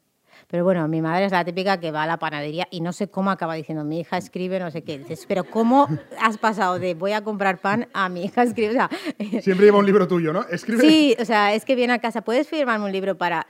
Pero 0.47 0.63
bueno, 0.63 0.87
mi 0.87 1.01
madre 1.01 1.25
es 1.25 1.31
la 1.31 1.43
típica 1.43 1.79
que 1.79 1.91
va 1.91 2.03
a 2.03 2.07
la 2.07 2.17
panadería 2.17 2.67
y 2.71 2.81
no 2.81 2.93
sé 2.93 3.09
cómo 3.09 3.31
acaba 3.31 3.55
diciendo, 3.55 3.83
mi 3.83 3.99
hija 3.99 4.17
escribe, 4.17 4.59
no 4.59 4.71
sé 4.71 4.83
qué. 4.83 4.99
Dices, 4.99 5.25
pero 5.27 5.43
¿cómo 5.43 5.87
has 6.19 6.37
pasado 6.37 6.79
de 6.79 6.93
voy 6.93 7.13
a 7.13 7.23
comprar 7.23 7.59
pan 7.59 7.87
a 7.93 8.09
mi 8.09 8.25
hija 8.25 8.43
escribe? 8.43 8.69
O 8.69 8.73
sea, 8.73 8.89
Siempre 9.41 9.65
lleva 9.65 9.79
un 9.79 9.85
libro 9.85 10.07
tuyo, 10.07 10.33
¿no? 10.33 10.43
Escribe. 10.49 10.81
Sí, 10.81 11.15
o 11.19 11.25
sea, 11.25 11.53
es 11.53 11.65
que 11.65 11.75
viene 11.75 11.93
a 11.93 11.99
casa, 11.99 12.21
¿puedes 12.21 12.47
firmarme 12.47 12.85
un 12.85 12.91
libro 12.91 13.17
para 13.17 13.47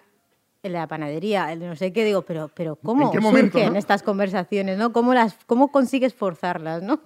la 0.64 0.88
panadería? 0.88 1.56
No 1.56 1.76
sé 1.76 1.94
qué, 1.94 2.04
digo, 2.04 2.24
pero, 2.24 2.50
pero 2.54 2.76
¿cómo 2.76 3.06
¿En 3.06 3.12
qué 3.12 3.20
momento, 3.20 3.54
surgen 3.54 3.74
no? 3.74 3.80
estas 3.80 4.04
conversaciones? 4.04 4.78
¿no? 4.78 4.92
¿Cómo, 4.92 5.14
las, 5.14 5.38
¿Cómo 5.46 5.72
consigues 5.72 6.14
forzarlas? 6.14 6.84
¿no? 6.84 7.00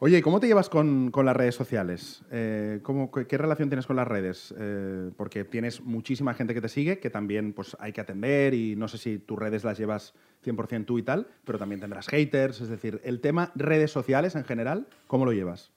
Oye, 0.00 0.18
¿y 0.18 0.22
cómo 0.22 0.38
te 0.38 0.46
llevas 0.46 0.68
con, 0.68 1.10
con 1.10 1.26
las 1.26 1.36
redes 1.36 1.56
sociales? 1.56 2.22
Eh, 2.30 2.78
¿cómo- 2.84 3.10
qué, 3.10 3.36
relación 3.36 3.68
tienes 3.68 3.84
con 3.84 3.96
las 3.96 4.06
redes? 4.06 4.54
Eh, 4.56 5.10
porque 5.16 5.42
tienes 5.42 5.80
muchísima 5.80 6.34
gente 6.34 6.54
que 6.54 6.60
te 6.60 6.68
sigue, 6.68 7.00
que 7.00 7.10
también 7.10 7.52
pues, 7.52 7.76
hay 7.80 7.92
que 7.92 8.00
atender 8.00 8.54
y 8.54 8.76
no 8.76 8.86
sé 8.86 8.96
si 8.98 9.18
tus 9.18 9.36
redes 9.36 9.64
las 9.64 9.76
llevas 9.76 10.14
100% 10.44 10.86
tú 10.86 10.98
y 11.00 11.02
tal, 11.02 11.26
pero 11.44 11.58
también 11.58 11.80
tendrás 11.80 12.06
haters. 12.06 12.60
Es 12.60 12.68
decir, 12.68 13.00
el 13.02 13.20
tema 13.20 13.50
redes 13.56 13.90
sociales 13.90 14.36
en 14.36 14.44
general, 14.44 14.86
¿cómo 15.08 15.24
lo 15.24 15.32
llevas? 15.32 15.72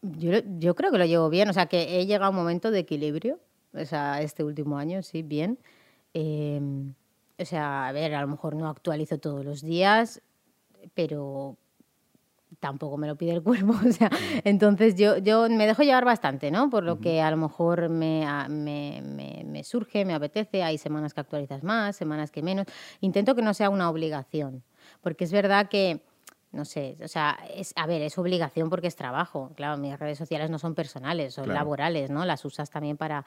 Yo, 0.00 0.74
creo 0.74 0.90
que 0.90 0.98
lo 0.98 1.04
llevo 1.04 1.28
bien, 1.28 1.50
o 1.50 1.52
sea, 1.52 1.66
que 1.66 2.00
he 2.00 2.06
llegado 2.06 2.24
a 2.24 2.30
un 2.30 2.36
momento 2.36 2.70
de 2.70 2.78
equilibrio, 2.78 3.38
o 3.74 3.84
sea, 3.84 4.22
este 4.22 4.42
último 4.42 4.78
año, 4.78 5.02
sí, 5.02 5.22
bien. 5.22 5.58
Eh, 6.14 6.60
o 7.38 7.44
sea, 7.44 7.88
a 7.88 7.92
ver, 7.92 8.14
a 8.14 8.22
lo 8.22 8.28
mejor 8.28 8.56
no 8.56 8.68
actualizo 8.68 9.18
todos 9.18 9.44
los 9.44 9.62
días, 9.62 10.22
pero 10.94 11.58
tampoco 12.60 12.96
me 12.98 13.06
lo 13.06 13.16
pide 13.16 13.32
el 13.32 13.42
cuerpo, 13.42 13.72
o 13.88 13.92
sea, 13.92 14.10
entonces 14.44 14.94
yo, 14.96 15.18
yo 15.18 15.48
me 15.48 15.66
dejo 15.66 15.82
llevar 15.82 16.04
bastante, 16.04 16.50
¿no? 16.50 16.70
Por 16.70 16.84
lo 16.84 17.00
que 17.00 17.20
a 17.22 17.30
lo 17.30 17.36
mejor 17.36 17.88
me, 17.88 18.26
me, 18.48 19.02
me- 19.02 19.42
me 19.46 19.64
surge, 19.64 20.04
me 20.04 20.14
apetece, 20.14 20.62
hay 20.62 20.78
semanas 20.78 21.14
que 21.14 21.20
actualizas 21.20 21.62
más, 21.62 21.96
semanas 21.96 22.30
que 22.30 22.42
menos. 22.42 22.66
Intento 23.00 23.34
que 23.34 23.42
no 23.42 23.54
sea 23.54 23.70
una 23.70 23.88
obligación, 23.90 24.62
porque 25.00 25.24
es 25.24 25.32
verdad 25.32 25.68
que 25.68 26.00
no 26.52 26.66
sé, 26.66 26.98
o 27.02 27.08
sea, 27.08 27.38
es, 27.54 27.72
a 27.76 27.86
ver, 27.86 28.02
es 28.02 28.18
obligación 28.18 28.68
porque 28.68 28.86
es 28.86 28.94
trabajo. 28.96 29.52
Claro, 29.56 29.78
mis 29.78 29.98
redes 29.98 30.18
sociales 30.18 30.50
no 30.50 30.58
son 30.58 30.74
personales, 30.74 31.32
son 31.32 31.44
Claro. 31.44 31.58
laborales, 31.60 32.10
¿no? 32.10 32.26
Las 32.26 32.44
usas 32.44 32.68
también 32.68 32.98
para, 32.98 33.24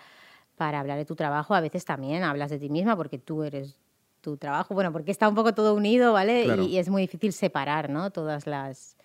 para 0.58 0.80
hablar 0.80 1.00
de 1.00 1.06
tu 1.06 1.16
trabajo. 1.16 1.56
A 1.56 1.60
veces 1.62 1.86
también 1.86 2.22
hablas 2.22 2.52
de 2.52 2.60
ti 2.60 2.70
misma 2.70 2.96
porque 2.96 3.18
tú 3.18 3.42
eres 3.44 3.80
tu 4.22 4.38
trabajo. 4.38 4.76
Bueno, 4.76 4.92
porque 4.92 5.10
está 5.10 5.28
un 5.28 5.34
poco 5.34 5.56
todo 5.56 5.74
unido, 5.74 6.14
¿vale? 6.14 6.44
Claro. 6.44 6.62
Y, 6.62 6.66
y 6.68 6.78
es 6.78 6.90
muy 6.90 7.02
difícil 7.02 7.34
separar, 7.34 7.90
¿no? 7.90 8.12
Todas 8.12 8.46
las 8.46 8.96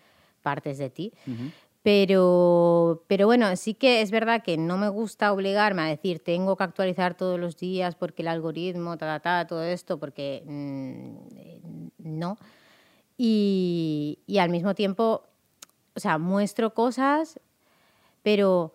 partes 0.40 0.78
de 0.78 0.90
ti. 0.90 1.12
Pero, 1.82 3.04
pero 3.06 3.26
bueno, 3.26 3.56
sí 3.56 3.72
que 3.72 4.02
es 4.02 4.10
verdad 4.10 4.42
que 4.42 4.58
no 4.58 4.76
me 4.76 4.88
gusta 4.88 5.32
obligarme 5.32 5.82
a 5.82 5.86
decir 5.86 6.18
tengo 6.22 6.56
que 6.56 6.64
actualizar 6.64 7.16
todos 7.16 7.40
los 7.40 7.56
días 7.56 7.94
porque 7.94 8.20
el 8.20 8.28
algoritmo, 8.28 8.98
ta, 8.98 9.06
ta, 9.06 9.20
ta, 9.20 9.46
todo 9.46 9.62
esto, 9.62 9.98
porque 9.98 10.42
mm, 10.46 11.16
no. 11.98 12.36
Y, 13.16 14.18
y 14.26 14.38
al 14.38 14.50
mismo 14.50 14.74
tiempo, 14.74 15.24
o 15.94 16.00
sea, 16.00 16.18
muestro 16.18 16.74
cosas, 16.74 17.40
pero 18.22 18.74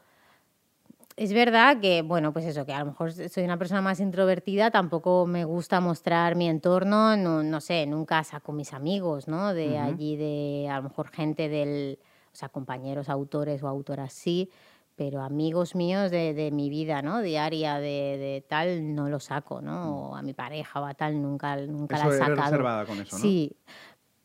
es 1.17 1.31
verdad 1.33 1.79
que, 1.79 2.01
bueno, 2.01 2.33
pues 2.33 2.45
eso, 2.45 2.65
que 2.65 2.73
a 2.73 2.79
lo 2.79 2.87
mejor 2.87 3.11
soy 3.11 3.43
una 3.43 3.57
persona 3.57 3.81
más 3.81 3.99
introvertida, 3.99 4.69
tampoco 4.71 5.25
me 5.25 5.45
gusta 5.45 5.79
mostrar 5.79 6.35
mi 6.35 6.49
entorno, 6.49 7.15
no, 7.15 7.41
no 7.41 7.61
sé, 7.61 7.85
nunca 7.85 8.23
saco 8.23 8.51
mis 8.51 8.73
amigos, 8.73 9.27
¿no? 9.27 9.53
De 9.53 9.77
allí, 9.77 10.17
de 10.17 10.67
a 10.69 10.77
lo 10.77 10.83
mejor 10.83 11.09
gente 11.09 11.47
del, 11.47 11.99
o 12.33 12.35
sea, 12.35 12.49
compañeros, 12.49 13.07
autores 13.07 13.63
o 13.63 13.67
autoras 13.67 14.11
sí, 14.11 14.49
pero 14.97 15.21
amigos 15.21 15.75
míos 15.75 16.11
de, 16.11 16.33
de 16.33 16.51
mi 16.51 16.69
vida, 16.69 17.01
¿no? 17.01 17.21
Diaria, 17.21 17.75
de, 17.79 18.17
de 18.17 18.45
tal, 18.47 18.93
no 18.95 19.07
lo 19.09 19.19
saco, 19.19 19.61
¿no? 19.61 20.09
O 20.09 20.15
a 20.15 20.21
mi 20.21 20.33
pareja 20.33 20.81
o 20.81 20.85
a 20.85 20.93
tal, 20.95 21.21
nunca, 21.21 21.55
nunca 21.57 21.95
Eso 21.95 22.05
la 22.07 22.11
he 22.11 22.15
eres 22.17 22.27
sacado. 22.27 22.51
reservada 22.51 22.85
con 22.85 23.01
eso, 23.01 23.15
¿no? 23.15 23.21
Sí, 23.21 23.55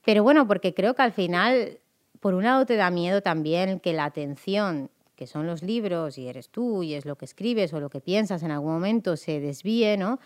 pero 0.04 0.22
bueno, 0.24 0.46
porque 0.48 0.74
creo 0.74 0.94
que 0.94 1.02
al 1.02 1.12
final, 1.12 1.78
por 2.20 2.34
un 2.34 2.42
lado 2.44 2.66
te 2.66 2.74
da 2.76 2.90
miedo 2.90 3.20
también 3.20 3.78
que 3.80 3.92
la 3.92 4.06
atención, 4.06 4.90
que 5.20 5.26
son 5.26 5.46
los 5.46 5.62
libros 5.62 6.16
y 6.16 6.28
eres 6.28 6.48
tú 6.48 6.82
y 6.82 6.94
es 6.94 7.04
lo 7.04 7.14
que 7.14 7.26
escribes 7.26 7.74
o 7.74 7.78
lo 7.78 7.90
que 7.90 8.00
piensas 8.00 8.42
en 8.42 8.50
algún 8.52 8.72
momento, 8.72 9.18
se 9.18 9.38
desvíe, 9.38 9.98
¿no? 9.98 10.18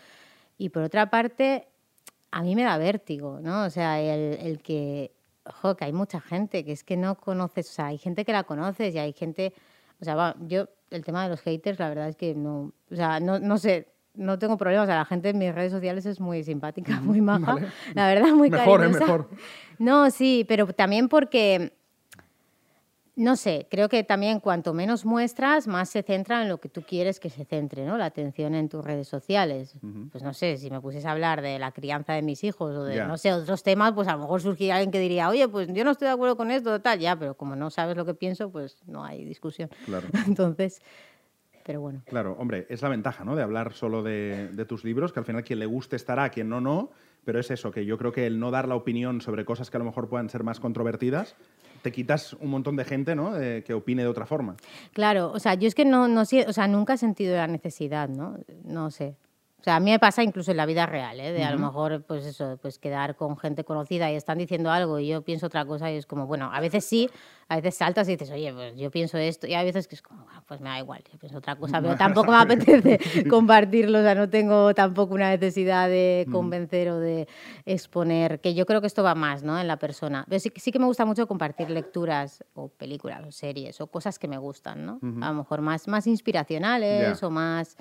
Y 0.56 0.68
por 0.68 0.84
otra 0.84 1.10
parte, 1.10 1.66
a 2.30 2.44
mí 2.44 2.54
me 2.54 2.62
da 2.62 2.78
vértigo, 2.78 3.40
¿no? 3.42 3.64
O 3.64 3.70
sea, 3.70 4.00
el, 4.00 4.38
el 4.38 4.62
que, 4.62 5.10
ojo, 5.46 5.74
que 5.74 5.86
hay 5.86 5.92
mucha 5.92 6.20
gente 6.20 6.64
que 6.64 6.70
es 6.70 6.84
que 6.84 6.96
no 6.96 7.16
conoces, 7.16 7.68
o 7.70 7.72
sea, 7.72 7.86
hay 7.86 7.98
gente 7.98 8.24
que 8.24 8.30
la 8.30 8.44
conoces 8.44 8.94
y 8.94 9.00
hay 9.00 9.12
gente, 9.12 9.52
o 10.00 10.04
sea, 10.04 10.14
va, 10.14 10.36
yo, 10.42 10.68
el 10.90 11.04
tema 11.04 11.24
de 11.24 11.30
los 11.30 11.40
haters, 11.40 11.80
la 11.80 11.88
verdad 11.88 12.08
es 12.08 12.14
que 12.14 12.36
no, 12.36 12.72
o 12.88 12.94
sea, 12.94 13.18
no, 13.18 13.40
no 13.40 13.58
sé, 13.58 13.88
no 14.14 14.38
tengo 14.38 14.56
problemas, 14.56 14.84
o 14.84 14.86
sea, 14.86 14.94
la 14.94 15.06
gente 15.06 15.30
en 15.30 15.38
mis 15.38 15.52
redes 15.52 15.72
sociales 15.72 16.06
es 16.06 16.20
muy 16.20 16.44
simpática, 16.44 17.00
muy 17.02 17.20
maja, 17.20 17.54
vale. 17.54 17.66
la 17.94 18.06
verdad, 18.06 18.28
muy 18.28 18.48
Mejor, 18.48 18.78
¿eh? 18.78 18.84
cariñosa. 18.84 19.06
Mejor. 19.06 19.30
No, 19.80 20.08
sí, 20.12 20.44
pero 20.46 20.68
también 20.68 21.08
porque, 21.08 21.72
no 23.16 23.36
sé, 23.36 23.68
creo 23.70 23.88
que 23.88 24.02
también 24.02 24.40
cuanto 24.40 24.74
menos 24.74 25.04
muestras, 25.04 25.68
más 25.68 25.88
se 25.88 26.02
centra 26.02 26.42
en 26.42 26.48
lo 26.48 26.58
que 26.58 26.68
tú 26.68 26.82
quieres 26.82 27.20
que 27.20 27.30
se 27.30 27.44
centre, 27.44 27.84
¿no? 27.84 27.96
La 27.96 28.06
atención 28.06 28.56
en 28.56 28.68
tus 28.68 28.84
redes 28.84 29.06
sociales. 29.06 29.76
Pues 30.10 30.24
no 30.24 30.34
sé, 30.34 30.56
si 30.56 30.68
me 30.68 30.80
pusiese 30.80 31.06
a 31.06 31.12
hablar 31.12 31.40
de 31.40 31.60
la 31.60 31.70
crianza 31.70 32.14
de 32.14 32.22
mis 32.22 32.42
hijos 32.42 32.74
o 32.74 32.82
de, 32.82 33.04
no 33.04 33.16
sé, 33.16 33.32
otros 33.32 33.62
temas, 33.62 33.92
pues 33.92 34.08
a 34.08 34.14
lo 34.14 34.20
mejor 34.20 34.40
surgiría 34.40 34.76
alguien 34.76 34.90
que 34.90 34.98
diría, 34.98 35.28
oye, 35.28 35.48
pues 35.48 35.68
yo 35.72 35.84
no 35.84 35.92
estoy 35.92 36.06
de 36.06 36.14
acuerdo 36.14 36.36
con 36.36 36.50
esto, 36.50 36.80
tal, 36.80 36.98
ya, 36.98 37.16
pero 37.16 37.36
como 37.36 37.54
no 37.54 37.70
sabes 37.70 37.96
lo 37.96 38.04
que 38.04 38.14
pienso, 38.14 38.50
pues 38.50 38.82
no 38.86 39.04
hay 39.04 39.24
discusión. 39.24 39.70
Claro. 39.84 40.08
Entonces, 40.26 40.82
pero 41.64 41.80
bueno. 41.80 42.02
Claro, 42.06 42.36
hombre, 42.40 42.66
es 42.68 42.82
la 42.82 42.88
ventaja, 42.88 43.24
¿no? 43.24 43.36
De 43.36 43.42
hablar 43.42 43.74
solo 43.74 44.02
de, 44.02 44.48
de 44.48 44.64
tus 44.64 44.82
libros, 44.82 45.12
que 45.12 45.20
al 45.20 45.24
final 45.24 45.44
quien 45.44 45.60
le 45.60 45.66
guste 45.66 45.94
estará, 45.94 46.30
quien 46.30 46.48
no, 46.48 46.60
no. 46.60 46.90
Pero 47.24 47.38
es 47.38 47.50
eso, 47.50 47.70
que 47.70 47.86
yo 47.86 47.96
creo 47.96 48.12
que 48.12 48.26
el 48.26 48.38
no 48.38 48.50
dar 48.50 48.68
la 48.68 48.74
opinión 48.74 49.20
sobre 49.20 49.44
cosas 49.44 49.70
que 49.70 49.76
a 49.76 49.80
lo 49.80 49.86
mejor 49.86 50.08
puedan 50.08 50.28
ser 50.28 50.42
más 50.42 50.60
controvertidas, 50.60 51.36
te 51.84 51.92
quitas 51.92 52.32
un 52.40 52.48
montón 52.48 52.76
de 52.76 52.84
gente, 52.86 53.14
¿no? 53.14 53.34
De- 53.34 53.62
que 53.62 53.74
opine 53.74 54.00
de 54.02 54.08
otra 54.08 54.24
forma. 54.24 54.56
Claro, 54.94 55.30
o 55.32 55.38
sea, 55.38 55.52
yo 55.52 55.68
es 55.68 55.74
que 55.74 55.84
no, 55.84 56.08
no 56.08 56.22
o 56.22 56.24
sea, 56.24 56.66
nunca 56.66 56.94
he 56.94 56.96
sentido 56.98 57.36
la 57.36 57.46
necesidad, 57.46 58.08
¿no? 58.08 58.38
No 58.64 58.90
sé. 58.90 59.16
O 59.64 59.66
sea, 59.66 59.76
a 59.76 59.80
mí 59.80 59.90
me 59.92 59.98
pasa 59.98 60.22
incluso 60.22 60.50
en 60.50 60.58
la 60.58 60.66
vida 60.66 60.84
real, 60.84 61.18
¿eh? 61.20 61.32
De 61.32 61.42
a 61.42 61.50
lo 61.50 61.58
mejor, 61.58 62.02
pues 62.02 62.26
eso, 62.26 62.58
pues 62.60 62.78
quedar 62.78 63.16
con 63.16 63.38
gente 63.38 63.64
conocida 63.64 64.12
y 64.12 64.14
están 64.14 64.36
diciendo 64.36 64.70
algo 64.70 64.98
y 64.98 65.08
yo 65.08 65.22
pienso 65.22 65.46
otra 65.46 65.64
cosa 65.64 65.90
y 65.90 65.96
es 65.96 66.04
como, 66.04 66.26
bueno, 66.26 66.50
a 66.52 66.60
veces 66.60 66.84
sí, 66.84 67.08
a 67.48 67.56
veces 67.56 67.74
saltas 67.76 68.06
y 68.08 68.12
dices, 68.12 68.30
oye, 68.30 68.52
pues 68.52 68.76
yo 68.76 68.90
pienso 68.90 69.16
esto 69.16 69.46
y 69.46 69.54
a 69.54 69.62
veces 69.62 69.88
que 69.88 69.94
es 69.94 70.02
como, 70.02 70.22
"Bueno, 70.24 70.42
pues 70.46 70.60
me 70.60 70.68
da 70.68 70.78
igual, 70.80 71.02
yo 71.10 71.18
pienso 71.18 71.38
otra 71.38 71.56
cosa, 71.56 71.80
pero 71.80 71.96
tampoco 71.96 72.30
me 72.30 72.36
apetece 72.36 72.98
compartirlo, 73.30 74.00
o 74.00 74.02
sea, 74.02 74.14
no 74.14 74.28
tengo 74.28 74.74
tampoco 74.74 75.14
una 75.14 75.30
necesidad 75.30 75.88
de 75.88 76.26
convencer 76.30 76.90
o 76.90 76.98
de 76.98 77.26
exponer, 77.64 78.40
que 78.42 78.52
yo 78.52 78.66
creo 78.66 78.82
que 78.82 78.86
esto 78.86 79.02
va 79.02 79.14
más, 79.14 79.42
¿no? 79.44 79.58
En 79.58 79.66
la 79.66 79.78
persona. 79.78 80.26
Pero 80.28 80.40
sí, 80.40 80.50
que- 80.50 80.60
sí 80.60 80.72
que 80.72 80.78
me 80.78 80.84
gusta 80.84 81.06
mucho 81.06 81.26
compartir 81.26 81.70
lecturas 81.70 82.44
o 82.52 82.68
películas 82.68 83.22
o 83.26 83.32
series 83.32 83.80
o 83.80 83.86
cosas 83.86 84.18
que 84.18 84.28
me 84.28 84.36
gustan, 84.36 84.84
¿no? 84.84 85.00
A 85.22 85.28
lo 85.30 85.34
mejor 85.38 85.62
más, 85.62 85.88
más 85.88 86.06
inspiracionales 86.06 87.20
Ya. 87.20 87.26
o 87.26 87.30
más, 87.30 87.76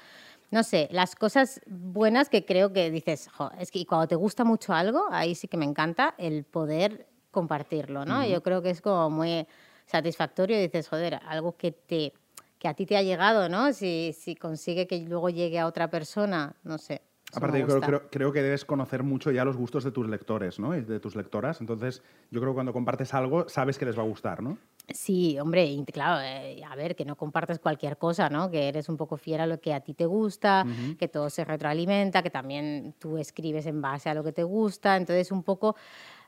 no 0.54 0.64
sé, 0.64 0.88
las 0.92 1.16
cosas 1.16 1.62
buenas 1.68 2.30
que 2.30 2.46
creo 2.46 2.72
que 2.74 2.92
dices, 2.92 3.28
"Jo, 3.38 3.52
es 3.60 3.72
que 3.72 3.80
y 3.80 3.86
cuando 3.86 4.08
te 4.08 4.16
gusta 4.16 4.44
mucho 4.44 4.74
algo, 4.74 5.06
ahí 5.12 5.36
sí 5.36 5.48
que 5.48 5.58
me 5.58 5.66
encanta 5.66 6.14
el 6.18 6.44
poder 6.46 7.08
compartirlo, 7.32 8.06
¿no? 8.06 8.24
Yo 8.26 8.44
creo 8.44 8.62
que 8.62 8.70
es 8.70 8.82
como 8.82 9.10
muy 9.10 9.48
satisfactorio 9.88 10.60
dices, 10.60 10.88
joder, 10.88 11.20
algo 11.26 11.58
que 11.58 11.72
te 11.72 12.14
que 12.60 12.70
a 12.70 12.76
ti 12.76 12.86
te 12.86 12.96
ha 12.96 13.02
llegado, 13.02 13.50
¿no? 13.50 13.74
Si, 13.74 14.16
si 14.18 14.36
consigue 14.36 14.88
que 14.88 15.00
luego 15.02 15.30
llegue 15.30 15.60
a 15.60 15.66
otra 15.68 15.90
persona, 15.90 16.56
no 16.64 16.78
sé. 16.78 17.02
Aparte, 17.38 17.60
yo 17.60 17.66
creo, 17.68 17.80
creo- 17.88 18.10
creo 18.10 18.32
que 18.32 18.42
debes 18.44 18.66
conocer 18.66 19.04
mucho 19.04 19.32
ya 19.32 19.44
los 19.46 19.58
gustos 19.58 19.84
de 19.84 19.92
tus 19.92 20.08
lectores, 20.08 20.60
¿no? 20.60 20.76
Y 20.76 20.82
de 20.82 21.00
tus 21.00 21.16
lectoras. 21.16 21.62
Entonces, 21.62 22.02
yo 22.32 22.40
creo 22.40 22.52
que 22.52 22.56
cuando 22.56 22.74
compartes 22.74 23.14
algo, 23.14 23.48
sabes 23.50 23.78
que 23.78 23.86
les 23.86 23.98
va 23.98 24.04
a 24.04 24.06
gustar, 24.06 24.42
¿no? 24.44 24.58
Sí, 24.90 25.40
hombre, 25.40 25.66
y 25.66 25.84
claro, 25.86 26.22
eh, 26.22 26.62
a 26.70 26.76
ver, 26.76 26.96
que 26.96 27.06
no 27.06 27.16
compartes 27.16 27.58
cualquier 27.60 27.98
cosa, 27.98 28.30
¿no? 28.30 28.52
Que 28.52 28.68
eres 28.68 28.90
un 28.90 28.98
poco 28.98 29.16
fiel 29.16 29.40
a 29.40 29.48
lo 29.48 29.62
que 29.62 29.74
a 29.74 29.80
ti 29.80 29.94
te 29.94 30.06
gusta, 30.06 30.66
que 31.00 31.08
todo 31.08 31.30
se 31.30 31.46
retroalimenta, 31.46 32.22
que 32.22 32.30
también 32.30 32.94
tú 33.00 33.18
escribes 33.18 33.66
en 33.66 33.82
base 33.82 34.10
a 34.10 34.14
lo 34.14 34.24
que 34.26 34.34
te 34.34 34.44
gusta. 34.44 34.98
Entonces, 34.98 35.32
un 35.32 35.44
poco 35.44 35.76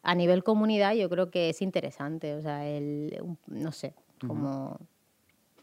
a 0.04 0.16
nivel 0.16 0.44
comunidad, 0.44 0.94
yo 0.94 1.10
creo 1.10 1.30
que 1.30 1.50
es 1.50 1.62
interesante. 1.62 2.34
O 2.34 2.42
sea, 2.42 2.66
el, 2.66 3.22
no 3.48 3.72
sé, 3.74 3.94
como. 4.26 4.80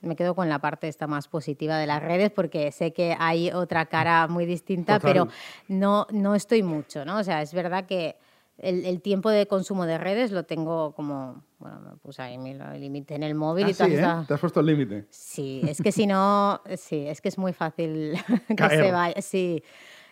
Me 0.03 0.17
quedo 0.17 0.35
con 0.35 0.49
la 0.49 0.59
parte 0.59 0.89
esta 0.89 1.07
más 1.07 1.29
positiva 1.29 1.79
de 1.79 1.87
las 1.87 2.03
redes 2.03 2.31
porque 2.31 2.71
sé 2.73 2.93
que 2.93 3.17
hay 3.19 3.51
otra 3.53 3.87
cara 3.87 4.27
muy 4.29 4.45
distinta, 4.47 4.99
Total. 4.99 5.13
pero 5.13 5.29
no, 5.69 6.07
no 6.11 6.35
estoy 6.35 6.63
mucho, 6.63 7.05
¿no? 7.05 7.19
O 7.19 7.25
sea, 7.25 7.41
es 7.41 7.55
verdad 7.55 7.87
que 7.87 8.17
el, 8.59 8.85
el 8.85 9.01
tiempo 9.01 9.31
de 9.31 9.47
consumo 9.47 9.87
de 9.87 9.99
redes 9.99 10.31
lo 10.31 10.45
tengo 10.45 10.93
como, 10.95 11.43
bueno, 11.59 11.81
me 11.81 11.97
puse 11.97 12.21
ahí 12.21 12.37
mi 12.37 12.55
límite 12.79 13.15
en 13.15 13.23
el 13.23 13.35
móvil 13.35 13.65
Ah, 13.67 13.71
y 13.71 13.75
sí, 13.75 13.79
todas 13.97 14.23
¿eh? 14.23 14.25
Te 14.29 14.35
has 14.35 14.41
puesto 14.41 14.61
el 14.61 14.67
límite. 14.67 15.07
Sí, 15.11 15.63
es 15.67 15.81
que 15.81 15.91
si 15.93 16.07
no, 16.07 16.61
sí, 16.77 17.07
es 17.07 17.21
que 17.21 17.29
es 17.29 17.39
muy 17.39 17.53
fácil 17.53 18.15
que 18.49 18.55
Caer. 18.57 18.85
se 18.85 18.93
vaya. 18.93 19.23
Sí. 19.23 19.63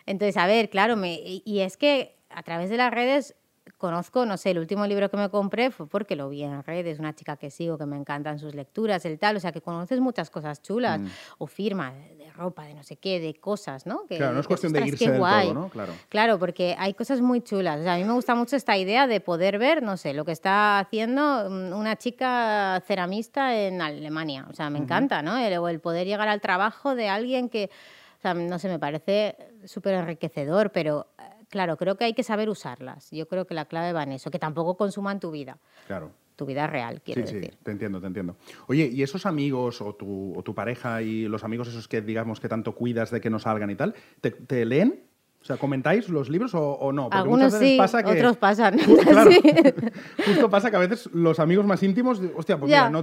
Entonces, 0.07 0.37
a 0.37 0.47
ver, 0.47 0.71
claro, 0.71 0.97
me, 0.97 1.19
y 1.23 1.61
es 1.61 1.77
que 1.77 2.17
a 2.31 2.43
través 2.43 2.71
de 2.71 2.77
las 2.77 2.93
redes 2.93 3.35
conozco, 3.79 4.27
no 4.27 4.37
sé, 4.37 4.51
el 4.51 4.59
último 4.59 4.87
libro 4.87 5.11
que 5.11 5.17
me 5.17 5.29
compré 5.29 5.71
fue 5.71 5.87
porque 5.87 6.17
lo 6.17 6.29
vi 6.29 6.43
en 6.43 6.63
redes, 6.63 6.99
una 6.99 7.15
chica 7.15 7.37
que 7.37 7.51
sigo, 7.51 7.79
que 7.79 7.87
me 7.87 7.97
encantan 7.97 8.39
sus 8.39 8.55
lecturas, 8.55 9.05
el 9.05 9.19
tal, 9.19 9.37
o 9.37 9.41
sea, 9.41 9.53
que 9.53 9.61
conoces 9.61 10.01
muchas 10.01 10.31
cosas 10.31 10.63
chulas, 10.63 11.01
o 11.39 11.47
firma 11.47 11.93
de, 11.93 12.17
de 12.17 12.31
ropa, 12.33 12.65
de 12.65 12.75
no 12.75 12.83
sé 12.83 12.97
qué, 12.97 13.21
de 13.21 13.35
cosas, 13.35 13.87
¿no? 13.87 14.07
Que, 14.07 14.17
Claro, 14.17 14.35
no 14.35 14.41
es 14.41 14.47
cuestión 14.47 14.73
de 14.73 14.87
irse 14.87 15.11
del 15.11 15.21
todo, 15.21 15.55
¿no? 15.55 15.69
Claro. 15.69 15.93
Claro, 16.09 16.39
porque 16.39 16.75
hay 16.79 16.95
cosas 16.95 17.21
muy 17.21 17.41
chulas. 17.43 17.81
O 17.81 17.83
sea, 17.83 17.95
a 17.95 17.97
mí 17.97 18.05
me 18.05 18.13
gusta 18.13 18.35
mucho 18.35 18.57
esta 18.57 18.77
idea 18.77 19.07
de 19.07 19.21
poder 19.21 19.59
ver, 19.59 19.83
no 19.83 19.97
sé, 19.97 20.15
lo 20.15 20.25
que 20.25 20.33
está 20.33 20.79
haciendo 20.79 21.49
mm, 21.49 21.73
una 21.73 21.97
chica 21.97 22.83
ceramista 22.87 23.57
en 23.57 23.83
Alemania. 23.83 24.47
O 24.51 24.55
sea, 24.55 24.71
me 24.71 24.79
encanta, 24.79 25.23
¿no? 25.23 25.37
El, 25.37 25.57
o 25.59 25.69
el 25.69 25.81
poder 25.81 26.07
llegar 26.07 26.29
al 26.29 26.41
trabajo 26.41 26.95
de 26.95 27.09
alguien 27.09 27.49
que, 27.49 27.71
o 28.19 28.21
sea, 28.23 28.35
no 28.35 28.59
sé, 28.59 28.69
me 28.69 28.79
parece 28.79 29.37
súper 29.65 29.95
enriquecedor, 29.95 30.71
pero 30.73 31.09
eh, 31.19 31.40
claro, 31.51 31.77
creo 31.77 31.97
que 31.97 32.05
hay 32.05 32.15
que 32.15 32.23
saber 32.23 32.49
usarlas. 32.49 33.11
Yo 33.11 33.29
creo 33.29 33.47
que 33.47 33.55
la 33.55 33.67
clave 33.67 33.93
va 33.93 34.03
en 34.05 34.13
eso, 34.13 34.31
que 34.31 34.39
tampoco 34.39 34.77
consuman 34.77 35.21
tu 35.21 35.31
vida, 35.31 35.59
Claro. 35.87 36.11
tu 36.37 36.47
vida 36.47 36.67
real, 36.67 37.03
quiero 37.05 37.27
sí, 37.27 37.35
decir. 37.35 37.53
sí, 37.53 37.59
te 37.63 37.71
entiendo, 37.73 38.01
te 38.01 38.07
entiendo. 38.07 38.37
Oye, 38.69 38.87
¿y 38.93 39.03
esos 39.03 39.27
amigos 39.27 39.81
o 39.83 39.95
tu, 39.95 40.33
o 40.39 40.43
tu 40.43 40.55
pareja 40.55 41.03
y 41.03 41.29
los 41.29 41.45
amigos 41.45 41.69
esos 41.69 41.87
que 41.89 42.01
digamos 42.01 42.41
que 42.41 42.49
tanto 42.49 42.75
cuidas 42.75 43.11
de 43.11 43.21
que 43.21 43.29
no 43.31 43.39
salgan 43.39 43.71
y 43.71 43.75
tal, 43.75 43.95
¿te, 44.21 44.31
te 44.31 44.65
leen? 44.65 45.05
O 45.43 45.45
sea, 45.45 45.57
¿comentáis 45.57 46.09
los 46.11 46.29
libros 46.29 46.55
o, 46.55 46.61
o 46.75 46.93
no? 46.93 47.05
Porque 47.05 47.17
Algunos 47.17 47.53
veces 47.53 47.69
sí, 47.71 47.77
pasa 47.79 48.03
que, 48.03 48.11
otros 48.11 48.37
pasan. 48.37 48.79
Ju- 48.79 49.01
claro, 49.09 49.31
Sí. 49.31 49.41
justo 50.27 50.51
pasa 50.51 50.71
que 50.71 50.77
a 50.77 50.81
veces 50.81 51.09
los 51.15 51.39
amigos 51.41 51.65
más 51.67 51.83
íntimos, 51.83 52.21
hostia, 52.37 52.59
pues 52.59 52.69
mira, 52.69 52.91
no 52.91 53.03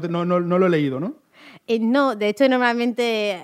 lo 0.59 0.65
he 0.67 0.69
leído, 0.69 0.99
¿no? 0.99 1.15
Eh, 1.65 1.79
no, 1.79 2.15
de 2.15 2.29
hecho 2.29 2.47
normalmente 2.47 3.03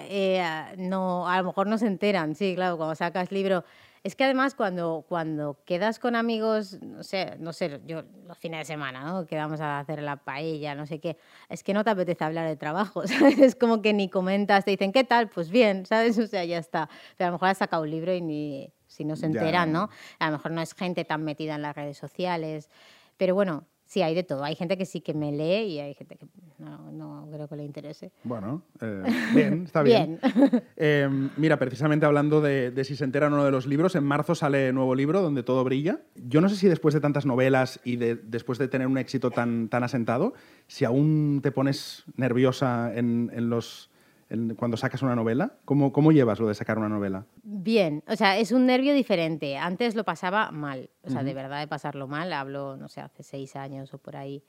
eh, 0.09 0.43
no, 0.77 1.27
a 1.27 1.37
lo 1.39 1.45
mejor 1.47 1.67
no 1.67 1.77
se 1.77 1.87
enteran, 1.87 2.35
sí, 2.35 2.53
claro, 2.55 2.77
cuando 2.77 2.95
sacas 2.95 3.31
libro. 3.31 3.63
Es 4.03 4.17
que 4.17 4.25
además 4.25 4.53
cuando, 4.53 5.05
cuando 5.07 5.63
quedas 5.63 5.97
con 5.97 6.17
amigos, 6.17 6.81
no 6.81 7.03
sé, 7.03 7.37
no 7.39 7.53
sé, 7.53 7.79
yo 7.85 8.03
los 8.27 8.37
fines 8.37 8.59
de 8.59 8.65
semana, 8.65 9.01
¿no? 9.05 9.25
Quedamos 9.25 9.61
a 9.61 9.79
hacer 9.79 10.01
la 10.01 10.17
paella, 10.17 10.75
no 10.75 10.85
sé 10.85 10.99
qué, 10.99 11.15
es 11.47 11.63
que 11.63 11.73
no 11.73 11.85
te 11.85 11.91
apetece 11.91 12.21
hablar 12.23 12.47
de 12.49 12.57
trabajo, 12.57 13.07
¿sabes? 13.07 13.39
Es 13.39 13.55
como 13.55 13.81
que 13.81 13.93
ni 13.93 14.09
comentas, 14.09 14.65
te 14.65 14.71
dicen, 14.71 14.91
¿qué 14.91 15.05
tal? 15.05 15.29
Pues 15.29 15.49
bien, 15.49 15.85
¿sabes? 15.85 16.17
O 16.19 16.27
sea, 16.27 16.43
ya 16.43 16.57
está. 16.57 16.89
Pero 17.17 17.27
a 17.27 17.31
lo 17.31 17.35
mejor 17.35 17.47
has 17.47 17.59
sacado 17.59 17.83
un 17.83 17.91
libro 17.91 18.13
y 18.13 18.19
ni 18.19 18.73
si 18.87 19.05
no 19.05 19.15
se 19.15 19.21
Ya. 19.23 19.39
enteran, 19.39 19.71
¿no? 19.71 19.89
A 20.19 20.25
lo 20.27 20.33
mejor 20.33 20.51
no 20.51 20.61
es 20.61 20.73
gente 20.73 21.05
tan 21.05 21.23
metida 21.23 21.55
en 21.55 21.61
las 21.61 21.73
redes 21.75 21.97
sociales, 21.97 22.69
pero 23.15 23.35
bueno, 23.35 23.65
sí, 23.85 24.01
hay 24.01 24.15
de 24.15 24.23
todo. 24.23 24.43
Hay 24.43 24.55
gente 24.55 24.77
que 24.77 24.85
sí 24.85 24.99
que 24.99 25.13
me 25.13 25.31
lee 25.31 25.75
y 25.75 25.79
hay 25.79 25.93
gente 25.93 26.17
que 26.17 26.27
no, 26.63 26.91
no 26.91 27.27
creo 27.31 27.47
que 27.47 27.55
le 27.55 27.63
interese. 27.63 28.11
Bueno, 28.23 28.63
eh, 28.81 29.03
bien, 29.33 29.63
está 29.65 29.83
bien. 29.83 30.19
Eh, 30.75 31.07
mira, 31.37 31.57
precisamente 31.59 32.05
hablando 32.05 32.41
de, 32.41 32.71
de 32.71 32.83
si 32.83 32.95
se 32.95 33.03
enteran 33.03 33.31
o 33.33 33.37
no 33.37 33.45
de 33.45 33.51
los 33.51 33.67
libros, 33.67 33.95
en 33.95 34.03
marzo 34.03 34.33
sale 34.35 34.73
nuevo 34.73 34.95
libro 34.95 35.21
donde 35.21 35.43
todo 35.43 35.63
brilla. 35.63 35.99
Yo 36.15 36.41
no 36.41 36.49
sé 36.49 36.55
si 36.55 36.67
después 36.67 36.93
de 36.93 36.99
tantas 37.01 37.25
novelas 37.25 37.79
y 37.83 37.95
de- 37.97 38.15
después 38.15 38.57
de 38.57 38.67
tener 38.67 38.87
un 38.87 38.97
éxito 38.97 39.29
tan, 39.31 39.69
tan 39.69 39.83
asentado, 39.83 40.33
si 40.67 40.83
aún 40.83 41.39
te 41.43 41.51
pones 41.51 42.03
nerviosa 42.17 42.91
en, 42.95 43.31
en 43.33 43.49
los, 43.49 43.91
en- 44.29 44.55
cuando 44.55 44.75
sacas 44.77 45.01
una 45.03 45.15
novela. 45.15 45.53
¿Cómo, 45.65 45.93
¿Cómo 45.93 46.11
llevas 46.11 46.39
lo 46.39 46.47
de 46.47 46.55
sacar 46.55 46.77
una 46.79 46.89
novela? 46.89 47.25
Bien, 47.43 48.03
o 48.07 48.15
sea, 48.15 48.37
es 48.37 48.51
un 48.51 48.65
nervio 48.65 48.93
diferente. 48.93 49.57
Antes 49.57 49.95
lo 49.95 50.03
pasaba 50.03 50.51
mal, 50.51 50.89
o 51.03 51.09
sea, 51.09 51.23
de 51.23 51.33
verdad 51.33 51.59
de 51.59 51.67
pasarlo 51.67 52.07
mal, 52.07 52.33
hablo, 52.33 52.77
no 52.77 52.87
sé, 52.89 53.01
hace 53.01 53.21
seis 53.23 53.55
años 53.55 53.93
o 53.93 53.99
por 53.99 54.15
ahí. 54.17 54.43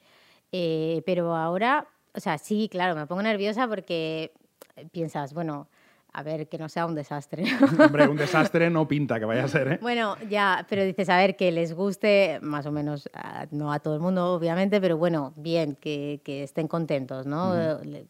Eh, 0.53 1.03
pero 1.05 1.35
ahora, 1.37 1.89
o 2.15 2.21
sea, 2.21 2.39
sí, 2.39 2.69
claro, 2.71 2.95
me 2.95 3.07
pongo 3.07 3.23
nerviosa 3.23 3.67
porque 3.69 4.33
piensas, 4.93 5.35
bueno, 5.35 5.69
a 6.17 6.23
ver, 6.23 6.49
que 6.49 6.59
no 6.59 6.69
sea 6.69 6.87
un 6.87 6.95
desastre. 6.95 7.43
Hombre, 7.81 8.07
un 8.07 8.17
desastre 8.19 8.71
no 8.71 8.87
pinta 8.87 9.19
que 9.19 9.25
vaya 9.25 9.45
a 9.45 9.49
ser, 9.49 9.69
¿eh? 9.73 9.79
Bueno, 9.83 10.17
ya, 10.31 10.65
pero 10.69 10.85
dices, 10.85 11.09
a 11.09 11.17
ver, 11.17 11.35
que 11.37 11.51
les 11.51 11.75
guste, 11.75 12.39
más 12.41 12.67
o 12.67 12.71
menos, 12.73 13.11
a- 13.15 13.47
no 13.51 13.73
a 13.73 13.81
todo 13.81 13.95
el 13.95 14.01
mundo, 14.01 14.33
obviamente, 14.35 14.81
pero 14.81 14.97
bueno, 14.97 15.33
bien, 15.37 15.75
que, 15.75 16.21
que 16.25 16.45
estén 16.45 16.69
contentos, 16.69 17.27
¿no? 17.27 17.81
Le- 17.83 18.07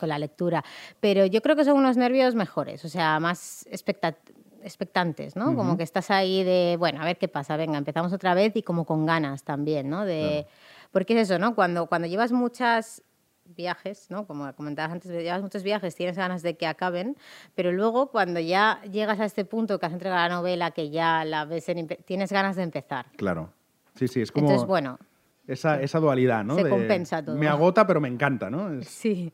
Con 0.00 0.08
la 0.08 0.18
lectura. 0.18 0.64
Pero 1.00 1.26
yo 1.26 1.40
creo 1.42 1.54
que 1.54 1.64
son 1.64 1.76
unos 1.76 1.96
nervios 1.96 2.34
mejores, 2.34 2.84
o 2.84 2.88
sea, 2.88 3.20
más 3.20 3.66
expecta- 3.70 4.16
expectantes, 4.64 5.36
¿no? 5.36 5.54
Como 5.54 5.76
que 5.76 5.82
estás 5.84 6.10
ahí 6.10 6.42
de, 6.42 6.76
bueno, 6.78 7.00
a 7.02 7.04
ver 7.04 7.18
qué 7.18 7.28
pasa, 7.28 7.56
venga, 7.56 7.78
empezamos 7.78 8.12
otra 8.12 8.34
vez 8.34 8.52
y 8.56 8.62
como 8.62 8.84
con 8.84 9.06
ganas 9.06 9.44
también, 9.44 9.88
¿no? 9.90 10.04
De, 10.04 10.46
Porque 10.90 11.14
es 11.20 11.28
eso, 11.30 11.38
¿no? 11.38 11.54
Cuando, 11.54 11.86
cuando 11.86 12.08
llevas 12.08 12.32
muchas 12.32 13.02
viajes, 13.46 14.10
¿no? 14.10 14.26
Como 14.26 14.52
comentabas 14.54 14.92
antes, 14.92 15.10
llevas 15.10 15.42
muchos 15.42 15.62
viajes, 15.62 15.94
tienes 15.94 16.16
ganas 16.16 16.42
de 16.42 16.56
que 16.56 16.66
acaben, 16.66 17.16
pero 17.54 17.72
luego 17.72 18.10
cuando 18.10 18.40
ya 18.40 18.80
llegas 18.90 19.20
a 19.20 19.24
este 19.24 19.44
punto 19.44 19.78
que 19.78 19.86
has 19.86 19.92
entregado 19.92 20.20
la 20.28 20.34
novela, 20.34 20.70
que 20.70 20.90
ya 20.90 21.24
la 21.24 21.44
ves, 21.44 21.68
en 21.68 21.86
tienes 21.86 22.32
ganas 22.32 22.56
de 22.56 22.62
empezar. 22.62 23.06
Claro. 23.16 23.52
Sí, 23.94 24.08
sí, 24.08 24.20
es 24.22 24.32
como 24.32 24.46
Entonces, 24.46 24.66
bueno, 24.66 24.98
esa, 25.46 25.80
esa 25.80 26.00
dualidad, 26.00 26.44
¿no? 26.44 26.56
se 26.56 26.64
De- 26.64 26.70
compensa 26.70 27.22
todo. 27.24 27.36
Me 27.36 27.46
agota, 27.48 27.86
pero 27.86 28.00
me 28.00 28.08
encanta, 28.08 28.50
¿no? 28.50 28.72
Es- 28.72 28.88
sí. 28.88 29.32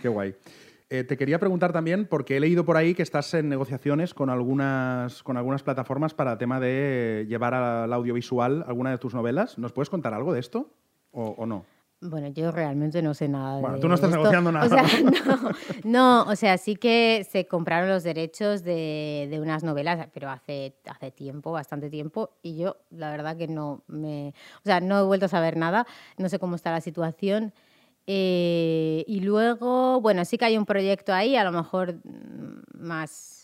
Qué 0.00 0.08
guay. 0.08 0.34
Eh, 0.90 1.04
te 1.04 1.18
quería 1.18 1.38
preguntar 1.38 1.70
también, 1.72 2.06
porque 2.06 2.38
he 2.38 2.40
leído 2.40 2.64
por 2.64 2.78
ahí 2.78 2.94
que 2.94 3.02
estás 3.02 3.34
en 3.34 3.50
negociaciones 3.50 4.14
con 4.14 4.30
algunas, 4.30 5.22
con 5.22 5.36
algunas 5.36 5.62
plataformas 5.62 6.14
para 6.14 6.38
tema 6.38 6.60
de 6.60 7.26
llevar 7.28 7.52
al 7.52 7.92
audiovisual 7.92 8.64
alguna 8.66 8.90
de 8.92 8.96
tus 8.98 9.12
novelas. 9.12 9.58
¿Nos 9.58 9.72
puedes 9.72 9.90
contar 9.90 10.14
algo 10.14 10.32
de 10.32 10.40
esto 10.40 10.70
o, 11.10 11.34
o 11.36 11.44
no? 11.44 11.66
Bueno, 12.00 12.28
yo 12.28 12.52
realmente 12.52 13.02
no 13.02 13.12
sé 13.12 13.28
nada. 13.28 13.60
Bueno, 13.60 13.76
de 13.76 13.82
tú 13.82 13.88
no 13.88 13.96
estás 13.96 14.10
esto. 14.10 14.18
negociando 14.18 14.52
nada. 14.52 14.66
O 14.66 14.68
sea, 14.68 15.00
no, 15.02 15.50
no, 15.84 16.22
o 16.30 16.36
sea, 16.36 16.56
sí 16.58 16.76
que 16.76 17.26
se 17.28 17.46
compraron 17.46 17.88
los 17.88 18.04
derechos 18.04 18.62
de, 18.62 19.26
de 19.30 19.40
unas 19.40 19.64
novelas, 19.64 20.08
pero 20.12 20.30
hace, 20.30 20.76
hace 20.86 21.10
tiempo, 21.10 21.50
bastante 21.50 21.90
tiempo, 21.90 22.30
y 22.42 22.56
yo 22.56 22.76
la 22.90 23.10
verdad 23.10 23.36
que 23.36 23.48
no 23.48 23.82
me. 23.88 24.34
O 24.60 24.64
sea, 24.64 24.80
no 24.80 25.00
he 25.00 25.02
vuelto 25.02 25.26
a 25.26 25.28
saber 25.28 25.56
nada, 25.56 25.86
no 26.18 26.28
sé 26.28 26.38
cómo 26.38 26.54
está 26.54 26.70
la 26.70 26.80
situación. 26.80 27.52
Eh, 28.06 29.04
y 29.06 29.20
luego, 29.20 30.00
bueno, 30.00 30.24
sí 30.24 30.38
que 30.38 30.46
hay 30.46 30.56
un 30.56 30.64
proyecto 30.64 31.12
ahí, 31.12 31.36
a 31.36 31.44
lo 31.44 31.52
mejor 31.52 31.96
mm, 32.04 32.62
más 32.74 33.37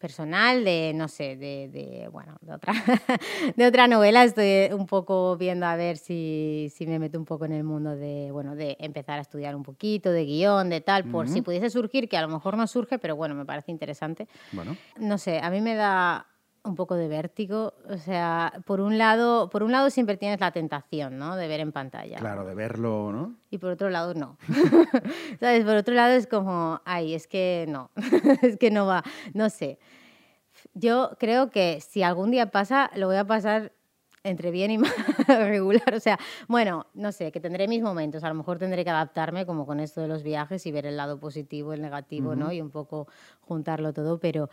personal, 0.00 0.64
de, 0.64 0.92
no 0.94 1.06
sé, 1.06 1.36
de, 1.36 1.68
de, 1.68 2.08
bueno, 2.08 2.36
de 2.40 2.54
otra, 2.54 2.72
de 3.56 3.66
otra 3.66 3.86
novela. 3.86 4.24
Estoy 4.24 4.72
un 4.72 4.86
poco 4.86 5.36
viendo 5.36 5.66
a 5.66 5.76
ver 5.76 5.98
si, 5.98 6.72
si 6.74 6.86
me 6.86 6.98
meto 6.98 7.18
un 7.18 7.26
poco 7.26 7.44
en 7.44 7.52
el 7.52 7.62
mundo 7.62 7.94
de, 7.94 8.30
bueno, 8.32 8.56
de 8.56 8.76
empezar 8.80 9.18
a 9.18 9.22
estudiar 9.22 9.54
un 9.54 9.62
poquito, 9.62 10.10
de 10.10 10.24
guion, 10.24 10.70
de 10.70 10.80
tal, 10.80 11.04
por 11.04 11.28
si 11.28 11.42
pudiese 11.42 11.70
surgir, 11.70 12.08
que 12.08 12.16
a 12.16 12.22
lo 12.22 12.28
mejor 12.28 12.56
no 12.56 12.66
surge, 12.66 12.98
pero 12.98 13.14
bueno, 13.14 13.34
me 13.34 13.44
parece 13.44 13.70
interesante. 13.70 14.26
Bueno, 14.52 14.76
No 14.98 15.18
sé, 15.18 15.38
a 15.38 15.50
mí 15.50 15.60
me 15.60 15.74
da 15.74 16.26
un 16.64 16.74
poco 16.74 16.94
de 16.94 17.08
vértigo. 17.08 17.74
O 17.88 17.96
sea, 17.96 18.52
por 18.66 18.80
un 18.80 18.98
lado, 18.98 19.50
por 19.50 19.62
un 19.62 19.72
lado 19.72 19.90
siempre 19.90 20.16
tienes 20.16 20.40
la 20.40 20.52
tentación, 20.52 21.18
¿no? 21.18 21.36
De 21.36 21.48
ver 21.48 21.60
en 21.60 21.72
pantalla. 21.72 22.18
claro, 22.18 22.44
de 22.44 22.54
verlo, 22.54 23.12
¿no? 23.12 23.36
Y 23.50 23.58
por 23.58 23.70
otro 23.70 23.90
lado, 23.90 24.14
no. 24.14 24.36
¿Sabes? 25.40 25.64
Por 25.64 25.76
otro 25.76 25.94
lado 25.94 26.14
es 26.14 26.26
como, 26.26 26.80
ay, 26.84 27.14
es 27.14 27.26
que 27.26 27.66
no, 27.68 27.90
es 28.42 28.56
que 28.56 28.70
no 28.70 28.86
va, 28.86 29.02
no 29.34 29.50
sé. 29.50 29.78
Yo 30.74 31.12
creo 31.18 31.50
que 31.50 31.80
si 31.80 32.02
algún 32.02 32.30
día 32.30 32.50
pasa, 32.50 32.90
lo 32.94 33.06
voy 33.06 33.16
a 33.16 33.24
pasar 33.24 33.72
entre 34.22 34.50
bien 34.50 34.70
y 34.70 34.78
mal 34.78 34.92
regular. 35.28 35.94
O 35.94 36.00
sea, 36.00 36.18
bueno, 36.48 36.86
no 36.94 37.12
sé, 37.12 37.32
que 37.32 37.40
tendré 37.40 37.68
mis 37.68 37.82
momentos. 37.82 38.22
A 38.24 38.28
lo 38.28 38.34
mejor 38.34 38.58
tendré 38.58 38.84
que 38.84 38.90
adaptarme 38.90 39.46
como 39.46 39.66
con 39.66 39.80
esto 39.80 40.00
de 40.00 40.08
los 40.08 40.22
viajes 40.22 40.66
y 40.66 40.72
ver 40.72 40.86
el 40.86 40.96
lado 40.96 41.18
positivo, 41.18 41.72
el 41.72 41.80
negativo, 41.80 42.34
¿no? 42.34 42.52
Y 42.52 42.60
un 42.60 42.70
poco 42.70 43.08
juntarlo 43.40 43.92
todo, 43.92 44.18
pero... 44.18 44.50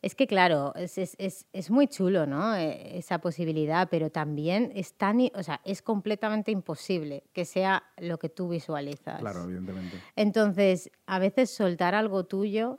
Es 0.00 0.14
que 0.14 0.26
claro, 0.26 0.72
es, 0.76 0.96
es, 0.96 1.16
es, 1.18 1.46
es 1.52 1.70
muy 1.70 1.88
chulo, 1.88 2.26
¿no? 2.26 2.54
Eh, 2.54 2.98
Esa 2.98 3.18
posibilidad, 3.18 3.88
pero 3.90 4.10
también 4.10 4.70
es 4.74 4.94
tan, 4.94 5.18
o 5.34 5.42
sea, 5.42 5.60
es 5.64 5.82
completamente 5.82 6.52
imposible 6.52 7.24
que 7.32 7.44
sea 7.44 7.82
lo 7.98 8.18
que 8.18 8.28
tú 8.28 8.48
visualizas. 8.48 9.18
Claro, 9.20 9.44
evidentemente. 9.44 9.96
Entonces, 10.14 10.90
a 11.06 11.18
veces 11.18 11.50
soltar 11.50 11.96
algo 11.96 12.24
tuyo, 12.24 12.78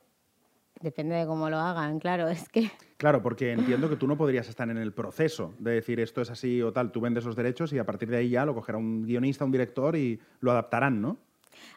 depende 0.80 1.16
de 1.16 1.26
cómo 1.26 1.50
lo 1.50 1.58
hagan, 1.58 2.00
claro, 2.00 2.28
es 2.30 2.48
que 2.48 2.72
Claro, 3.00 3.22
porque 3.22 3.54
entiendo 3.54 3.90
que 3.90 3.96
tú 3.96 4.08
no 4.08 4.18
podrías 4.18 4.50
estar 4.50 4.70
en 4.70 4.78
el 4.78 4.92
proceso 4.92 5.54
de 5.58 5.72
decir 5.72 6.02
esto 6.02 6.22
es 6.22 6.30
así 6.30 6.62
o 6.62 6.74
tal, 6.74 6.92
tú 6.92 7.00
vendes 7.00 7.24
los 7.24 7.34
derechos 7.34 7.72
y 7.72 7.80
a 7.80 7.86
partir 7.86 8.10
de 8.10 8.18
ahí 8.18 8.30
ya 8.32 8.46
lo 8.46 8.54
cogerá 8.54 8.78
un 8.78 9.04
guionista, 9.04 9.46
un 9.46 9.54
director 9.54 9.96
y 9.96 10.20
lo 10.42 10.52
adaptarán, 10.52 11.02
¿no? 11.02 11.18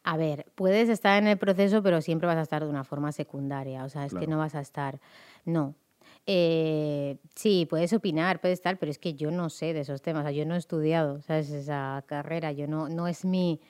A 0.03 0.17
ver, 0.17 0.47
puedes 0.57 0.89
estar 0.89 1.23
en 1.23 1.29
el 1.29 1.39
proceso, 1.39 1.81
pero 1.81 2.01
siempre 2.01 2.27
vas 2.27 2.39
a 2.39 2.43
estar 2.43 2.65
de 2.65 2.69
una 2.69 2.83
forma 2.83 3.13
secundaria. 3.13 3.85
O 3.85 3.89
sea, 3.89 4.05
es 4.05 4.15
que 4.15 4.27
no 4.27 4.39
vas 4.39 4.57
a 4.57 4.61
estar. 4.61 5.01
No. 5.45 5.75
Eh, 6.27 7.19
sí, 7.35 7.67
puedes 7.69 7.93
opinar, 7.93 8.41
puedes 8.41 8.59
estar, 8.59 8.79
pero 8.79 8.91
es 8.91 8.99
que 8.99 9.15
yo 9.15 9.31
no 9.31 9.51
sé 9.51 9.73
de 9.73 9.81
esos 9.81 10.03
temas. 10.03 10.21
O 10.21 10.25
sea, 10.25 10.33
yo 10.33 10.47
no 10.47 10.55
he 10.55 10.59
estudiado, 10.59 11.21
¿sabes? 11.23 11.51
Esa 11.51 12.05
carrera. 12.07 12.53
Yo 12.53 12.67
no, 12.67 12.89
no 12.89 13.09
es 13.09 13.25
mi. 13.25 13.61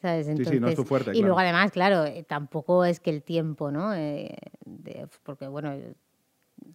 ¿Sabes? 0.00 0.26
sí, 0.26 0.60
no 0.60 0.68
es 0.68 0.76
tu 0.76 0.84
fuerte, 0.84 1.10
Y 1.10 1.14
claro. 1.14 1.26
luego, 1.26 1.40
además, 1.40 1.72
claro, 1.72 2.04
eh, 2.04 2.22
tampoco 2.22 2.84
es 2.84 3.00
que 3.00 3.10
el 3.10 3.22
tiempo, 3.24 3.70
¿no? 3.72 3.94
Eh, 3.94 4.36
de- 4.64 5.08
porque, 5.22 5.48
bueno. 5.48 5.72
eh, 5.72 5.94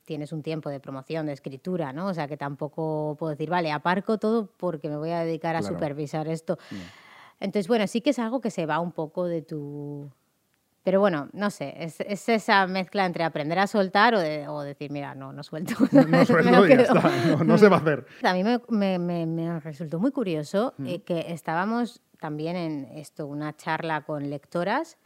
Tienes 0.05 0.33
un 0.33 0.41
tiempo 0.43 0.69
de 0.69 0.79
promoción, 0.81 1.25
de 1.27 1.33
escritura, 1.33 1.93
¿no? 1.93 2.07
O 2.07 2.13
sea, 2.13 2.27
que 2.27 2.35
tampoco 2.35 3.15
puedo 3.17 3.29
decir, 3.31 3.49
vale, 3.49 3.71
aparco 3.71 4.17
todo 4.17 4.47
porque 4.57 4.89
me 4.89 4.97
voy 4.97 5.11
a 5.11 5.23
dedicar 5.23 5.55
a 5.55 5.59
Claro. 5.59 5.75
supervisar 5.75 6.27
esto. 6.27 6.57
Entonces, 7.39 7.67
bueno, 7.67 7.85
sí 7.87 8.01
que 8.01 8.09
es 8.09 8.19
algo 8.19 8.41
que 8.41 8.49
se 8.49 8.65
va 8.65 8.79
un 8.79 8.91
poco 8.91 9.25
de 9.25 9.41
tu... 9.41 10.09
Pero 10.83 10.99
bueno, 10.99 11.29
no 11.31 11.49
sé, 11.49 11.73
es, 11.77 12.01
es 12.01 12.27
esa 12.27 12.67
mezcla 12.67 13.05
entre 13.05 13.23
aprender 13.23 13.57
a 13.57 13.67
soltar 13.67 14.15
o, 14.15 14.19
de- 14.19 14.47
o 14.49 14.61
decir, 14.61 14.91
mira, 14.91 15.15
no, 15.15 15.31
no 15.31 15.41
suelto. 15.43 15.73
No 15.91 16.03
Me 16.07 16.25
suelto 16.25 16.67
ya 16.67 16.75
está, 16.75 17.01
no, 17.37 17.43
no 17.43 17.57
se 17.57 17.69
va 17.69 17.77
a 17.77 17.79
hacer. 17.79 18.05
A 18.23 18.33
mí 18.33 18.43
me, 18.43 18.59
me- 18.69 18.99
me- 18.99 19.25
me 19.25 19.59
resultó 19.61 19.99
muy 19.99 20.11
curioso 20.11 20.73
eh, 20.85 21.01
que 21.03 21.31
estábamos 21.31 22.01
también 22.19 22.55
en 22.57 22.85
esto, 22.97 23.25
una 23.27 23.55
charla 23.55 24.01
con 24.01 24.29
lectoras 24.29 24.97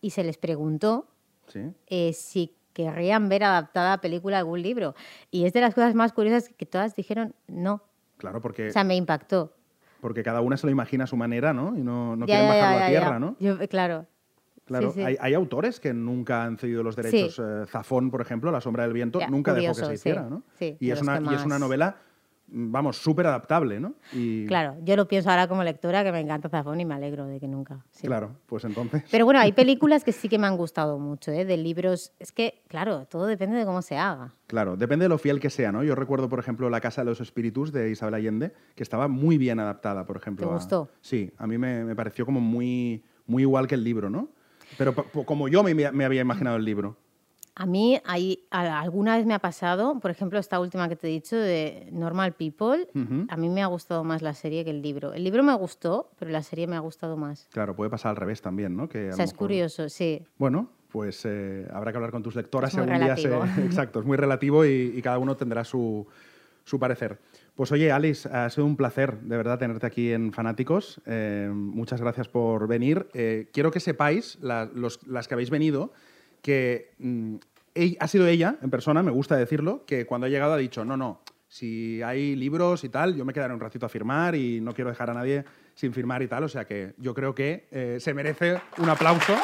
y 0.00 0.10
se 0.10 0.24
les 0.24 0.38
preguntó 0.38 1.08
Sí. 1.48 1.60
eh, 1.86 2.12
si 2.12 2.56
querrían 2.72 3.28
ver 3.28 3.44
adaptada 3.44 4.00
película 4.00 4.38
algún 4.38 4.60
libro. 4.62 4.94
Y 5.30 5.44
es 5.46 5.52
de 5.52 5.60
las 5.60 5.74
cosas 5.74 5.94
más 5.94 6.12
curiosas 6.12 6.48
que 6.56 6.66
todas 6.66 6.94
dijeron 6.96 7.34
no. 7.46 7.82
Claro, 8.16 8.40
porque, 8.40 8.68
O 8.68 8.72
sea, 8.72 8.84
me 8.84 8.96
impactó. 8.96 9.52
porque 10.00 10.22
cada 10.22 10.40
una 10.40 10.56
se 10.56 10.66
lo 10.66 10.72
imagina 10.72 11.04
a 11.04 11.06
su 11.06 11.16
manera, 11.16 11.52
¿no? 11.52 11.76
Y 11.76 11.82
no, 11.82 12.16
no 12.16 12.26
Ya, 12.26 12.34
quieren 12.36 12.46
ya, 12.48 12.54
bajarlo 12.54 12.78
ya, 12.80 12.84
a 12.84 12.88
tierra. 12.88 13.18
¿no? 13.18 13.36
Yo, 13.38 13.58
claro. 13.68 14.06
Claro, 14.66 14.90
Sí, 14.90 14.98
sí. 15.00 15.04
Hay, 15.04 15.16
hay 15.20 15.34
autores 15.34 15.78
que 15.80 15.94
nunca 15.94 16.42
han 16.44 16.58
cedido 16.58 16.82
los 16.82 16.96
derechos. 16.96 17.38
eh, 17.38 17.64
Zafón, 17.66 18.10
por 18.10 18.20
ejemplo, 18.20 18.50
La 18.50 18.60
sombra 18.60 18.82
del 18.82 18.92
viento, 18.92 19.20
Ya, 19.20 19.28
nunca 19.28 19.54
dejó 19.54 19.74
que 19.74 19.84
se 19.86 19.94
hiciera, 19.94 20.28
¿no? 20.28 20.42
y, 20.60 20.90
es 20.90 21.00
una, 21.00 21.18
que 21.20 21.30
y 21.30 21.34
es 21.34 21.44
una 21.44 21.58
novela, 21.60 21.96
mm, 22.48 22.72
vamos, 22.72 22.96
súper 22.96 23.28
adaptable, 23.28 23.78
¿no? 23.78 23.94
Y, 24.12 24.44
Claro, 24.46 24.74
yo 24.82 24.96
lo 24.96 25.06
pienso 25.06 25.30
ahora 25.30 25.46
como 25.46 25.62
lectora 25.62 26.02
que 26.02 26.10
me 26.10 26.18
encanta 26.18 26.48
Zafón 26.48 26.80
y 26.80 26.84
me 26.84 26.94
alegro 26.94 27.26
de 27.26 27.38
que 27.38 27.46
nunca. 27.46 27.84
Claro, 28.02 28.32
pues 28.46 28.64
entonces... 28.64 29.04
Pero 29.08 29.24
bueno, 29.24 29.38
hay 29.38 29.52
películas 29.52 30.02
que 30.02 30.10
sí 30.10 30.28
que 30.28 30.36
me 30.38 30.48
han 30.48 30.56
gustado 30.56 30.98
mucho, 30.98 31.30
¿eh? 31.30 31.44
de 31.44 31.56
libros. 31.56 32.12
Es 32.18 32.32
que, 32.32 32.62
claro, 32.66 33.06
todo 33.06 33.26
depende 33.26 33.56
de 33.56 33.64
cómo 33.66 33.82
se 33.82 33.96
haga. 33.96 34.34
Claro, 34.48 34.76
depende 34.76 35.04
de 35.04 35.08
lo 35.10 35.18
fiel 35.18 35.38
que 35.38 35.48
sea, 35.50 35.70
¿no? 35.70 35.84
Yo 35.84 35.94
recuerdo, 35.94 36.28
por 36.28 36.40
ejemplo, 36.40 36.68
La 36.70 36.80
Casa 36.80 37.02
de 37.02 37.04
los 37.04 37.20
Espíritus 37.20 37.70
de 37.72 37.88
Isabel 37.90 38.14
Allende, 38.14 38.52
que 38.74 38.82
estaba 38.82 39.06
muy 39.06 39.38
bien 39.38 39.60
adaptada, 39.60 40.04
por 40.06 40.16
ejemplo. 40.16 40.44
¿Te 40.46 40.50
a- 40.50 40.54
gustó? 40.54 40.88
Sí, 41.00 41.32
a 41.38 41.46
mí 41.46 41.56
me, 41.56 41.84
me 41.84 41.94
pareció 41.94 42.26
como 42.26 42.40
muy, 42.40 43.04
muy 43.26 43.42
igual 43.42 43.68
que 43.68 43.76
el 43.76 43.84
libro, 43.84 44.10
¿no? 44.10 44.28
Pero 44.78 44.94
como 44.94 45.48
yo 45.48 45.62
me, 45.62 45.74
me 45.74 46.04
había 46.04 46.20
imaginado 46.20 46.56
el 46.56 46.64
libro. 46.64 46.96
A 47.58 47.64
mí 47.64 47.98
hay, 48.04 48.44
alguna 48.50 49.16
vez 49.16 49.24
me 49.24 49.32
ha 49.32 49.38
pasado, 49.38 49.98
por 49.98 50.10
ejemplo, 50.10 50.38
esta 50.38 50.60
última 50.60 50.90
que 50.90 50.96
te 50.96 51.06
he 51.06 51.10
dicho 51.10 51.36
de 51.36 51.88
Normal 51.90 52.34
People, 52.34 52.86
Ujú. 52.94 53.24
a 53.30 53.36
mí 53.38 53.48
me 53.48 53.62
ha 53.62 53.66
gustado 53.66 54.04
más 54.04 54.20
la 54.20 54.34
serie 54.34 54.62
que 54.62 54.70
el 54.70 54.82
libro. 54.82 55.14
El 55.14 55.24
libro 55.24 55.42
me 55.42 55.54
gustó, 55.54 56.10
pero 56.18 56.30
la 56.30 56.42
serie 56.42 56.66
me 56.66 56.76
ha 56.76 56.80
gustado 56.80 57.16
más. 57.16 57.48
Claro, 57.52 57.74
puede 57.74 57.88
pasar 57.88 58.10
al 58.10 58.16
revés 58.16 58.42
también, 58.42 58.76
¿no? 58.76 58.90
Que 58.90 59.08
O 59.08 59.12
sea, 59.14 59.24
es 59.24 59.32
mejor- 59.32 59.38
curioso, 59.48 59.88
sí. 59.88 60.22
Bueno, 60.36 60.68
pues 60.90 61.22
eh, 61.24 61.66
habrá 61.72 61.92
que 61.92 61.96
hablar 61.96 62.10
con 62.10 62.22
tus 62.22 62.34
lectoras 62.36 62.72
Es 62.72 62.78
muy 62.78 62.88
según 62.88 63.00
día 63.02 63.16
se... 63.16 63.28
relativo. 63.30 63.64
Exacto, 63.64 64.00
es 64.00 64.04
muy 64.06 64.18
relativo 64.18 64.66
y, 64.66 64.92
y 64.94 65.00
cada 65.00 65.16
uno 65.18 65.34
tendrá 65.34 65.64
su, 65.64 66.06
su 66.64 66.78
parecer. 66.78 67.18
Pues 67.56 67.72
oye, 67.72 67.90
Alice, 67.90 68.28
ha 68.30 68.50
sido 68.50 68.66
un 68.66 68.76
placer 68.76 69.18
de 69.18 69.34
verdad 69.34 69.58
tenerte 69.58 69.86
aquí 69.86 70.12
en 70.12 70.34
Fanáticos. 70.34 71.00
Eh, 71.06 71.48
muchas 71.50 72.02
gracias 72.02 72.28
por 72.28 72.68
venir. 72.68 73.08
Eh, 73.14 73.48
quiero 73.50 73.70
que 73.70 73.80
sepáis, 73.80 74.38
las 74.42 75.26
que 75.26 75.34
habéis 75.34 75.48
venido, 75.48 75.90
que 76.42 76.92
mm, 76.98 77.36
ha 77.98 78.08
sido 78.08 78.26
ella, 78.26 78.58
en 78.60 78.68
persona, 78.68 79.02
me 79.02 79.10
gusta 79.10 79.36
decirlo, 79.36 79.86
que 79.86 80.04
cuando 80.04 80.26
ha 80.26 80.30
llegado 80.30 80.52
ha 80.52 80.58
dicho, 80.58 80.84
no, 80.84 80.98
no, 80.98 81.22
si 81.48 82.02
hay 82.02 82.36
libros 82.36 82.84
y 82.84 82.90
tal, 82.90 83.16
yo 83.16 83.24
me 83.24 83.32
quedaré 83.32 83.54
un 83.54 83.60
ratito 83.60 83.86
a 83.86 83.88
firmar 83.88 84.34
y 84.34 84.60
no 84.60 84.74
quiero 84.74 84.90
dejar 84.90 85.08
a 85.08 85.14
nadie 85.14 85.42
sin 85.74 85.94
firmar 85.94 86.22
y 86.22 86.28
tal. 86.28 86.44
O 86.44 86.48
sea 86.48 86.66
que 86.66 86.92
yo 86.98 87.14
creo 87.14 87.34
que 87.34 87.68
eh, 87.70 87.96
se 88.00 88.12
merece 88.12 88.60
un 88.76 88.90
aplauso. 88.90 89.34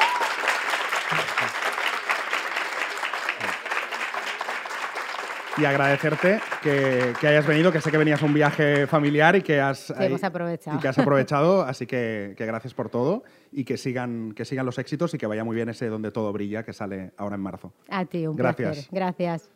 Y 5.57 5.65
agradecerte 5.65 6.39
que, 6.61 7.13
que 7.19 7.27
hayas 7.27 7.45
venido, 7.45 7.71
que 7.71 7.79
sé 7.81 7.91
que 7.91 7.97
venías 7.97 8.21
a 8.21 8.25
un 8.25 8.33
viaje 8.33 8.87
familiar 8.87 9.35
y 9.35 9.41
que 9.41 9.61
has, 9.61 9.91
hemos 9.99 10.23
aprovechado. 10.23 10.77
y 10.77 10.81
que 10.81 10.87
has 10.87 10.97
aprovechado, 10.97 11.61
así 11.61 11.85
que, 11.85 12.33
que 12.37 12.45
gracias 12.45 12.73
por 12.73 12.89
todo 12.89 13.23
y 13.51 13.63
que 13.63 13.77
sigan, 13.77 14.33
que 14.33 14.45
sigan 14.45 14.65
los 14.65 14.77
éxitos 14.79 15.13
y 15.13 15.17
que 15.17 15.27
vaya 15.27 15.43
muy 15.43 15.55
bien 15.55 15.69
ese 15.69 15.87
Donde 15.87 16.11
todo 16.11 16.33
brilla 16.33 16.63
que 16.63 16.73
sale 16.73 17.11
ahora 17.17 17.35
en 17.35 17.41
marzo. 17.41 17.71
A 17.89 18.05
ti, 18.05 18.25
un 18.25 18.35
Gracias. 18.35 18.87
placer. 18.89 18.89
Gracias. 18.91 19.49